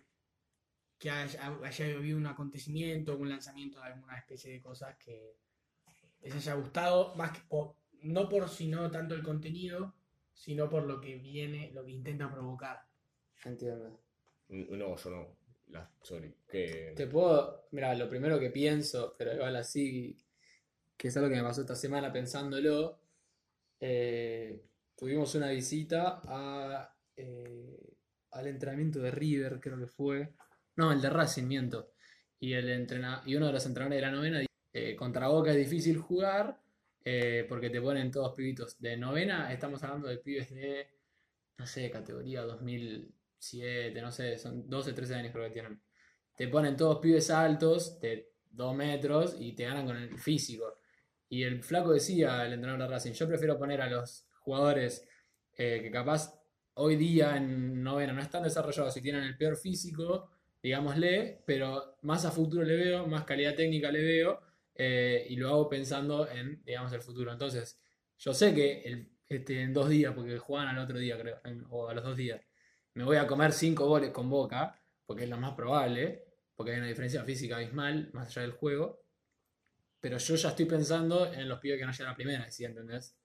que 0.97 1.09
haya, 1.09 1.57
haya 1.63 1.85
habido 1.97 2.17
un 2.17 2.27
acontecimiento, 2.27 3.17
un 3.17 3.29
lanzamiento 3.29 3.79
de 3.79 3.87
alguna 3.87 4.17
especie 4.17 4.53
de 4.53 4.61
cosas 4.61 4.95
que 4.97 5.35
les 6.21 6.33
haya 6.35 6.53
gustado, 6.55 7.15
más 7.15 7.31
que 7.31 7.41
por- 7.47 7.75
no 8.03 8.29
por 8.29 8.49
sino 8.49 8.89
tanto 8.91 9.15
el 9.15 9.23
contenido, 9.23 9.95
sino 10.33 10.69
por 10.69 10.83
lo 10.85 10.99
que 11.01 11.15
viene, 11.15 11.71
lo 11.73 11.83
que 11.85 11.91
intenta 11.91 12.31
provocar. 12.31 12.85
Entiendo. 13.43 13.99
no, 14.49 14.95
yo 14.95 15.09
no. 15.09 15.37
La, 15.67 15.89
sorry. 16.01 16.33
Que... 16.47 16.93
Te 16.95 17.07
puedo, 17.07 17.67
mira, 17.71 17.95
lo 17.95 18.09
primero 18.09 18.39
que 18.39 18.49
pienso, 18.49 19.15
pero 19.17 19.33
igual 19.33 19.55
así, 19.55 20.17
que 20.97 21.07
es 21.07 21.17
algo 21.17 21.29
que 21.29 21.35
me 21.37 21.43
pasó 21.43 21.61
esta 21.61 21.75
semana 21.75 22.11
pensándolo, 22.11 22.99
eh, 23.79 24.61
tuvimos 24.95 25.33
una 25.35 25.49
visita 25.49 26.21
a, 26.25 26.95
eh, 27.15 27.92
al 28.33 28.47
entrenamiento 28.47 28.99
de 28.99 29.11
River, 29.11 29.59
creo 29.59 29.77
que 29.77 29.87
fue, 29.87 30.33
no, 30.75 30.91
el 30.91 31.01
de 31.01 31.09
Racing, 31.09 31.45
miento, 31.45 31.93
y, 32.39 32.53
el 32.53 32.87
y 33.25 33.35
uno 33.35 33.47
de 33.47 33.53
los 33.53 33.65
entrenadores 33.65 33.97
de 33.97 34.01
la 34.01 34.11
novena 34.11 34.39
dijo, 34.39 34.51
eh, 34.73 34.95
contra 34.95 35.27
Boca 35.27 35.51
es 35.51 35.57
difícil 35.57 35.97
jugar 35.97 36.59
eh, 37.05 37.45
porque 37.47 37.69
te 37.69 37.81
ponen 37.81 38.11
todos 38.11 38.33
pibitos 38.33 38.79
de 38.79 38.97
novena, 38.97 39.51
estamos 39.51 39.83
hablando 39.83 40.07
de 40.07 40.17
pibes 40.17 40.49
de, 40.53 40.87
no 41.57 41.67
sé, 41.67 41.89
categoría 41.91 42.41
2007, 42.43 44.01
no 44.01 44.11
sé, 44.11 44.37
son 44.37 44.69
12, 44.69 44.93
13 44.93 45.15
años 45.15 45.31
creo 45.31 45.45
que 45.45 45.53
tienen. 45.53 45.81
Te 46.35 46.47
ponen 46.47 46.75
todos 46.75 46.99
pibes 46.99 47.29
altos 47.29 47.99
de 47.99 48.33
2 48.51 48.75
metros 48.75 49.35
y 49.39 49.53
te 49.53 49.65
ganan 49.65 49.85
con 49.85 49.97
el 49.97 50.17
físico. 50.17 50.79
Y 51.29 51.43
el 51.43 51.63
flaco 51.63 51.91
decía, 51.91 52.45
el 52.45 52.53
entrenador 52.53 52.87
de 52.87 52.93
Racing, 52.93 53.11
yo 53.11 53.27
prefiero 53.27 53.57
poner 53.57 53.81
a 53.81 53.89
los 53.89 54.27
jugadores 54.39 55.07
eh, 55.57 55.81
que 55.81 55.91
capaz 55.91 56.42
hoy 56.75 56.95
día 56.95 57.37
en 57.37 57.83
novena 57.83 58.13
no 58.13 58.21
están 58.21 58.43
desarrollados 58.43 58.95
y 58.97 59.01
tienen 59.01 59.23
el 59.23 59.37
peor 59.37 59.57
físico, 59.57 60.29
digámosle, 60.61 61.43
pero 61.45 61.97
más 62.01 62.25
a 62.25 62.31
futuro 62.31 62.63
le 62.63 62.75
veo, 62.75 63.07
más 63.07 63.25
calidad 63.25 63.55
técnica 63.55 63.91
le 63.91 64.01
veo, 64.01 64.39
eh, 64.75 65.25
y 65.29 65.35
lo 65.35 65.49
hago 65.49 65.69
pensando 65.69 66.27
en, 66.29 66.63
digamos, 66.63 66.91
el 66.93 67.01
futuro. 67.01 67.31
Entonces, 67.31 67.79
yo 68.17 68.33
sé 68.33 68.53
que 68.53 69.07
este, 69.27 69.61
en 69.61 69.73
dos 69.73 69.89
días, 69.89 70.13
porque 70.13 70.37
juegan 70.37 70.69
al 70.69 70.79
otro 70.79 70.97
día, 70.97 71.17
creo, 71.19 71.41
o 71.69 71.89
a 71.89 71.93
los 71.93 72.03
dos 72.03 72.17
días, 72.17 72.41
me 72.95 73.03
voy 73.03 73.17
a 73.17 73.27
comer 73.27 73.51
cinco 73.51 73.87
goles 73.87 74.11
con 74.11 74.29
Boca, 74.29 74.79
porque 75.05 75.23
es 75.23 75.29
lo 75.29 75.37
más 75.37 75.53
probable, 75.53 76.25
porque 76.55 76.71
hay 76.71 76.77
una 76.77 76.87
diferencia 76.87 77.23
física 77.23 77.57
abismal, 77.57 78.09
más 78.13 78.27
allá 78.27 78.43
del 78.43 78.51
juego. 78.51 79.03
Pero 79.99 80.17
yo 80.17 80.35
ya 80.35 80.49
estoy 80.49 80.65
pensando 80.65 81.31
en 81.33 81.47
los 81.47 81.59
pibes 81.59 81.79
que 81.79 81.85
no 81.85 81.91
llegan 81.91 82.07
a 82.07 82.11
la 82.11 82.15
primera, 82.15 82.51
¿sí? 82.51 82.65
¿entendés? 82.65 83.15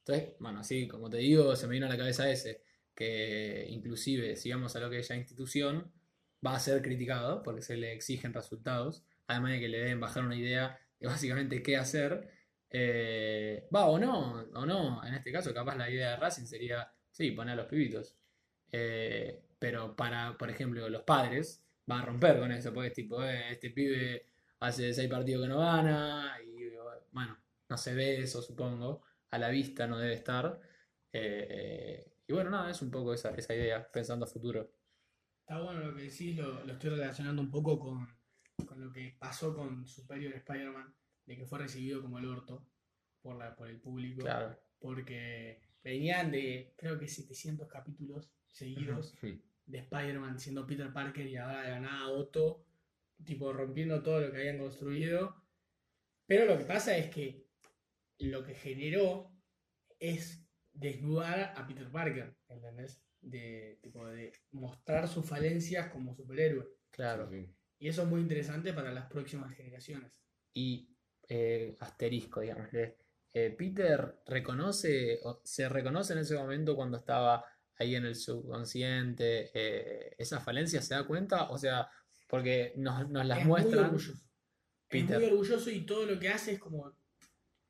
Entonces, 0.00 0.34
bueno, 0.40 0.64
sí, 0.64 0.88
como 0.88 1.08
te 1.08 1.18
digo, 1.18 1.54
se 1.54 1.66
me 1.66 1.74
vino 1.74 1.86
a 1.86 1.88
la 1.88 1.96
cabeza 1.96 2.28
ese, 2.30 2.62
que 2.98 3.66
inclusive, 3.68 4.34
sigamos 4.34 4.74
a 4.74 4.80
lo 4.80 4.90
que 4.90 4.98
es 4.98 5.08
la 5.08 5.14
institución, 5.14 5.92
va 6.44 6.56
a 6.56 6.58
ser 6.58 6.82
criticado 6.82 7.44
porque 7.44 7.62
se 7.62 7.76
le 7.76 7.92
exigen 7.92 8.34
resultados, 8.34 9.04
además 9.28 9.52
de 9.52 9.60
que 9.60 9.68
le 9.68 9.78
deben 9.78 10.00
bajar 10.00 10.24
una 10.24 10.34
idea 10.34 10.80
de 10.98 11.06
básicamente 11.06 11.62
qué 11.62 11.76
hacer. 11.76 12.28
Eh, 12.68 13.68
va 13.72 13.86
o 13.86 14.00
no, 14.00 14.40
o 14.52 14.66
no, 14.66 15.00
en 15.06 15.14
este 15.14 15.30
caso 15.30 15.54
capaz 15.54 15.76
la 15.76 15.88
idea 15.88 16.10
de 16.10 16.16
Racing 16.16 16.46
sería, 16.46 16.92
sí, 17.12 17.30
poner 17.30 17.52
a 17.52 17.56
los 17.62 17.66
pibitos. 17.66 18.16
Eh, 18.72 19.44
pero 19.60 19.94
para, 19.94 20.36
por 20.36 20.50
ejemplo, 20.50 20.88
los 20.88 21.02
padres 21.02 21.64
van 21.86 22.00
a 22.02 22.06
romper 22.06 22.40
con 22.40 22.50
eso, 22.50 22.74
porque 22.74 22.88
es 22.88 22.94
tipo, 22.94 23.22
eh, 23.22 23.52
este 23.52 23.70
pibe 23.70 24.26
hace 24.58 24.92
seis 24.92 25.08
partidos 25.08 25.44
que 25.44 25.48
no 25.50 25.60
gana, 25.60 26.36
y 26.44 26.68
bueno, 27.12 27.38
no 27.68 27.78
se 27.78 27.94
ve 27.94 28.22
eso, 28.22 28.42
supongo, 28.42 29.02
a 29.30 29.38
la 29.38 29.50
vista 29.50 29.86
no 29.86 29.98
debe 29.98 30.14
estar. 30.14 30.60
Y 32.28 32.32
bueno, 32.34 32.50
nada, 32.50 32.70
es 32.70 32.82
un 32.82 32.90
poco 32.90 33.14
esa, 33.14 33.30
esa 33.30 33.54
idea, 33.54 33.90
pensando 33.90 34.26
a 34.26 34.28
futuro. 34.28 34.70
Está 35.40 35.62
bueno 35.62 35.80
lo 35.80 35.96
que 35.96 36.02
decís, 36.02 36.36
lo, 36.36 36.62
lo 36.64 36.74
estoy 36.74 36.90
relacionando 36.90 37.40
un 37.40 37.50
poco 37.50 37.78
con, 37.80 38.06
con 38.66 38.84
lo 38.84 38.92
que 38.92 39.16
pasó 39.18 39.56
con 39.56 39.86
Superior 39.86 40.34
Spider-Man, 40.34 40.94
de 41.24 41.36
que 41.38 41.46
fue 41.46 41.60
recibido 41.60 42.02
como 42.02 42.18
el 42.18 42.26
orto 42.26 42.68
por, 43.22 43.36
la, 43.38 43.56
por 43.56 43.70
el 43.70 43.80
público, 43.80 44.20
Claro, 44.20 44.60
porque 44.78 45.62
venían 45.82 46.30
de, 46.30 46.74
creo 46.76 46.98
que 46.98 47.08
700 47.08 47.66
capítulos 47.66 48.30
seguidos 48.46 49.14
de 49.64 49.78
Spider-Man 49.78 50.38
siendo 50.38 50.66
Peter 50.66 50.92
Parker 50.92 51.26
y 51.26 51.36
ahora 51.36 51.62
de 51.62 51.70
la 51.70 51.80
nada 51.80 52.08
Otto, 52.08 52.66
tipo 53.24 53.54
rompiendo 53.54 54.02
todo 54.02 54.20
lo 54.20 54.30
que 54.30 54.36
habían 54.36 54.58
construido. 54.58 55.42
Pero 56.26 56.44
lo 56.44 56.58
que 56.58 56.64
pasa 56.64 56.94
es 56.94 57.08
que 57.08 57.46
lo 58.18 58.44
que 58.44 58.54
generó 58.54 59.32
es 59.98 60.47
desnudar 60.78 61.52
a 61.56 61.66
Peter 61.66 61.90
Parker, 61.90 62.36
¿entendés? 62.48 63.00
De, 63.20 63.78
tipo, 63.82 64.06
de 64.06 64.32
mostrar 64.52 65.08
sus 65.08 65.26
falencias 65.26 65.88
como 65.88 66.14
superhéroe. 66.14 66.66
claro. 66.90 67.28
Sí. 67.30 67.54
Y 67.80 67.88
eso 67.88 68.02
es 68.02 68.08
muy 68.08 68.20
interesante 68.20 68.72
para 68.72 68.90
las 68.92 69.06
próximas 69.06 69.54
generaciones. 69.54 70.12
Y 70.52 70.96
eh, 71.28 71.76
asterisco, 71.78 72.40
digamos. 72.40 72.68
Peter 73.32 74.20
reconoce, 74.26 75.20
o 75.22 75.40
se 75.44 75.68
reconoce 75.68 76.12
en 76.14 76.18
ese 76.18 76.34
momento 76.34 76.74
cuando 76.74 76.96
estaba 76.96 77.44
ahí 77.76 77.94
en 77.94 78.04
el 78.04 78.16
subconsciente, 78.16 79.50
eh, 79.54 80.14
esa 80.18 80.40
falencia, 80.40 80.82
¿se 80.82 80.94
da 80.94 81.06
cuenta? 81.06 81.50
O 81.50 81.58
sea, 81.58 81.88
porque 82.26 82.72
nos, 82.76 83.08
nos 83.08 83.24
las 83.24 83.38
es 83.38 83.44
muy 83.44 83.60
muestran. 83.60 83.84
orgulloso. 83.84 84.12
Es 84.12 84.20
Peter. 84.88 85.18
muy 85.20 85.28
orgulloso 85.28 85.70
y 85.70 85.86
todo 85.86 86.04
lo 86.06 86.18
que 86.18 86.30
hace 86.30 86.52
es 86.54 86.58
como, 86.58 86.97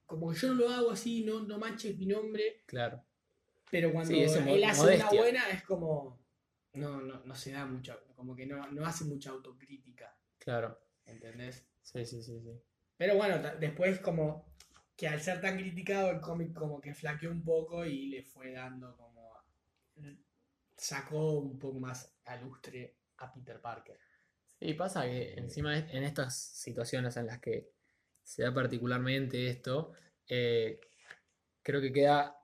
como 0.08 0.32
yo 0.32 0.48
no 0.48 0.54
lo 0.54 0.68
hago 0.70 0.90
así, 0.90 1.22
no, 1.24 1.40
no 1.44 1.58
manches 1.58 1.96
mi 1.96 2.06
nombre, 2.06 2.62
Claro, 2.66 3.04
pero 3.70 3.92
cuando 3.92 4.10
Sí, 4.14 4.22
él 4.22 4.64
hace 4.64 4.80
modestia. 4.82 5.10
una 5.10 5.20
buena 5.20 5.50
es 5.50 5.62
como, 5.62 6.18
no, 6.72 7.00
no, 7.02 7.20
no 7.24 7.34
se 7.36 7.52
da 7.52 7.64
mucha, 7.66 7.96
como 8.16 8.34
que 8.34 8.46
no, 8.46 8.66
no 8.72 8.84
hace 8.86 9.04
mucha 9.04 9.30
autocrítica, 9.30 10.16
claro. 10.38 10.80
¿entendés? 11.04 11.64
Sí, 11.82 12.04
sí, 12.04 12.22
sí, 12.22 12.40
sí. 12.40 12.60
Pero 12.96 13.16
bueno, 13.16 13.38
después 13.60 14.00
como 14.00 14.52
que 14.96 15.06
al 15.06 15.20
ser 15.20 15.40
tan 15.40 15.56
criticado 15.56 16.10
el 16.10 16.20
cómic 16.20 16.52
como 16.54 16.80
que 16.80 16.92
flaqueó 16.94 17.30
un 17.30 17.44
poco 17.44 17.84
y 17.84 18.06
le 18.08 18.22
fue 18.24 18.52
dando 18.52 18.96
como, 18.96 19.30
sacó 20.76 21.32
un 21.40 21.58
poco 21.58 21.78
más 21.80 22.12
a 22.24 22.36
lustre 22.36 22.96
a 23.18 23.32
Peter 23.32 23.60
Parker. 23.60 23.98
Y 24.60 24.74
pasa 24.74 25.04
que 25.04 25.34
encima 25.34 25.76
es- 25.76 25.92
en 25.94 26.02
estas 26.02 26.36
situaciones 26.36 27.16
en 27.16 27.26
las 27.26 27.40
que 27.40 27.70
se 28.28 28.42
da 28.42 28.52
particularmente 28.52 29.48
esto, 29.48 29.92
eh, 30.28 30.78
creo 31.62 31.80
que 31.80 31.92
queda 31.92 32.36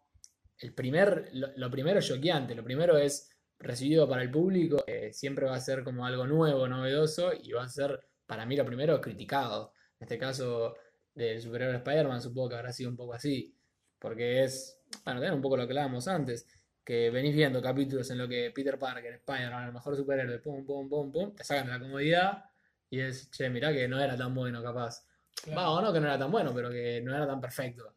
el 0.59 0.73
primer, 0.73 1.29
lo, 1.35 1.49
lo 1.57 1.71
primero 1.71 2.01
choqueante, 2.01 2.55
lo 2.55 2.65
primero 2.65 2.97
es 2.97 3.31
recibido 3.59 4.09
para 4.09 4.23
el 4.23 4.31
público, 4.31 4.85
siempre 5.13 5.47
va 5.47 5.57
a 5.57 5.61
ser 5.61 5.85
como 5.85 6.07
algo 6.07 6.27
nuevo, 6.27 6.67
novedoso, 6.69 7.33
y 7.35 7.53
va 7.53 7.65
a 7.65 7.69
ser, 7.69 8.01
para 8.27 8.47
mí 8.47 8.57
lo 8.57 8.65
primero, 8.65 9.01
criticado. 9.01 9.73
En 10.01 10.05
este 10.07 10.19
caso 10.19 10.75
del 11.15 11.41
superhéroe 11.41 11.77
Spider-Man 11.77 12.21
supongo 12.21 12.51
que 12.51 12.57
habrá 12.57 12.73
sido 12.73 12.91
un 12.91 12.97
poco 12.97 13.15
así, 13.15 13.55
porque 13.99 14.45
es 14.45 14.81
bueno, 15.05 15.21
también 15.21 15.35
un 15.35 15.43
poco 15.43 15.57
lo 15.57 15.67
que 15.67 15.73
hablábamos 15.73 16.09
antes, 16.09 16.47
que 16.85 17.11
venís 17.11 17.35
viendo 17.35 17.61
capítulos 17.63 18.11
en 18.11 18.19
lo 18.19 18.29
que 18.29 18.51
Peter 18.55 18.79
Parker, 18.79 19.15
Spider-Man, 19.15 19.67
el 19.67 19.73
mejor 19.73 19.97
superhéroe, 19.97 20.39
pum, 20.39 20.65
pum, 20.65 20.89
pum, 20.89 21.13
pum, 21.13 21.35
te 21.35 21.45
sacan 21.45 21.67
de 21.67 21.73
la 21.73 21.81
comodidad 21.81 22.45
y 22.91 23.01
es, 23.01 23.31
che, 23.31 23.49
mirá 23.51 23.73
que 23.73 23.89
no 23.89 24.01
era 24.01 24.17
tan 24.17 24.35
bueno 24.35 24.63
capaz. 24.63 25.07
Claro. 25.43 25.61
Va, 25.61 25.71
o 25.71 25.83
no 25.83 25.93
que 25.93 26.01
no 26.01 26.07
era 26.07 26.19
tan 26.19 26.31
bueno, 26.31 26.53
pero 26.55 26.71
que 26.71 27.01
no 27.03 27.15
era 27.15 27.27
tan 27.27 27.41
perfecto 27.41 27.95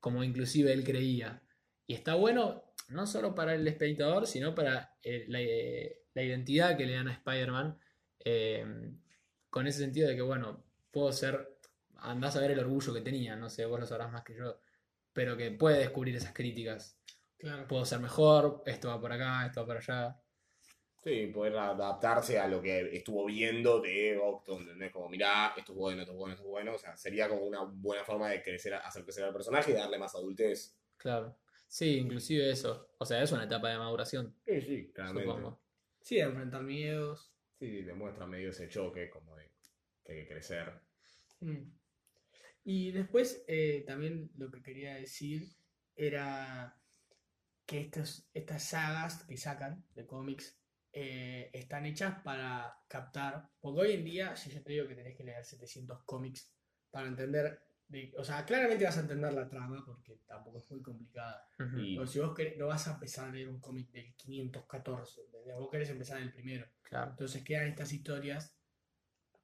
como 0.00 0.22
inclusive 0.24 0.72
él 0.72 0.84
creía. 0.84 1.42
Y 1.86 1.94
está 1.94 2.14
bueno 2.14 2.64
no 2.88 3.06
solo 3.06 3.34
para 3.34 3.54
el 3.54 3.66
espectador, 3.66 4.26
sino 4.26 4.54
para 4.54 4.96
eh, 5.02 5.24
la, 5.28 5.40
eh, 5.40 6.02
la 6.14 6.22
identidad 6.22 6.76
que 6.76 6.86
le 6.86 6.94
dan 6.94 7.08
a 7.08 7.12
Spider-Man, 7.12 7.78
eh, 8.24 8.92
con 9.50 9.66
ese 9.66 9.80
sentido 9.80 10.08
de 10.08 10.16
que, 10.16 10.22
bueno, 10.22 10.64
puedo 10.90 11.12
ser, 11.12 11.58
andás 11.96 12.36
a 12.36 12.40
ver 12.40 12.52
el 12.52 12.60
orgullo 12.60 12.94
que 12.94 13.00
tenía, 13.00 13.36
no 13.36 13.50
sé, 13.50 13.66
vos 13.66 13.80
lo 13.80 13.86
sabrás 13.86 14.10
más 14.10 14.22
que 14.22 14.34
yo, 14.34 14.60
pero 15.12 15.36
que 15.36 15.50
puede 15.50 15.78
descubrir 15.78 16.16
esas 16.16 16.32
críticas. 16.32 16.98
Claro. 17.36 17.66
Puedo 17.68 17.84
ser 17.84 18.00
mejor, 18.00 18.62
esto 18.66 18.88
va 18.88 19.00
por 19.00 19.12
acá, 19.12 19.46
esto 19.46 19.60
va 19.60 19.66
por 19.66 19.76
allá. 19.76 20.18
Sí, 21.08 21.26
poder 21.28 21.56
adaptarse 21.56 22.38
a 22.38 22.46
lo 22.46 22.60
que 22.60 22.94
estuvo 22.94 23.24
viendo 23.24 23.80
de 23.80 24.18
Octo, 24.18 24.58
¿entendés? 24.58 24.92
Como, 24.92 25.08
mirá, 25.08 25.54
esto 25.56 25.72
es 25.72 25.78
bueno, 25.78 26.02
esto 26.02 26.12
es 26.12 26.18
bueno, 26.18 26.34
esto 26.34 26.44
es 26.44 26.50
bueno. 26.50 26.74
O 26.74 26.78
sea, 26.78 26.96
sería 26.98 27.28
como 27.28 27.42
una 27.46 27.62
buena 27.62 28.04
forma 28.04 28.28
de 28.28 28.42
crecer, 28.42 28.74
hacer 28.74 29.04
crecer 29.04 29.24
al 29.24 29.32
personaje 29.32 29.70
y 29.70 29.74
darle 29.74 29.98
más 29.98 30.14
adultez. 30.14 30.76
Claro. 30.98 31.34
Sí, 31.66 31.96
inclusive 31.96 32.50
eso. 32.50 32.90
O 32.98 33.06
sea, 33.06 33.22
es 33.22 33.32
una 33.32 33.44
etapa 33.44 33.70
de 33.70 33.78
maduración, 33.78 34.34
Sí, 34.46 34.60
sí, 34.60 34.92
claramente. 34.92 35.30
supongo. 35.30 35.60
Sí, 36.02 36.16
de 36.16 36.22
enfrentar 36.22 36.62
miedos. 36.62 37.32
Sí, 37.58 37.82
demuestra 37.82 38.26
medio 38.26 38.50
ese 38.50 38.68
choque, 38.68 39.08
como 39.08 39.34
de 39.36 39.50
que 40.04 40.12
hay 40.12 40.18
que 40.22 40.28
crecer. 40.28 40.72
Mm. 41.40 41.70
Y 42.64 42.90
después 42.92 43.44
eh, 43.48 43.84
también 43.86 44.30
lo 44.36 44.50
que 44.50 44.62
quería 44.62 44.94
decir 44.96 45.48
era 45.96 46.78
que 47.64 47.80
estos, 47.80 48.28
estas 48.34 48.62
sagas 48.62 49.24
que 49.24 49.36
sacan 49.36 49.84
de 49.94 50.06
cómics 50.06 50.58
eh, 50.92 51.50
están 51.52 51.86
hechas 51.86 52.20
para 52.22 52.76
captar, 52.88 53.48
porque 53.60 53.80
hoy 53.80 53.92
en 53.92 54.04
día, 54.04 54.36
si 54.36 54.50
yo 54.50 54.62
te 54.62 54.72
digo 54.72 54.88
que 54.88 54.94
tenés 54.94 55.16
que 55.16 55.24
leer 55.24 55.44
700 55.44 56.02
cómics 56.04 56.52
para 56.90 57.08
entender, 57.08 57.60
de- 57.86 58.12
o 58.16 58.24
sea, 58.24 58.44
claramente 58.44 58.84
vas 58.84 58.96
a 58.98 59.00
entender 59.00 59.32
la 59.32 59.48
trama 59.48 59.82
porque 59.86 60.20
tampoco 60.26 60.58
es 60.58 60.70
muy 60.70 60.82
complicada. 60.82 61.46
Pero 61.56 62.06
si 62.06 62.18
vos 62.18 62.34
querés, 62.34 62.56
no 62.56 62.66
vas 62.66 62.86
a 62.88 62.94
empezar 62.94 63.28
a 63.28 63.32
leer 63.32 63.48
un 63.48 63.60
cómic 63.60 63.90
del 63.90 64.14
514, 64.14 65.22
¿entendés? 65.22 65.54
vos 65.56 65.70
querés 65.70 65.90
empezar 65.90 66.18
del 66.18 66.32
primero. 66.32 66.66
Claro. 66.82 67.10
Entonces 67.10 67.42
quedan 67.44 67.68
estas 67.68 67.92
historias 67.92 68.54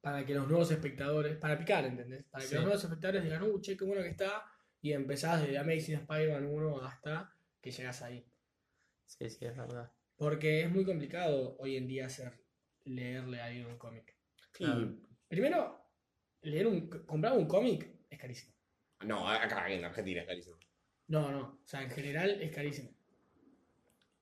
para 0.00 0.24
que 0.26 0.34
los 0.34 0.46
nuevos 0.48 0.70
espectadores, 0.70 1.36
para 1.38 1.58
picar, 1.58 1.84
¿entendés? 1.86 2.24
Para 2.24 2.42
que 2.44 2.48
Sí. 2.48 2.54
los 2.56 2.64
nuevos 2.64 2.84
espectadores 2.84 3.22
digan, 3.24 3.42
uh, 3.42 3.60
che, 3.60 3.76
qué 3.76 3.84
bueno 3.84 4.02
que 4.02 4.08
está, 4.10 4.44
y 4.82 4.92
empezás 4.92 5.40
desde 5.42 5.56
Amazing 5.56 5.94
Spider-Man 6.00 6.44
1 6.46 6.82
hasta 6.84 7.32
que 7.62 7.70
llegas 7.70 8.02
ahí. 8.02 8.26
Sí, 9.06 9.30
sí, 9.30 9.44
es 9.46 9.56
verdad. 9.56 9.90
Porque 10.24 10.62
es 10.62 10.70
muy 10.70 10.86
complicado 10.86 11.54
hoy 11.58 11.76
en 11.76 11.86
día 11.86 12.06
hacer, 12.06 12.32
leerle 12.84 13.42
a 13.42 13.44
alguien 13.44 13.66
un 13.66 13.76
cómic. 13.76 14.16
Claro. 14.52 14.96
Primero, 15.28 15.78
leer 16.40 16.66
un, 16.66 16.88
comprar 16.88 17.36
un 17.36 17.46
cómic 17.46 17.90
es 18.08 18.18
carísimo. 18.18 18.54
Y, 19.02 19.06
no, 19.06 19.28
acá 19.28 19.70
en 19.70 19.84
Argentina 19.84 20.22
es 20.22 20.26
carísimo. 20.26 20.56
No, 21.08 21.30
no, 21.30 21.60
o 21.62 21.66
sea, 21.66 21.82
en 21.82 21.90
general 21.90 22.40
es 22.40 22.50
carísimo. 22.52 22.90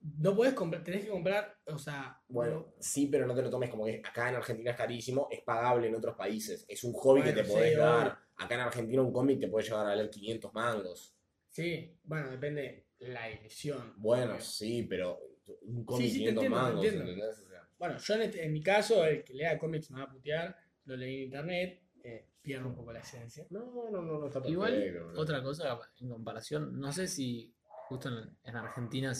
No 0.00 0.34
puedes 0.34 0.54
comprar, 0.54 0.82
tenés 0.82 1.04
que 1.04 1.10
comprar, 1.10 1.56
o 1.66 1.78
sea, 1.78 2.20
Bueno, 2.26 2.74
sí, 2.80 3.06
pero 3.06 3.24
no 3.24 3.34
te 3.36 3.42
lo 3.42 3.50
tomes 3.50 3.70
como 3.70 3.84
que 3.84 4.02
acá 4.04 4.30
en 4.30 4.34
Argentina 4.34 4.72
es 4.72 4.76
carísimo, 4.76 5.28
es 5.30 5.42
pagable 5.42 5.86
en 5.86 5.94
otros 5.94 6.16
países. 6.16 6.64
Es 6.66 6.82
un 6.82 6.94
hobby 6.94 7.22
que 7.22 7.32
te 7.32 7.44
podés 7.44 7.74
sí, 7.74 7.78
dar. 7.78 8.18
Acá 8.38 8.56
en 8.56 8.60
Argentina 8.62 9.02
un 9.02 9.12
cómic 9.12 9.38
te 9.38 9.46
puede 9.46 9.66
llegar 9.68 9.86
a 9.86 9.94
leer 9.94 10.10
500 10.10 10.52
mangos. 10.52 11.14
sí, 11.48 11.96
bueno, 12.02 12.28
depende 12.28 12.88
la 12.98 13.30
edición. 13.30 13.94
Bueno, 13.98 14.40
sí, 14.40 14.82
pero 14.82 15.31
un 15.62 15.84
cómic 15.84 16.06
sí, 16.08 16.12
te 16.12 16.18
500 16.34 16.44
entiendo, 16.44 16.56
mangos. 16.56 16.86
O 16.86 17.48
sea, 17.48 17.68
Bueno, 17.78 17.98
yo 17.98 18.14
en, 18.14 18.22
este- 18.22 18.44
en 18.44 18.52
mi 18.52 18.62
caso, 18.62 19.04
el 19.04 19.24
que 19.24 19.34
lea 19.34 19.58
cómics 19.58 19.90
me 19.90 19.98
va 20.00 20.04
a 20.06 20.10
putear, 20.10 20.56
lo 20.84 20.96
leí 20.96 21.16
en 21.18 21.22
internet, 21.24 21.82
eh, 22.04 22.28
pierdo 22.40 22.68
un 22.68 22.74
poco 22.74 22.92
la 22.92 23.00
esencia. 23.00 23.46
no, 23.50 23.60
no, 23.90 23.90
no, 23.90 24.02
no 24.02 24.26
está 24.26 24.40
perfecto. 24.40 24.50
Igual, 24.50 25.12
otra 25.16 25.42
cosa 25.42 25.78
en 26.00 26.08
comparación, 26.08 26.78
no 26.78 26.92
sé 26.92 27.06
si 27.06 27.54
justo 27.88 28.08
en, 28.08 28.36
en 28.44 28.56
Argentina, 28.56 29.12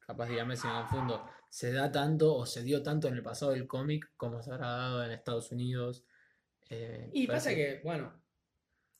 capaz 0.00 0.28
dígame 0.28 0.56
si 0.56 0.66
me 0.66 0.72
confundo, 0.74 1.28
se 1.48 1.72
da 1.72 1.90
tanto 1.92 2.34
o 2.34 2.46
se 2.46 2.62
dio 2.62 2.82
tanto 2.82 3.08
en 3.08 3.14
el 3.14 3.22
pasado 3.22 3.52
del 3.52 3.66
cómic 3.66 4.12
como 4.16 4.42
se 4.42 4.50
habrá 4.52 4.66
dado 4.68 5.04
en 5.04 5.10
Estados 5.12 5.50
Unidos. 5.52 6.04
eh, 6.70 7.10
Y 7.12 7.26
pasa 7.26 7.54
que, 7.54 7.80
bueno, 7.84 8.22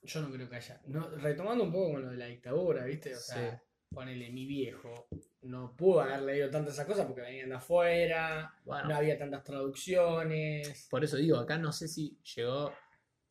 yo 0.02 0.20
no 0.22 0.30
creo 0.32 0.48
que 0.48 0.56
haya. 0.56 0.80
No, 0.86 1.08
retomando 1.10 1.64
un 1.64 1.72
poco 1.72 1.92
con 1.92 2.02
lo 2.02 2.10
de 2.10 2.16
la 2.16 2.26
dictadura, 2.26 2.84
¿viste? 2.84 3.14
O 3.14 3.18
sea, 3.18 3.50
Sí. 3.50 3.65
Ponele 3.96 4.28
mi 4.30 4.44
viejo, 4.44 5.08
no 5.40 5.74
pudo 5.74 6.02
haber 6.02 6.20
leído 6.20 6.50
tantas 6.50 6.74
esas 6.74 6.84
cosas 6.86 7.06
porque 7.06 7.22
venían 7.22 7.48
de 7.48 7.54
afuera, 7.54 8.54
Bueno, 8.62 8.88
no 8.90 8.94
había 8.96 9.16
tantas 9.16 9.42
traducciones. 9.42 10.86
por 10.90 11.02
eso 11.02 11.16
digo, 11.16 11.38
acá 11.38 11.56
no 11.56 11.72
sé 11.72 11.88
si 11.88 12.18
llegó 12.36 12.74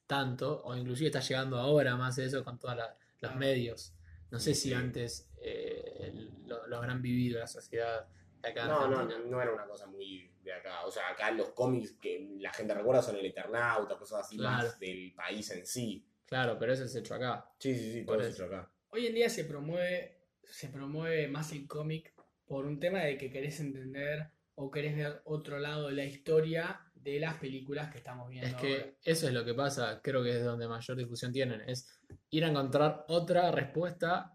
tanto, 0.07 0.63
o 0.63 0.75
inclusive 0.75 1.07
está 1.09 1.19
llegando 1.19 1.57
ahora 1.59 1.95
más 1.95 2.17
eso 2.17 2.43
con 2.43 2.57
todos 2.57 2.75
los 2.77 2.85
Claro. 3.19 3.35
medios. 3.37 3.93
No 4.31 4.39
sé 4.39 4.55
si 4.55 4.73
antes 4.73 5.29
eh, 5.39 6.11
lo, 6.45 6.65
lo 6.67 6.77
habrán 6.77 7.01
vivido 7.01 7.39
la 7.39 7.47
sociedad 7.47 8.07
de 8.41 8.49
acá 8.49 8.65
No, 8.67 8.87
no, 8.87 9.03
no, 9.03 9.19
no 9.19 9.41
era 9.41 9.53
una 9.53 9.65
cosa 9.67 9.85
muy 9.85 10.31
de 10.43 10.51
acá. 10.51 10.83
O 10.85 10.91
sea, 10.91 11.09
acá 11.09 11.29
los 11.31 11.49
cómics 11.49 11.93
que 12.01 12.35
la 12.39 12.51
gente 12.53 12.73
recuerda 12.73 13.01
son 13.03 13.15
el 13.17 13.25
Eternauta, 13.27 13.97
cosas 13.97 14.21
así 14.25 14.37
Claro. 14.37 14.63
más 14.67 14.79
del 14.79 15.13
país 15.13 15.49
en 15.51 15.65
sí. 15.65 16.05
Claro, 16.25 16.57
pero 16.59 16.73
eso 16.73 16.85
es 16.85 16.95
hecho 16.95 17.13
acá. 17.13 17.47
Sí, 17.59 17.75
sí, 17.75 17.93
sí, 17.93 18.03
todo 18.05 18.19
eso. 18.19 18.29
eso 18.29 18.45
acá. 18.45 18.71
Hoy 18.89 19.07
en 19.07 19.13
día 19.15 19.29
se 19.29 19.43
promueve, 19.45 20.14
se 20.49 20.69
promueve 20.69 21.27
más 21.27 21.51
el 21.51 21.67
cómic 21.67 22.13
por 22.45 22.65
un 22.65 22.79
tema 22.79 22.99
de 22.99 23.17
que 23.17 23.29
querés 23.31 23.59
entender 23.59 24.29
o 24.55 24.71
querés 24.71 24.95
ver 24.95 25.21
otro 25.25 25.59
lado 25.59 25.87
de 25.87 25.93
la 25.95 26.05
historia 26.05 26.79
de 26.93 27.19
las 27.19 27.35
películas 27.35 27.91
que 27.91 27.97
estamos 27.99 28.29
viendo 28.29 28.47
Es 28.47 28.53
ahora. 28.53 28.67
que 28.67 28.97
eso 29.03 29.27
es 29.27 29.33
lo 29.33 29.43
que 29.45 29.53
pasa, 29.53 29.99
creo 30.03 30.23
que 30.23 30.31
es 30.37 30.43
donde 30.43 30.67
mayor 30.67 30.97
difusión 30.97 31.31
tienen, 31.31 31.61
es 31.67 31.99
ir 32.29 32.45
a 32.45 32.49
encontrar 32.49 33.05
otra 33.09 33.51
respuesta 33.51 34.31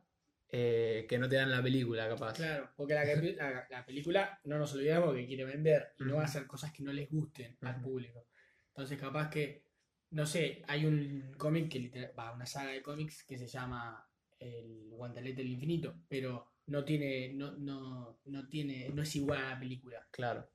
eh, 0.53 1.07
que 1.09 1.17
no 1.19 1.29
te 1.29 1.37
dan 1.37 1.51
la 1.51 1.63
película, 1.63 2.09
capaz. 2.09 2.35
Claro, 2.35 2.71
porque 2.77 2.95
la, 2.95 3.05
la- 3.05 3.67
la 3.71 3.87
película, 3.87 4.41
no 4.45 4.59
nos 4.59 4.75
olvidemos 4.75 5.15
que 5.15 5.27
quiere 5.27 5.45
vender 5.45 5.93
y 5.99 6.05
no 6.05 6.17
va 6.17 6.23
a 6.23 6.25
hacer 6.25 6.47
cosas 6.47 6.73
que 6.73 6.83
no 6.83 6.93
les 6.93 7.09
gusten 7.09 7.57
al 7.63 7.81
público. 7.81 8.27
Entonces, 8.69 8.99
capaz 8.99 9.31
que, 9.31 9.65
no 10.11 10.27
sé, 10.27 10.63
hay 10.67 10.87
un 10.87 11.33
cómic 11.39 11.71
que 11.71 11.79
literal, 11.79 12.13
va, 12.19 12.33
una 12.33 12.47
saga 12.47 12.73
de 12.73 12.83
cómics 12.83 13.23
que 13.25 13.39
se 13.39 13.47
llama 13.47 14.10
El 14.41 14.91
Guantelete 14.91 15.43
del 15.43 15.53
Infinito, 15.53 15.95
pero 16.09 16.51
no 16.67 16.85
tiene, 16.85 17.33
no, 17.33 17.53
no, 17.53 18.21
no 18.25 18.49
tiene, 18.49 18.89
no 18.91 19.03
es 19.03 19.15
igual 19.17 19.39
a 19.39 19.51
la 19.51 19.61
película. 19.61 20.07
Claro. 20.11 20.49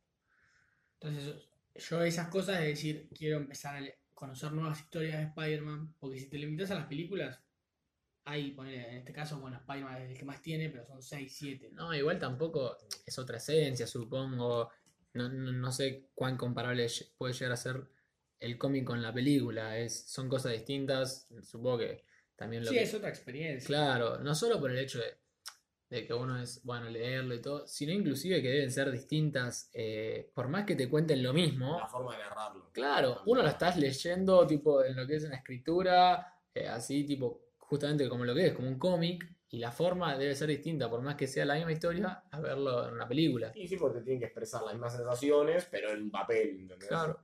Entonces, 0.99 1.47
yo 1.75 2.03
esas 2.03 2.29
cosas 2.29 2.59
de 2.59 2.67
decir, 2.67 3.09
quiero 3.17 3.37
empezar 3.37 3.81
a 3.81 3.87
conocer 4.13 4.51
nuevas 4.51 4.79
historias 4.79 5.17
de 5.17 5.25
Spider-Man, 5.25 5.95
porque 5.99 6.19
si 6.19 6.29
te 6.29 6.37
limitas 6.37 6.71
a 6.71 6.75
las 6.75 6.87
películas, 6.87 7.39
hay, 8.23 8.51
ponele, 8.51 8.89
en 8.89 8.97
este 8.97 9.13
caso, 9.13 9.39
bueno, 9.39 9.57
Spider-Man 9.57 10.01
es 10.01 10.09
el 10.11 10.17
que 10.17 10.25
más 10.25 10.41
tiene, 10.41 10.69
pero 10.69 10.85
son 10.85 11.01
6, 11.01 11.35
7. 11.37 11.69
No, 11.73 11.93
igual 11.93 12.17
tampoco 12.17 12.77
es 13.05 13.19
otra 13.19 13.37
esencia, 13.37 13.85
supongo. 13.85 14.71
No, 15.13 15.29
no, 15.29 15.51
no 15.51 15.71
sé 15.71 16.09
cuán 16.15 16.35
comparable 16.35 16.87
puede 17.17 17.33
llegar 17.33 17.51
a 17.51 17.57
ser 17.57 17.87
el 18.39 18.57
cómic 18.57 18.85
con 18.85 19.01
la 19.01 19.13
película. 19.13 19.77
Es, 19.77 20.09
son 20.09 20.27
cosas 20.27 20.53
distintas, 20.53 21.27
supongo 21.43 21.79
que 21.79 22.03
también 22.35 22.63
lo 22.63 22.71
Sí, 22.71 22.77
que... 22.77 22.83
es 22.83 22.93
otra 22.93 23.09
experiencia. 23.09 23.67
Claro, 23.67 24.17
no 24.19 24.35
solo 24.35 24.59
por 24.59 24.71
el 24.71 24.79
hecho 24.79 24.99
de, 24.99 25.17
de 25.89 26.05
que 26.05 26.13
uno 26.13 26.41
es, 26.41 26.63
bueno, 26.63 26.89
leerlo 26.89 27.35
y 27.35 27.41
todo, 27.41 27.67
sino 27.67 27.91
inclusive 27.93 28.41
que 28.41 28.49
deben 28.49 28.71
ser 28.71 28.91
distintas, 28.91 29.69
eh, 29.73 30.31
por 30.33 30.47
más 30.47 30.65
que 30.65 30.75
te 30.75 30.89
cuenten 30.89 31.21
lo 31.23 31.33
mismo. 31.33 31.77
La 31.79 31.87
forma 31.87 32.17
de 32.17 32.23
narrarlo. 32.23 32.71
Claro, 32.73 33.21
uno 33.25 33.41
lo 33.41 33.47
estás 33.47 33.77
leyendo 33.77 34.45
tipo 34.47 34.83
en 34.83 34.95
lo 34.95 35.05
que 35.07 35.15
es 35.15 35.23
una 35.25 35.35
escritura, 35.37 36.33
eh, 36.53 36.67
así 36.67 37.03
tipo 37.05 37.41
justamente 37.57 38.07
como 38.09 38.25
lo 38.25 38.35
que 38.35 38.47
es, 38.47 38.53
como 38.53 38.67
un 38.67 38.77
cómic, 38.79 39.25
y 39.49 39.57
la 39.59 39.71
forma 39.71 40.17
debe 40.17 40.35
ser 40.35 40.49
distinta, 40.49 40.89
por 40.89 41.01
más 41.01 41.15
que 41.15 41.27
sea 41.27 41.45
la 41.45 41.55
misma 41.55 41.71
historia, 41.71 42.23
a 42.29 42.39
verlo 42.41 42.87
en 42.87 42.93
una 42.95 43.07
película. 43.07 43.51
Y 43.55 43.67
sí, 43.67 43.77
porque 43.77 43.99
te 43.99 44.03
tienen 44.05 44.19
que 44.19 44.25
expresar 44.25 44.61
las 44.63 44.73
mismas 44.73 44.95
sensaciones, 44.95 45.65
pero 45.71 45.91
en 45.91 46.11
papel, 46.11 46.59
¿entendés? 46.61 46.87
Claro, 46.89 47.19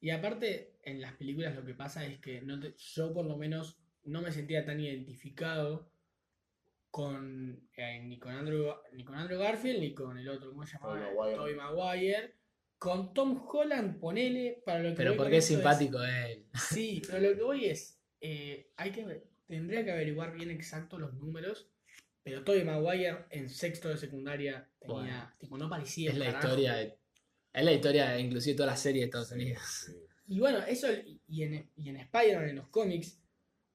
Y 0.00 0.10
aparte, 0.10 0.78
en 0.82 1.00
las 1.00 1.14
películas 1.14 1.54
lo 1.54 1.64
que 1.64 1.74
pasa 1.74 2.04
es 2.04 2.18
que 2.20 2.42
no 2.42 2.60
te- 2.60 2.74
yo 2.76 3.12
por 3.14 3.24
lo 3.24 3.36
menos 3.38 3.78
no 4.04 4.22
me 4.22 4.30
sentía 4.32 4.64
tan 4.64 4.80
identificado 4.80 5.90
con 6.90 7.68
eh, 7.76 8.00
ni 8.04 8.18
con 8.18 8.32
Andrew 8.32 8.72
ni 8.92 9.04
con 9.04 9.16
Andrew 9.16 9.38
Garfield 9.38 9.80
ni 9.80 9.94
con 9.94 10.16
el 10.16 10.28
otro, 10.28 10.50
¿cómo 10.50 10.64
se 10.64 10.74
llamaba? 10.78 10.94
Tobey 11.00 11.14
Maguire. 11.16 11.36
Tobey 11.36 11.54
Maguire. 11.54 12.34
Con 12.78 13.14
Tom 13.14 13.42
Holland, 13.50 13.98
ponele, 13.98 14.62
para 14.66 14.80
lo 14.80 14.90
que 14.90 14.96
pero 14.96 15.10
voy 15.12 15.18
porque 15.18 15.36
es 15.38 15.46
simpático 15.46 16.02
él. 16.02 16.44
Sí, 16.54 17.00
pero 17.06 17.30
lo 17.30 17.34
que 17.36 17.42
voy 17.42 17.64
es, 17.64 17.98
eh, 18.20 18.70
hay 18.76 18.90
que 18.92 19.04
ver- 19.04 19.26
tendría 19.46 19.84
que 19.84 19.92
averiguar 19.92 20.34
bien 20.36 20.50
exacto 20.50 20.98
los 20.98 21.14
números, 21.14 21.70
pero 22.22 22.44
Tobey 22.44 22.62
Maguire 22.64 23.24
en 23.30 23.48
sexto 23.48 23.88
de 23.88 23.96
secundaria 23.96 24.68
tenía, 24.80 24.94
Bueno. 24.96 25.32
tipo, 25.38 25.56
no 25.56 25.68
parecía 25.70 26.10
Es 26.10 26.18
la 26.18 26.26
carajo. 26.26 26.46
historia 26.48 26.74
de, 26.74 26.98
es 27.54 27.64
la 27.64 27.72
historia 27.72 28.08
de 28.10 28.20
inclusive 28.20 28.56
toda 28.56 28.66
la 28.70 28.76
serie 28.76 29.00
de 29.02 29.06
Estados 29.06 29.32
Unidos. 29.32 29.62
Sí. 29.86 29.92
Y 30.26 30.38
bueno, 30.40 30.58
eso, 30.58 30.88
y 31.28 31.42
en, 31.42 31.70
y 31.76 31.88
en 31.88 31.96
Spider-Man, 31.96 32.48
en 32.50 32.56
los 32.56 32.68
cómics, 32.68 33.18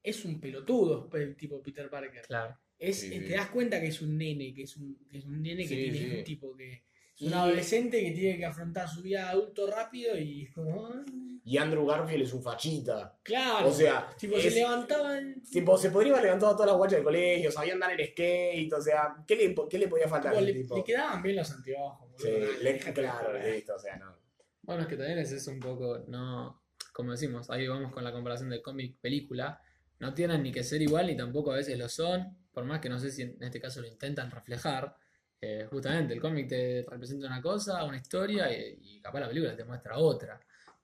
es 0.03 0.25
un 0.25 0.39
pelotudo 0.39 1.09
el 1.13 1.35
tipo 1.35 1.61
Peter 1.61 1.89
Parker. 1.89 2.21
Claro. 2.27 2.57
es, 2.77 3.01
Sí, 3.01 3.13
eh, 3.13 3.19
te 3.21 3.33
das 3.33 3.49
cuenta 3.49 3.79
que 3.81 3.87
es 3.87 4.01
un 4.01 4.17
nene, 4.17 4.53
que 4.53 4.63
es 4.63 4.77
un, 4.77 4.97
que 5.09 5.17
es 5.17 5.25
un 5.25 5.41
nene 5.41 5.63
que 5.63 5.67
Sí, 5.69 5.75
tiene 5.91 5.97
sí. 5.97 6.15
un 6.19 6.23
tipo 6.23 6.55
que 6.55 6.83
es 7.15 7.21
un 7.27 7.33
adolescente 7.33 8.01
que 8.01 8.11
tiene 8.11 8.37
que 8.37 8.45
afrontar 8.45 8.87
su 8.87 9.01
vida 9.01 9.23
de 9.23 9.29
adulto 9.31 9.69
rápido 9.69 10.17
y 10.17 10.43
es 10.43 10.53
como, 10.53 10.85
ah, 10.87 11.03
Y 11.43 11.57
Andrew 11.57 11.85
Garfield 11.85 12.23
es 12.23 12.31
un 12.33 12.41
fachita. 12.43 13.17
claro, 13.23 13.67
O 13.67 13.71
sea, 13.73 14.07
tipo, 14.17 14.37
es- 14.37 14.43
se 14.43 14.51
levantaban, 14.51 15.41
tipo, 15.51 15.77
se 15.77 15.89
podría 15.89 16.11
haber 16.13 16.25
levantado 16.25 16.51
a 16.53 16.55
todas 16.55 16.67
las 16.67 16.77
guachas 16.77 16.95
del 16.97 17.03
colegio, 17.03 17.51
sabía 17.51 17.73
andar 17.73 17.99
en 17.99 18.07
skate, 18.07 18.71
o 18.71 18.81
sea, 18.81 19.15
¿qué 19.27 19.35
le, 19.35 19.55
qué 19.69 19.77
le 19.79 19.87
podía 19.89 20.07
faltar? 20.07 20.31
tipo, 20.31 20.39
a 20.39 20.41
le, 20.45 20.53
tipo? 20.53 20.77
le 20.77 20.83
quedaban 20.83 21.21
bien 21.23 21.35
los 21.35 21.51
anteojos, 21.51 21.99
boludo, 22.11 22.17
Sí, 22.19 22.63
le- 22.63 22.77
claro, 22.93 23.37
listo, 23.51 23.75
o 23.75 23.79
sea, 23.79 23.97
no. 23.97 24.15
Bueno, 24.61 24.83
es 24.83 24.87
que 24.87 24.95
también 24.95 25.17
es 25.19 25.31
eso 25.33 25.51
un 25.51 25.59
poco, 25.59 26.05
no, 26.07 26.61
como 26.93 27.11
decimos, 27.11 27.49
ahí 27.49 27.67
vamos 27.67 27.91
con 27.91 28.03
la 28.03 28.11
comparación 28.13 28.49
de 28.49 28.61
cómic 28.61 28.97
película, 29.01 29.59
no 29.99 30.13
tienen 30.13 30.43
ni 30.43 30.51
que 30.51 30.63
ser 30.63 30.81
igual 30.81 31.07
ni 31.07 31.15
tampoco 31.15 31.51
a 31.51 31.57
veces 31.57 31.77
lo 31.77 31.89
son, 31.89 32.37
por 32.51 32.65
más 32.65 32.79
que 32.79 32.89
no 32.89 32.99
sé 32.99 33.11
si 33.11 33.21
en 33.23 33.41
este 33.43 33.59
caso 33.59 33.81
lo 33.81 33.87
intentan 33.87 34.31
reflejar, 34.31 34.95
eh, 35.41 35.67
justamente 35.69 36.13
el 36.13 36.21
cómic 36.21 36.49
te 36.49 36.85
representa 36.87 37.27
una 37.27 37.41
cosa, 37.41 37.83
una 37.85 37.97
historia 37.97 38.51
y, 38.51 38.77
y 38.81 39.01
capaz 39.01 39.21
la 39.21 39.27
película 39.27 39.55
te 39.55 39.63
muestra 39.63 39.97
otra, 39.97 40.39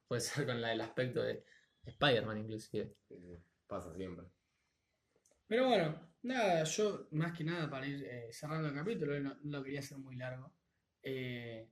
puede 0.08 0.22
ser 0.22 0.46
con 0.46 0.62
la, 0.62 0.72
el 0.72 0.82
aspecto 0.82 1.22
de 1.22 1.44
Spider-Man 1.84 2.38
inclusive. 2.38 2.96
Eh, 3.10 3.42
Pasa 3.68 3.94
siempre. 3.96 4.26
Pero 5.48 5.68
bueno, 5.68 6.12
nada, 6.24 6.64
yo 6.64 7.08
más 7.12 7.36
que 7.36 7.44
nada 7.44 7.70
para 7.70 7.88
ir 7.88 8.04
eh, 8.06 8.30
cerrando 8.32 8.68
el 8.68 8.76
capítulo, 8.76 9.20
no, 9.20 9.36
no 9.42 9.58
lo 9.58 9.64
quería 9.64 9.80
hacer 9.80 9.98
muy 9.98 10.16
largo. 10.16 10.54
Eh, 11.02 11.68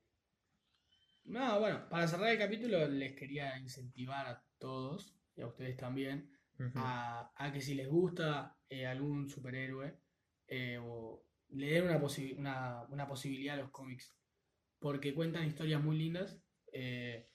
no, 1.25 1.59
bueno, 1.59 1.87
para 1.89 2.07
cerrar 2.07 2.29
el 2.29 2.37
capítulo 2.37 2.87
les 2.87 3.15
quería 3.15 3.57
incentivar 3.57 4.25
a 4.27 4.43
todos, 4.57 5.15
y 5.35 5.41
a 5.41 5.47
ustedes 5.47 5.77
también, 5.77 6.32
A, 6.75 7.31
a 7.35 7.51
que 7.51 7.61
si 7.61 7.75
les 7.75 7.87
gusta 7.87 8.57
eh, 8.69 8.85
algún 8.85 9.29
superhéroe, 9.29 9.99
eh, 10.47 10.77
o 10.81 11.25
le 11.49 11.67
den 11.67 11.85
una, 11.85 11.99
posi- 11.99 12.35
una, 12.37 12.83
una 12.89 13.07
posibilidad 13.07 13.55
a 13.55 13.61
los 13.61 13.71
cómics, 13.71 14.11
porque 14.79 15.13
cuentan 15.13 15.45
historias 15.45 15.81
muy 15.81 15.97
lindas, 15.97 16.39
eh, 16.71 17.29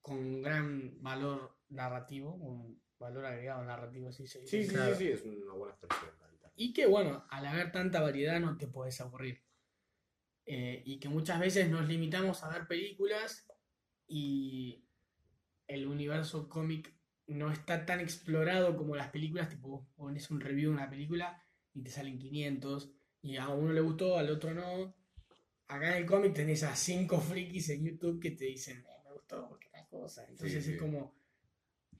con 0.00 0.42
gran 0.42 1.00
valor 1.02 1.56
narrativo, 1.68 2.34
un 2.34 2.82
valor 2.98 3.24
agregado 3.26 3.64
narrativo, 3.64 4.08
así 4.08 4.26
se 4.26 4.40
dice. 4.40 4.62
Sí, 4.62 4.64
sí, 4.68 4.74
Claro. 4.74 4.94
sí, 4.94 5.04
sí, 5.06 5.10
es 5.12 5.22
una 5.24 5.54
buena 5.54 5.74
expresión. 5.74 6.10
Y 6.56 6.72
que 6.72 6.86
bueno, 6.86 7.26
al 7.30 7.46
haber 7.46 7.72
tanta 7.72 8.00
variedad 8.00 8.38
no 8.40 8.56
te 8.56 8.68
puedes 8.68 9.00
aburrir. 9.00 9.42
Eh, 10.46 10.82
y 10.84 11.00
que 11.00 11.08
muchas 11.08 11.40
veces 11.40 11.70
nos 11.70 11.88
limitamos 11.88 12.44
a 12.44 12.48
ver 12.50 12.66
películas 12.68 13.48
y 14.06 14.86
el 15.66 15.86
universo 15.86 16.48
cómic 16.48 16.93
no 17.26 17.50
está 17.50 17.86
tan 17.86 18.00
explorado 18.00 18.76
como 18.76 18.96
las 18.96 19.10
películas, 19.10 19.48
tipo 19.48 19.68
vos 19.68 19.86
pones 19.96 20.30
un 20.30 20.40
review 20.40 20.70
de 20.70 20.76
una 20.76 20.90
película 20.90 21.42
y 21.72 21.82
te 21.82 21.90
salen 21.90 22.18
500 22.18 22.90
y 23.22 23.36
a 23.36 23.48
uno 23.48 23.72
le 23.72 23.80
gustó, 23.80 24.18
al 24.18 24.30
otro 24.30 24.52
no. 24.54 24.94
Acá 25.68 25.92
en 25.96 26.02
el 26.02 26.06
cómic 26.06 26.34
tenés 26.34 26.62
a 26.62 26.76
5 26.76 27.18
frikis 27.20 27.70
en 27.70 27.84
YouTube 27.84 28.20
que 28.20 28.32
te 28.32 28.44
dicen, 28.44 28.78
"Eh, 28.78 29.00
me 29.04 29.12
gustó 29.14 29.48
porque 29.48 29.68
tal 29.70 29.88
cosa. 29.88 30.22
Entonces 30.28 30.52
Sí, 30.64 30.70
es 30.70 30.76
sí. 30.76 30.76
como, 30.76 31.14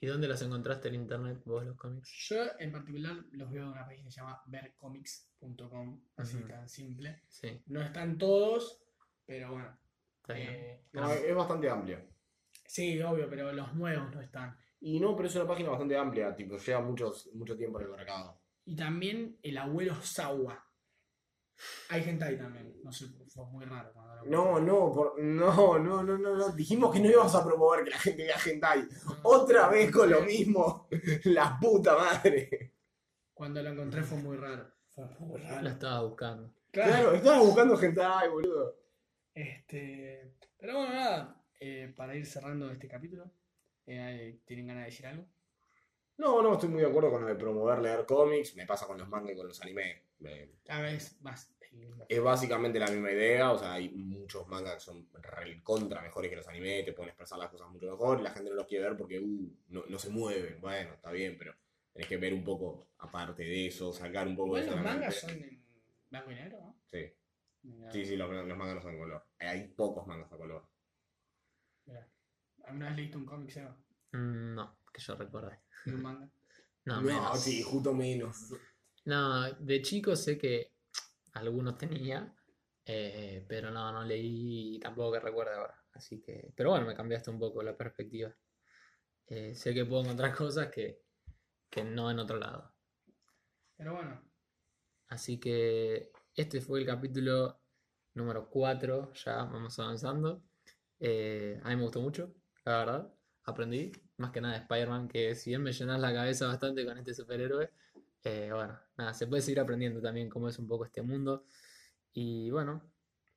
¿Y 0.00 0.06
dónde 0.06 0.28
los 0.28 0.42
encontraste 0.42 0.88
en 0.88 0.96
internet 0.96 1.40
vos 1.46 1.64
los 1.64 1.76
cómics? 1.76 2.10
yo 2.28 2.36
en 2.58 2.70
particular 2.72 3.16
los 3.32 3.50
veo 3.50 3.64
de 3.64 3.70
una 3.70 3.86
página 3.86 4.04
que 4.04 4.10
se 4.10 4.20
llama 4.20 4.42
vercomics.com, 4.46 6.00
así 6.16 6.38
tan 6.44 6.68
simple. 6.68 7.22
Sí, 7.28 7.62
No 7.66 7.80
están 7.80 8.18
todos, 8.18 8.82
pero 9.24 9.52
bueno. 9.52 9.78
está 10.20 10.34
bien. 10.34 10.48
eh, 10.50 10.84
No, 10.92 11.10
es 11.10 11.34
bastante 11.34 11.70
amplia. 11.70 12.04
sí, 12.66 13.00
obvio, 13.02 13.28
pero 13.30 13.52
los 13.52 13.74
nuevos 13.74 14.12
no 14.14 14.20
están. 14.20 14.56
Y 14.87 15.01
no, 15.01 15.16
pero 15.16 15.28
es 15.28 15.35
una 15.37 15.47
página 15.47 15.70
bastante 15.70 15.97
amplia, 15.97 16.35
tipo, 16.37 16.59
lleva 16.59 16.80
muchos, 16.82 17.30
mucho 17.35 17.57
tiempo 17.57 17.78
en 17.80 17.87
el 17.87 17.91
mercado. 17.93 18.39
Y 18.66 18.76
también 18.76 19.39
el 19.43 19.57
abuelo 19.57 19.95
Sawa. 20.03 20.62
Hay 21.89 22.03
gente 22.03 22.24
ahí 22.24 22.37
también. 22.37 22.74
No 22.82 22.93
sé, 22.93 23.07
fue 23.28 23.47
muy 23.47 23.64
raro. 23.64 23.93
cuando 23.95 24.16
lo 24.16 24.30
No, 24.30 24.61
no, 24.61 24.93
por- 24.93 25.18
no, 25.22 25.78
no, 25.78 26.03
no, 26.03 26.18
no, 26.18 26.35
no. 26.37 26.49
Dijimos 26.51 26.93
que 26.93 27.01
no 27.01 27.09
íbamos 27.09 27.35
a 27.35 27.45
promover 27.45 27.85
que 27.85 27.91
la 27.91 27.99
gente 27.99 28.24
vea 28.24 28.37
hentai. 28.45 28.82
No, 28.82 29.16
Otra 29.22 29.68
vez 29.68 29.91
con 29.91 30.11
lo 30.11 30.20
mismo. 30.22 30.89
La 31.24 31.57
puta 31.61 31.97
madre. 31.97 32.74
Cuando 33.32 33.62
lo 33.62 33.70
encontré 33.70 34.03
fue 34.03 34.18
muy 34.18 34.37
raro. 34.37 34.70
Fue 34.89 35.07
muy 35.20 35.41
La 35.41 35.49
raro. 35.51 35.68
estaba 35.68 36.03
buscando. 36.03 36.55
Claro. 36.72 36.93
Claro, 36.93 37.12
estaba 37.14 37.39
buscando 37.41 37.80
hentai, 37.80 38.28
boludo. 38.28 38.76
Este, 39.32 40.35
pero 40.59 40.76
bueno, 40.78 40.93
nada. 40.95 41.43
eh, 41.61 41.93
para 41.97 42.14
ir 42.16 42.26
cerrando 42.26 42.70
este 42.70 42.89
capítulo, 42.89 43.30
eh, 43.87 44.41
¿tienen 44.45 44.66
ganas 44.66 44.82
de 44.85 44.91
decir 44.91 45.07
algo? 45.07 45.26
No, 46.16 46.43
no, 46.43 46.55
estoy 46.55 46.68
muy 46.68 46.80
de 46.80 46.87
acuerdo 46.89 47.11
con 47.11 47.22
lo 47.22 47.26
de 47.28 47.35
promover 47.35 47.80
leer 47.80 48.07
cómics. 48.07 48.55
Me 48.55 48.66
pasa 48.66 48.87
con 48.87 48.97
los 48.99 49.09
mangas 49.09 49.32
y 49.32 49.37
con 49.37 49.49
los 49.49 49.61
animes. 49.62 50.01
Me- 50.20 50.51
Cada 50.64 50.82
vez 50.82 51.20
más. 51.22 51.51
Es 52.09 52.22
básicamente 52.22 52.78
la 52.78 52.87
misma 52.87 53.11
idea, 53.11 53.51
o 53.51 53.59
sea, 53.59 53.72
hay 53.72 53.89
muchos 53.89 54.47
mangas 54.47 54.74
que 54.74 54.80
son 54.80 55.09
re 55.14 55.61
contra 55.64 56.01
mejores 56.03 56.30
que 56.30 56.37
los 56.37 56.47
animes, 56.47 56.85
te 56.85 56.93
pueden 56.93 57.09
expresar 57.09 57.37
las 57.37 57.51
cosas 57.51 57.68
mucho 57.68 57.91
mejor, 57.91 58.20
y 58.20 58.22
la 58.22 58.30
gente 58.30 58.49
no 58.51 58.55
los 58.57 58.66
quiere 58.68 58.85
ver 58.85 58.97
porque 58.97 59.18
uh, 59.18 59.57
no, 59.70 59.82
no 59.89 59.99
se 59.99 60.09
mueven. 60.11 60.61
Bueno, 60.61 60.95
está 60.95 61.11
bien, 61.11 61.37
pero 61.37 61.53
tenés 61.93 62.09
que 62.09 62.16
ver 62.16 62.32
un 62.32 62.45
poco 62.45 62.87
aparte 62.99 63.43
de 63.43 63.66
eso, 63.66 63.93
sacar 63.93 64.28
un 64.28 64.37
poco 64.37 64.57
Igual 64.57 64.66
de 64.66 64.70
los 64.70 64.74
eso. 64.76 64.85
de 64.85 64.89
la 64.89 64.95
mangas 64.95 65.14
son 65.20 65.30
en 65.30 65.64
blanco 66.11 66.30
y 66.30 66.35
negro, 66.37 66.59
¿no? 66.61 66.76
Sí, 66.93 67.12
sí, 67.91 68.05
sí, 68.07 68.16
los, 68.16 68.30
los 68.30 68.57
mangas 68.57 68.76
no 68.76 68.82
son 68.82 68.93
en 68.95 68.99
color. 69.01 69.26
Hay 69.41 69.66
pocos 69.68 70.07
mangas 70.07 70.32
a 70.32 70.37
color. 70.37 70.64
¿Alguna 72.66 72.86
vez 72.88 72.96
leíste 72.96 73.16
un 73.16 73.26
cómic, 73.26 73.50
Seba? 73.50 73.76
Mm, 74.12 74.54
No, 74.54 74.78
que 74.92 75.00
yo 75.00 75.14
recuerde. 75.16 75.60
De 75.84 75.94
un 75.94 76.02
manga. 76.02 76.28
No, 76.86 76.96
No, 76.96 77.02
menos. 77.02 77.40
sí, 77.40 77.62
justo 77.62 77.94
menos. 77.94 78.52
No, 79.06 79.50
de 79.52 79.80
chico 79.80 80.14
sé 80.16 80.36
que 80.36 80.74
algunos 81.32 81.78
tenía, 81.78 82.34
eh, 82.84 83.42
pero 83.48 83.70
no, 83.70 83.90
no 83.90 84.04
leí 84.04 84.78
tampoco 84.80 85.12
que 85.12 85.20
recuerde 85.20 85.54
ahora. 85.54 85.82
Así 85.94 86.20
que, 86.20 86.52
pero 86.54 86.70
bueno, 86.70 86.86
me 86.86 86.94
cambiaste 86.94 87.30
un 87.30 87.38
poco 87.38 87.62
la 87.62 87.74
perspectiva. 87.74 88.34
Eh, 89.26 89.54
sé 89.54 89.72
que 89.72 89.86
puedo 89.86 90.02
encontrar 90.02 90.34
cosas 90.36 90.70
que, 90.70 91.00
que 91.70 91.84
no 91.84 92.10
en 92.10 92.18
otro 92.18 92.36
lado. 92.38 92.74
Pero 93.76 93.94
bueno, 93.94 94.20
Así 95.08 95.38
que 95.38 96.10
este 96.34 96.60
fue 96.60 96.80
el 96.80 96.86
capítulo 96.86 97.60
número 98.14 98.48
4, 98.50 99.12
ya 99.14 99.36
vamos 99.44 99.78
avanzando. 99.78 100.42
Eh, 101.00 101.60
a 101.62 101.68
mí 101.70 101.76
me 101.76 101.82
gustó 101.82 102.00
mucho, 102.00 102.34
la 102.64 102.78
verdad. 102.78 103.14
Aprendí, 103.44 103.92
más 104.16 104.30
que 104.30 104.40
nada 104.40 104.54
de 104.54 104.60
Spider-Man, 104.60 105.08
que 105.08 105.34
si 105.34 105.50
bien 105.50 105.62
me 105.62 105.72
llenas 105.72 106.00
la 106.00 106.12
cabeza 106.14 106.46
bastante 106.46 106.84
con 106.86 106.96
este 106.96 107.12
superhéroe, 107.14 107.70
eh, 108.24 108.50
bueno, 108.52 108.78
nada, 108.96 109.12
se 109.12 109.26
puede 109.26 109.42
seguir 109.42 109.60
aprendiendo 109.60 110.00
también 110.00 110.30
cómo 110.30 110.48
es 110.48 110.58
un 110.58 110.66
poco 110.66 110.86
este 110.86 111.02
mundo. 111.02 111.44
Y 112.12 112.50
bueno, 112.50 112.82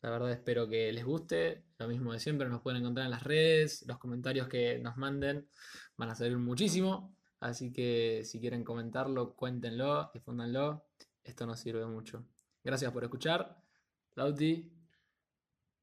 la 0.01 0.09
verdad 0.11 0.31
espero 0.31 0.67
que 0.69 0.91
les 0.93 1.03
guste. 1.03 1.65
Lo 1.77 1.87
mismo 1.87 2.13
de 2.13 2.19
siempre, 2.19 2.47
nos 2.47 2.61
pueden 2.61 2.81
encontrar 2.81 3.05
en 3.05 3.11
las 3.11 3.23
redes, 3.23 3.85
los 3.87 3.97
comentarios 3.97 4.47
que 4.47 4.79
nos 4.79 4.97
manden 4.97 5.49
van 5.97 6.09
a 6.09 6.15
servir 6.15 6.37
muchísimo. 6.37 7.15
Así 7.39 7.71
que 7.71 8.23
si 8.23 8.39
quieren 8.39 8.63
comentarlo, 8.63 9.35
cuéntenlo, 9.35 10.09
difúndanlo. 10.13 10.85
Esto 11.23 11.45
nos 11.45 11.59
sirve 11.59 11.85
mucho. 11.85 12.25
Gracias 12.63 12.91
por 12.91 13.03
escuchar. 13.03 13.57
Lauti. 14.15 14.76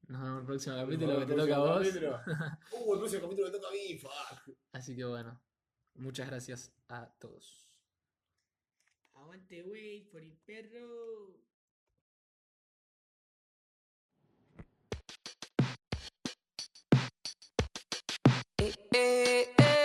Nos 0.07 0.21
vemos 0.21 0.33
en 0.33 0.39
el 0.39 0.45
próximo 0.45 0.75
capítulo 0.75 1.19
que 1.19 1.25
te 1.25 1.33
toca 1.33 1.55
a 1.55 1.59
vos. 1.59 1.87
Uh, 2.71 2.93
el 2.93 2.99
próximo 2.99 3.21
capítulo 3.23 3.47
me 3.47 3.53
toca 3.53 3.67
a 3.67 3.71
mí, 3.71 3.97
fuck. 3.97 4.55
Así 4.71 4.95
que 4.95 5.03
bueno, 5.03 5.41
muchas 5.95 6.27
gracias 6.27 6.71
a 6.89 7.07
todos. 7.19 7.67
aguante, 9.13 9.63
wey, 9.63 10.01
por 10.11 10.21
el 10.21 10.37
perro. 10.45 11.45
Needless 18.57 19.84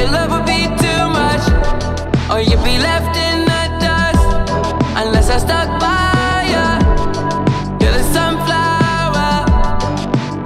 your 0.00 0.10
love 0.12 0.30
would 0.32 0.46
be 0.46 0.62
too 0.84 1.02
much. 1.20 1.44
Or 2.30 2.40
you'd 2.40 2.64
be 2.64 2.76
left 2.88 3.14
in 3.28 3.36
the 3.50 3.62
dust. 3.84 4.24
Unless 5.00 5.28
I 5.36 5.38
stuck 5.46 5.68
by 5.84 6.36
you. 6.52 6.66
You're 7.80 7.96
the 8.00 8.06
sunflower. 8.16 9.30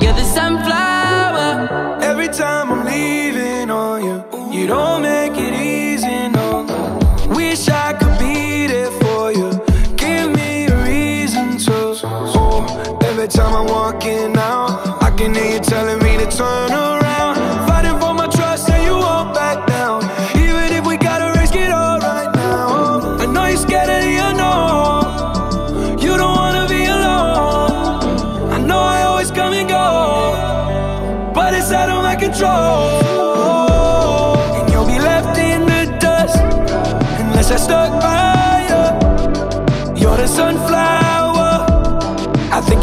You're 0.02 0.18
the 0.22 0.28
sunflower. 0.38 1.48
Every 2.02 2.28
time 2.28 2.72
I'm 2.72 2.84
leaving 2.84 3.70
on 3.70 3.96
you, 4.06 4.16
you 4.56 4.66
don't 4.66 5.02
make 5.02 5.36
it 5.46 5.54
easy, 5.54 6.28
no. 6.28 6.66
Wish 7.28 7.68
I 7.68 7.92
could 7.98 8.18
be 8.18 8.66
there 8.66 8.92
for 9.02 9.32
you. 9.38 9.50
Give 9.96 10.28
me 10.38 10.66
a 10.66 10.76
reason 10.84 11.58
to. 11.66 11.76
Oh, 12.42 12.98
every 13.04 13.28
time 13.28 13.52
I'm 13.54 13.66
walking 13.66 14.36
out, 14.36 15.02
I 15.02 15.10
can 15.16 15.34
hear 15.34 15.52
you 15.54 15.60
telling 15.60 16.00
me 16.02 16.16
to 16.18 16.26
turn 16.36 16.72
around. 16.72 17.03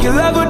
Your 0.03 0.15
love 0.15 0.40